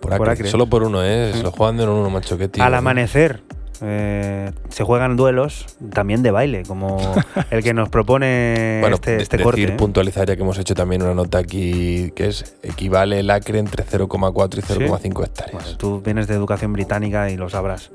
Por 0.01 0.12
acre. 0.12 0.19
Por 0.19 0.31
acre. 0.31 0.48
Solo 0.48 0.66
por 0.66 0.82
uno, 0.82 1.03
¿eh? 1.05 1.32
Se 1.35 1.43
lo 1.43 1.51
juegan 1.51 1.77
de 1.77 1.85
uno 1.85 1.93
en 1.94 1.98
uno, 2.01 2.11
macho. 2.11 2.39
Qué 2.39 2.48
tío. 2.48 2.62
al 2.62 2.73
¿eh? 2.73 2.77
amanecer 2.77 3.43
eh, 3.82 4.53
se 4.70 4.85
juegan 4.85 5.16
duelos 5.16 5.66
también 5.93 6.23
de 6.23 6.31
baile, 6.31 6.62
como 6.62 6.98
el 7.51 7.62
que 7.62 7.74
nos 7.74 7.89
propone 7.89 8.78
Bueno, 8.81 8.97
este, 8.97 9.20
este 9.20 9.36
decir, 9.36 9.44
corte. 9.44 9.62
¿eh? 9.65 9.73
puntualizar 9.73 10.27
ya 10.27 10.36
que 10.36 10.43
hemos 10.43 10.59
hecho 10.59 10.74
también 10.74 11.03
una 11.03 11.15
nota 11.15 11.39
aquí 11.39 12.11
que 12.15 12.28
es 12.28 12.57
equivale 12.62 13.20
el 13.20 13.31
acre 13.31 13.59
entre 13.59 13.85
0,4 13.85 14.59
y 14.59 14.62
0,5 14.62 15.24
hectáreas. 15.24 15.62
Bueno, 15.62 15.77
tú 15.78 16.01
vienes 16.01 16.27
de 16.27 16.35
educación 16.35 16.73
británica 16.73 17.31
y 17.31 17.36
lo 17.36 17.48
sabrás. 17.48 17.90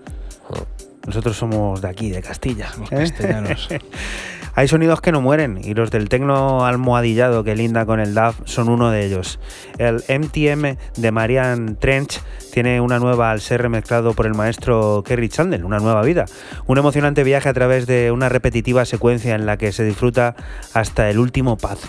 Oh. 0.50 0.91
Nosotros 1.06 1.36
somos 1.36 1.82
de 1.82 1.90
aquí, 1.90 2.10
de 2.12 2.22
Castilla. 2.22 2.70
Los 2.80 2.92
¿eh? 2.92 2.96
castellanos. 2.96 3.70
Hay 4.54 4.68
sonidos 4.68 5.00
que 5.00 5.14
no 5.14 5.22
mueren 5.22 5.62
y 5.64 5.74
los 5.74 5.92
del 5.92 6.10
tecno 6.10 6.66
almohadillado 6.66 7.44
que 7.46 7.56
linda 7.56 7.86
con 7.86 8.02
el 8.02 8.14
DAF 8.14 8.36
son 8.44 8.68
uno 8.68 8.92
de 8.92 9.06
ellos. 9.06 9.40
El 9.78 10.04
MTM 10.08 10.78
de 10.98 11.12
Marian 11.12 11.78
Trench 11.78 12.22
tiene 12.52 12.82
una 12.82 13.00
nueva 13.00 13.32
al 13.32 13.40
ser 13.40 13.62
remezclado 13.62 14.14
por 14.14 14.26
el 14.26 14.34
maestro 14.34 15.04
Kerry 15.06 15.30
Chandler, 15.30 15.64
una 15.64 15.80
nueva 15.80 16.02
vida. 16.02 16.26
Un 16.68 16.78
emocionante 16.78 17.24
viaje 17.24 17.48
a 17.48 17.54
través 17.54 17.88
de 17.88 18.12
una 18.12 18.28
repetitiva 18.28 18.84
secuencia 18.84 19.36
en 19.36 19.46
la 19.46 19.56
que 19.56 19.72
se 19.72 19.86
disfruta 19.86 20.36
hasta 20.74 21.10
el 21.10 21.18
último 21.18 21.58
paso. 21.58 21.88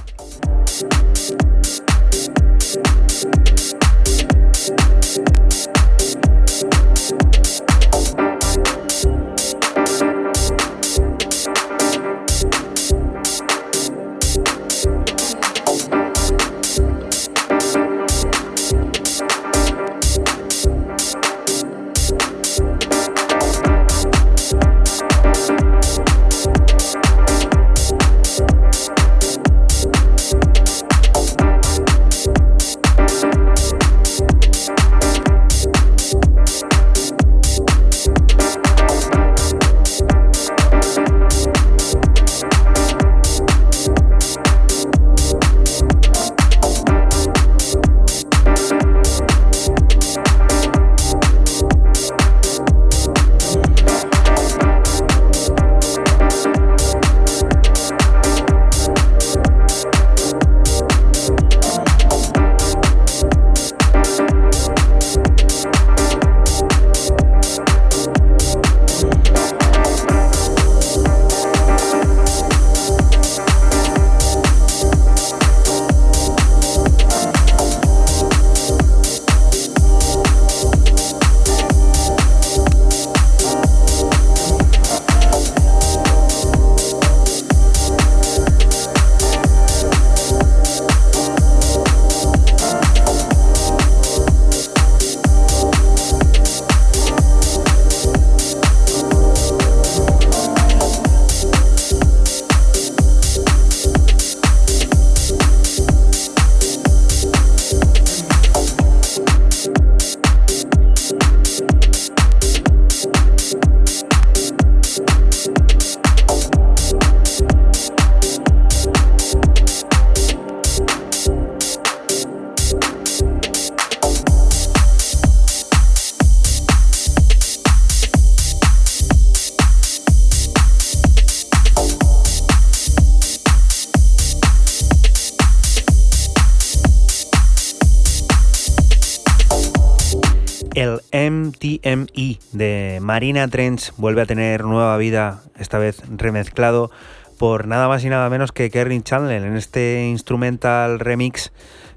Marina 143.22 143.46
Trench 143.46 143.92
vuelve 143.98 144.20
a 144.22 144.26
tener 144.26 144.64
nueva 144.64 144.96
vida, 144.96 145.42
esta 145.56 145.78
vez 145.78 146.02
remezclado 146.08 146.90
por 147.38 147.68
nada 147.68 147.86
más 147.86 148.02
y 148.02 148.08
nada 148.08 148.28
menos 148.28 148.50
que 148.50 148.68
Kerry 148.68 149.00
Chandler 149.00 149.44
en 149.44 149.56
este 149.56 150.08
instrumental 150.08 150.98
remix 150.98 151.52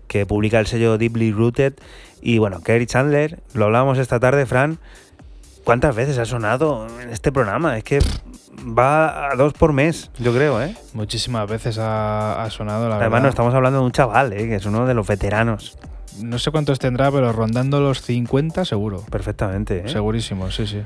que 0.08 0.28
publica 0.28 0.60
el 0.60 0.68
sello 0.68 1.00
Deeply 1.00 1.32
Rooted. 1.32 1.74
Y 2.22 2.38
bueno, 2.38 2.62
Kerry 2.62 2.86
Chandler, 2.86 3.40
lo 3.56 3.66
hablábamos 3.66 3.98
esta 3.98 4.20
tarde, 4.20 4.46
Fran. 4.46 4.78
¿Cuántas 5.64 5.96
veces 5.96 6.20
ha 6.20 6.26
sonado 6.26 6.86
en 7.02 7.10
este 7.10 7.32
programa? 7.32 7.76
Es 7.76 7.84
que 7.84 7.98
va 8.62 9.32
a 9.32 9.36
dos 9.36 9.54
por 9.54 9.74
mes, 9.74 10.12
yo 10.20 10.32
creo, 10.32 10.62
¿eh? 10.62 10.78
Muchísimas 10.94 11.50
veces 11.50 11.80
ha, 11.80 12.44
ha 12.44 12.52
sonado, 12.52 12.88
la 12.88 12.98
Además, 12.98 13.10
no 13.10 13.14
verdad. 13.14 13.30
estamos 13.30 13.56
hablando 13.56 13.80
de 13.80 13.86
un 13.86 13.92
chaval, 13.92 14.32
¿eh? 14.32 14.48
que 14.48 14.58
es 14.58 14.66
uno 14.68 14.86
de 14.86 14.94
los 14.94 15.08
veteranos. 15.08 15.76
No 16.22 16.40
sé 16.40 16.52
cuántos 16.52 16.80
tendrá, 16.80 17.12
pero 17.12 17.32
rondando 17.32 17.80
los 17.80 18.02
50 18.02 18.66
seguro. 18.66 19.04
Perfectamente, 19.10 19.84
¿eh? 19.86 19.90
Segurísimo, 19.90 20.52
sí, 20.52 20.68
sí. 20.68 20.82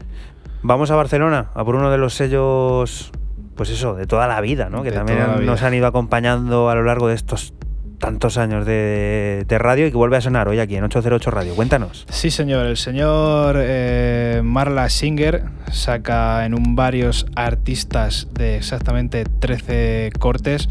Vamos 0.61 0.91
a 0.91 0.95
Barcelona, 0.95 1.51
a 1.53 1.64
por 1.64 1.76
uno 1.76 1.89
de 1.89 1.97
los 1.97 2.14
sellos, 2.14 3.11
pues 3.56 3.69
eso, 3.69 3.95
de 3.95 4.07
toda 4.07 4.27
la 4.27 4.41
vida, 4.41 4.69
¿no? 4.69 4.84
Que 4.84 4.91
De 4.91 4.97
también 4.97 5.45
nos 5.45 5.64
han 5.64 5.73
ido 5.73 5.88
acompañando 5.88 6.69
a 6.69 6.76
lo 6.76 6.84
largo 6.84 7.07
de 7.07 7.15
estos 7.15 7.53
tantos 7.99 8.38
años 8.38 8.65
de, 8.65 9.45
de 9.47 9.57
radio 9.60 9.85
y 9.85 9.91
que 9.91 9.97
vuelve 9.97 10.18
a 10.18 10.22
sonar 10.22 10.47
hoy 10.47 10.60
aquí 10.60 10.76
en 10.76 10.84
808 10.85 11.31
Radio. 11.31 11.53
Cuéntanos. 11.56 12.06
Sí, 12.10 12.31
señor. 12.31 12.65
El 12.65 12.77
señor 12.77 13.57
eh, 13.60 14.41
Marla 14.43 14.89
Singer 14.89 15.43
saca 15.72 16.45
en 16.45 16.56
un 16.56 16.76
varios 16.76 17.26
artistas 17.35 18.27
de 18.34 18.56
exactamente 18.56 19.26
13 19.26 20.11
cortes 20.18 20.69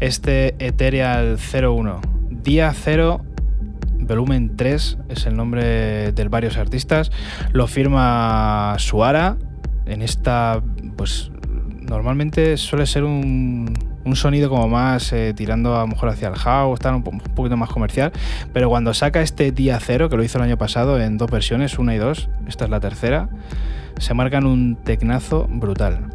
este 0.00 0.54
Ethereal 0.58 1.38
01. 1.38 2.00
Día 2.30 2.72
0, 2.74 3.22
volumen 4.06 4.56
3 4.56 4.98
es 5.08 5.26
el 5.26 5.36
nombre 5.36 6.12
del 6.12 6.28
varios 6.28 6.56
artistas. 6.56 7.10
Lo 7.52 7.66
firma 7.66 8.76
Suara. 8.78 9.36
En 9.86 10.00
esta, 10.00 10.62
pues 10.96 11.30
normalmente 11.80 12.56
suele 12.56 12.86
ser 12.86 13.04
un, 13.04 13.74
un 14.04 14.16
sonido 14.16 14.48
como 14.48 14.68
más 14.68 15.12
eh, 15.12 15.34
tirando 15.34 15.76
a 15.76 15.80
lo 15.80 15.88
mejor 15.88 16.08
hacia 16.08 16.28
el 16.28 16.36
house, 16.36 16.80
tal, 16.80 16.94
un, 16.94 17.04
un 17.06 17.20
poquito 17.20 17.56
más 17.56 17.70
comercial. 17.70 18.12
Pero 18.52 18.68
cuando 18.68 18.94
saca 18.94 19.20
este 19.20 19.52
día 19.52 19.78
cero, 19.80 20.08
que 20.08 20.16
lo 20.16 20.24
hizo 20.24 20.38
el 20.38 20.44
año 20.44 20.58
pasado 20.58 21.00
en 21.00 21.18
dos 21.18 21.30
versiones, 21.30 21.78
una 21.78 21.94
y 21.94 21.98
dos, 21.98 22.28
esta 22.46 22.64
es 22.64 22.70
la 22.70 22.80
tercera, 22.80 23.28
se 23.98 24.14
marcan 24.14 24.46
un 24.46 24.76
tecnazo 24.76 25.46
brutal. 25.50 26.13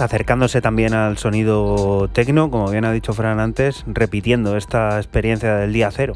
Acercándose 0.00 0.60
también 0.60 0.94
al 0.94 1.18
sonido 1.18 2.08
tecno, 2.12 2.50
como 2.50 2.70
bien 2.70 2.84
ha 2.84 2.92
dicho 2.92 3.12
Fran 3.12 3.40
antes, 3.40 3.84
repitiendo 3.86 4.56
esta 4.56 4.96
experiencia 4.96 5.56
del 5.56 5.72
día 5.72 5.90
cero. 5.90 6.14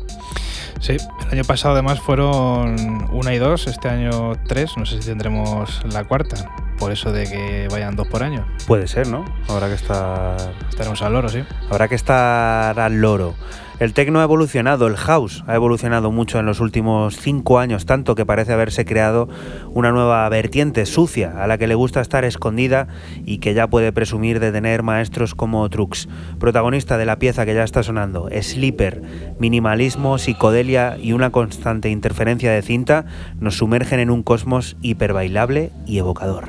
Sí, 0.80 0.96
el 1.26 1.32
año 1.32 1.44
pasado 1.44 1.74
además 1.74 2.00
fueron 2.00 3.08
una 3.12 3.34
y 3.34 3.38
dos, 3.38 3.66
este 3.66 3.88
año 3.88 4.32
tres, 4.46 4.76
no 4.76 4.84
sé 4.86 5.00
si 5.00 5.08
tendremos 5.08 5.82
la 5.92 6.04
cuarta, 6.04 6.50
por 6.78 6.92
eso 6.92 7.12
de 7.12 7.24
que 7.24 7.68
vayan 7.70 7.96
dos 7.96 8.06
por 8.08 8.22
año. 8.22 8.46
Puede 8.66 8.86
ser, 8.86 9.08
¿no? 9.08 9.24
Habrá 9.48 9.68
que 9.68 9.74
estar. 9.74 10.36
Estaremos 10.68 11.00
al 11.02 11.12
loro, 11.14 11.28
sí. 11.28 11.42
Habrá 11.70 11.88
que 11.88 11.94
estar 11.94 12.78
al 12.78 13.00
loro. 13.00 13.34
El 13.78 13.92
tecno 13.92 14.20
ha 14.20 14.22
evolucionado, 14.22 14.86
el 14.86 14.96
house 14.96 15.44
ha 15.46 15.54
evolucionado 15.54 16.10
mucho 16.10 16.38
en 16.38 16.46
los 16.46 16.60
últimos 16.60 17.18
cinco 17.18 17.58
años, 17.58 17.84
tanto 17.84 18.14
que 18.14 18.24
parece 18.24 18.54
haberse 18.54 18.86
creado 18.86 19.28
una 19.68 19.92
nueva 19.92 20.26
vertiente 20.30 20.86
sucia 20.86 21.42
a 21.42 21.46
la 21.46 21.58
que 21.58 21.66
le 21.66 21.74
gusta 21.74 22.00
estar 22.00 22.24
escondida 22.24 22.88
y 23.26 23.38
que 23.38 23.52
ya 23.52 23.66
puede 23.66 23.92
presumir 23.92 24.40
de 24.40 24.52
tener 24.52 24.82
maestros 24.82 25.34
como 25.34 25.68
Trux. 25.68 26.08
Protagonista 26.38 26.96
de 26.96 27.04
la 27.04 27.18
pieza 27.18 27.44
que 27.44 27.54
ya 27.54 27.64
está 27.64 27.82
sonando, 27.82 28.30
Sleeper, 28.40 29.02
minimalismo, 29.38 30.16
psicodelia 30.16 30.96
y 31.02 31.12
una 31.12 31.30
constante 31.30 31.90
interferencia 31.90 32.52
de 32.52 32.62
cinta 32.62 33.04
nos 33.40 33.58
sumergen 33.58 34.00
en 34.00 34.10
un 34.10 34.22
cosmos 34.22 34.76
hiperbailable 34.80 35.72
y 35.84 35.98
evocador. 35.98 36.46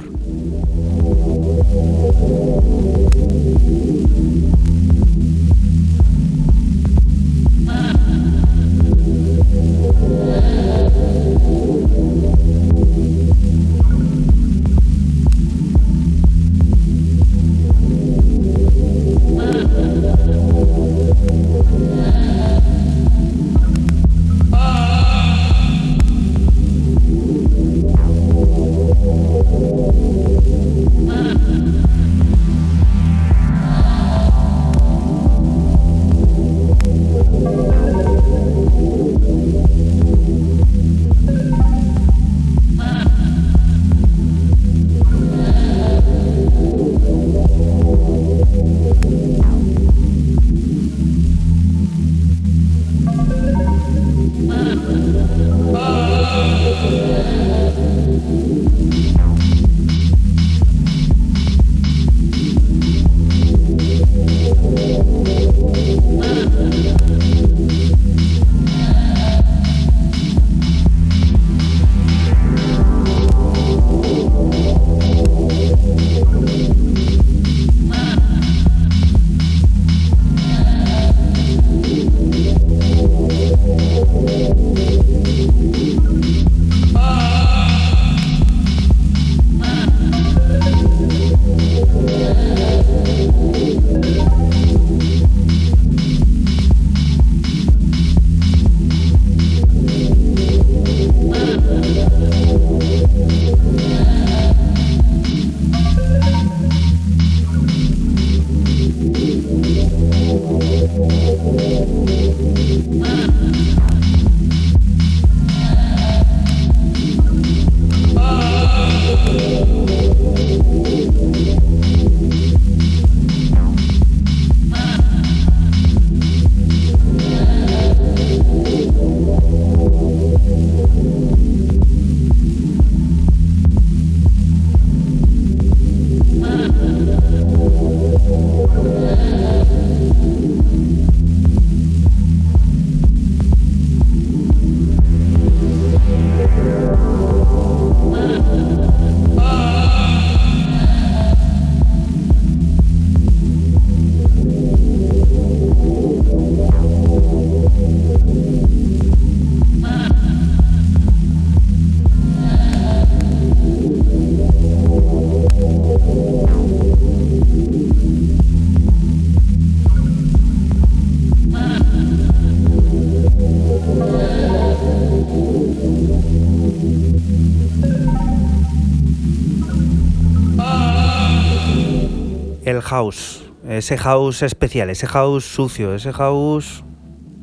El 182.78 182.84
house, 182.84 183.44
ese 183.68 183.98
house 183.98 184.44
especial, 184.44 184.92
ese 184.92 185.08
house 185.08 185.46
sucio, 185.46 185.96
ese 185.96 186.14
house 186.14 186.84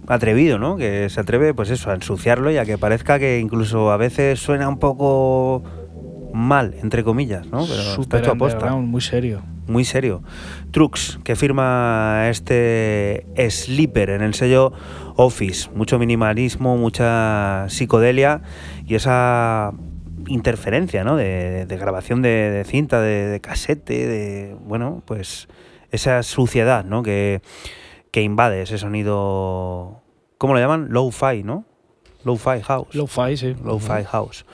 atrevido, 0.07 0.59
¿no? 0.59 0.77
Que 0.77 1.09
se 1.11 1.21
atreve, 1.21 1.55
pues 1.55 1.71
eso, 1.71 1.91
a 1.91 1.95
ensuciarlo 1.95 2.51
y 2.53 2.57
a 2.59 2.65
que 2.65 2.79
parezca 2.79 3.19
que 3.19 3.41
incluso 3.41 3.91
a 3.91 3.97
veces 3.97 4.39
suena 4.39 4.69
un 4.69 4.79
poco 4.79 5.65
mal, 6.33 6.75
entre 6.83 7.03
comillas, 7.03 7.47
¿no? 7.47 7.65
Pero 7.67 7.81
está 7.81 7.95
Super 7.95 8.21
hecho 8.21 8.33
a 8.33 8.35
posta. 8.37 8.57
underground, 8.59 8.89
muy 8.89 9.01
serio. 9.01 9.43
Muy 9.67 9.85
serio. 9.85 10.23
Trux, 10.71 11.19
que 11.25 11.37
firma 11.37 12.27
este 12.29 13.27
Sleeper 13.49 14.11
en 14.11 14.23
el 14.23 14.35
sello 14.35 14.73
Office. 15.17 15.71
Mucho 15.75 15.99
minimalismo, 15.99 16.77
mucha 16.77 17.67
psicodelia 17.69 18.43
y 18.87 18.95
esa 18.95 19.73
interferencia, 20.29 21.05
¿no? 21.05 21.17
De, 21.17 21.67
de 21.67 21.77
grabación 21.77 22.23
de, 22.23 22.65
cinta, 22.67 23.01
de, 23.01 23.27
de 23.27 23.41
casete, 23.41 24.07
de. 24.07 24.57
Bueno, 24.61 25.03
pues 25.07 25.49
esa 25.91 26.23
suciedad, 26.23 26.85
¿no? 26.85 27.03
Que, 27.03 27.41
que 28.11 28.23
invade 28.23 28.63
ese 28.63 28.79
sonido. 28.79 30.03
¿Cómo 30.39 30.55
lo 30.55 30.61
llaman? 30.61 30.89
Low-fi, 30.91 31.43
¿no? 31.43 31.65
Low-fi 32.25 32.61
house. 32.63 32.95
Lo-fi, 32.95 33.37
sí. 33.37 33.55
Lo-fi 33.65 34.05
house. 34.05 34.45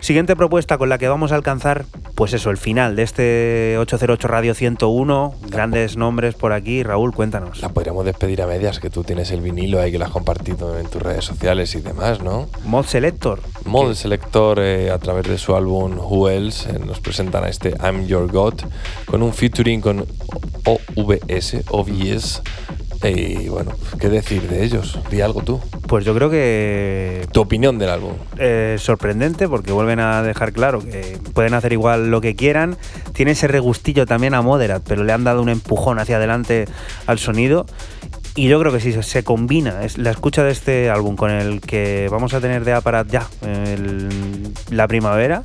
Siguiente 0.00 0.36
propuesta 0.36 0.78
con 0.78 0.88
la 0.88 0.98
que 0.98 1.08
vamos 1.08 1.32
a 1.32 1.34
alcanzar, 1.34 1.84
pues 2.14 2.32
eso, 2.32 2.50
el 2.50 2.56
final 2.56 2.96
de 2.96 3.02
este 3.02 3.76
808 3.78 4.28
Radio 4.28 4.54
101. 4.54 5.34
Grandes 5.48 5.96
nombres 5.96 6.34
por 6.34 6.52
aquí. 6.52 6.82
Raúl, 6.82 7.14
cuéntanos. 7.14 7.60
La 7.60 7.70
podríamos 7.70 8.04
despedir 8.04 8.42
a 8.42 8.46
medias, 8.46 8.80
que 8.80 8.90
tú 8.90 9.04
tienes 9.04 9.30
el 9.30 9.40
vinilo 9.40 9.80
ahí 9.80 9.90
que 9.90 9.98
lo 9.98 10.04
has 10.04 10.10
compartido 10.10 10.78
en 10.78 10.88
tus 10.88 11.02
redes 11.02 11.24
sociales 11.24 11.74
y 11.74 11.80
demás, 11.80 12.22
¿no? 12.22 12.48
Mod 12.64 12.84
Selector. 12.84 13.40
Mod 13.64 13.94
Selector, 13.94 14.60
eh, 14.60 14.90
a 14.90 14.98
través 14.98 15.26
de 15.26 15.38
su 15.38 15.56
álbum 15.56 15.98
Who 15.98 16.28
Else, 16.28 16.70
eh, 16.70 16.78
nos 16.78 17.00
presentan 17.00 17.44
a 17.44 17.48
este 17.48 17.74
I'm 17.82 18.06
Your 18.06 18.30
God, 18.30 18.54
con 19.06 19.22
un 19.22 19.32
featuring 19.32 19.80
con 19.80 20.06
OVS, 20.64 21.64
OVS. 21.70 22.42
Y 23.04 23.48
bueno, 23.48 23.72
¿qué 24.00 24.08
decir 24.08 24.48
de 24.48 24.64
ellos? 24.64 24.98
Di 25.10 25.20
algo 25.20 25.42
tú. 25.42 25.60
Pues 25.86 26.04
yo 26.04 26.14
creo 26.14 26.28
que 26.30 27.26
Tu 27.32 27.40
opinión 27.40 27.78
del 27.78 27.90
álbum. 27.90 28.12
eh, 28.38 28.76
sorprendente 28.78 29.48
porque 29.48 29.70
vuelven 29.72 30.00
a 30.00 30.22
dejar 30.22 30.52
claro 30.52 30.80
que 30.80 31.18
pueden 31.34 31.54
hacer 31.54 31.72
igual 31.72 32.10
lo 32.10 32.20
que 32.20 32.34
quieran. 32.34 32.76
Tiene 33.12 33.32
ese 33.32 33.46
regustillo 33.48 34.06
también 34.06 34.34
a 34.34 34.42
Moderat, 34.42 34.82
pero 34.86 35.04
le 35.04 35.12
han 35.12 35.24
dado 35.24 35.42
un 35.42 35.48
empujón 35.50 35.98
hacia 35.98 36.16
adelante 36.16 36.66
al 37.06 37.18
sonido. 37.18 37.66
Y 38.34 38.48
yo 38.48 38.58
creo 38.60 38.72
que 38.72 38.80
si 38.80 38.92
se- 39.02 39.22
combina 39.24 39.82
es, 39.84 39.96
la 39.98 40.10
escucha 40.10 40.42
de 40.44 40.50
este 40.52 40.90
álbum 40.90 41.16
con 41.16 41.30
el 41.30 41.60
que 41.60 42.08
vamos 42.10 42.34
a 42.34 42.40
tener 42.40 42.64
de 42.64 42.72
Aparat 42.72 43.08
ya, 43.08 43.26
el- 43.42 44.52
la 44.70 44.86
primavera, 44.88 45.42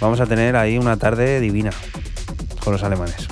vamos 0.00 0.20
a 0.20 0.26
tener 0.26 0.56
ahí 0.56 0.76
una 0.76 0.96
tarde 0.98 1.40
divina 1.40 1.70
con 2.62 2.72
los 2.72 2.82
alemanes. 2.82 3.28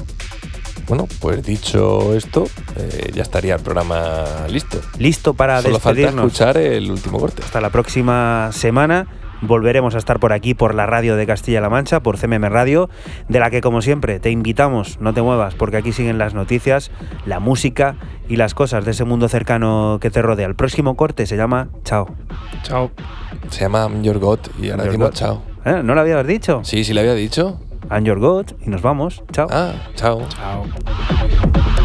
Bueno, 0.86 1.06
pues 1.20 1.42
dicho 1.44 2.14
esto, 2.14 2.44
eh, 2.76 3.10
ya 3.14 3.22
estaría 3.22 3.54
el 3.54 3.62
programa 3.62 4.24
listo. 4.48 4.78
Listo 4.98 5.34
para 5.34 5.62
Solo 5.62 5.78
falta 5.78 6.00
despedirnos. 6.00 6.26
escuchar 6.32 6.56
el 6.58 6.90
último 6.90 7.18
corte. 7.18 7.42
Hasta 7.44 7.60
la 7.60 7.70
próxima 7.70 8.50
semana. 8.52 9.06
Volveremos 9.40 9.94
a 9.94 9.98
estar 9.98 10.20
por 10.20 10.32
aquí, 10.32 10.54
por 10.54 10.74
la 10.74 10.86
radio 10.86 11.16
de 11.16 11.26
Castilla-La 11.26 11.68
Mancha, 11.68 12.00
por 12.00 12.16
CMM 12.18 12.48
Radio, 12.48 12.88
de 13.28 13.40
la 13.40 13.50
que, 13.50 13.60
como 13.60 13.82
siempre, 13.82 14.18
te 14.18 14.30
invitamos, 14.30 14.98
no 15.00 15.12
te 15.12 15.20
muevas, 15.20 15.54
porque 15.54 15.76
aquí 15.76 15.92
siguen 15.92 16.16
las 16.16 16.32
noticias, 16.32 16.90
la 17.26 17.40
música 17.40 17.96
y 18.26 18.36
las 18.36 18.54
cosas 18.54 18.86
de 18.86 18.92
ese 18.92 19.04
mundo 19.04 19.28
cercano 19.28 19.98
que 20.00 20.08
te 20.10 20.22
rodea. 20.22 20.46
El 20.46 20.54
próximo 20.54 20.96
corte 20.96 21.26
se 21.26 21.36
llama 21.36 21.68
Chao. 21.84 22.14
Chao. 22.62 22.90
Se 23.50 23.60
llama 23.62 23.90
Your 24.00 24.18
God 24.18 24.38
y 24.62 24.70
ahora 24.70 24.84
Your 24.84 24.92
decimos 24.92 25.10
God. 25.10 25.16
chao. 25.16 25.42
¿Eh? 25.66 25.80
¿No 25.84 25.94
lo 25.94 26.00
habías 26.00 26.26
dicho? 26.26 26.60
Sí, 26.64 26.82
sí 26.84 26.94
le 26.94 27.00
había 27.00 27.14
dicho. 27.14 27.60
I'm 27.90 28.04
your 28.04 28.18
God 28.18 28.52
y 28.64 28.70
nos 28.70 28.82
vamos. 28.82 29.22
Chao. 29.32 29.48
Ah, 29.50 29.74
chao. 29.94 30.26
Chao. 30.28 31.83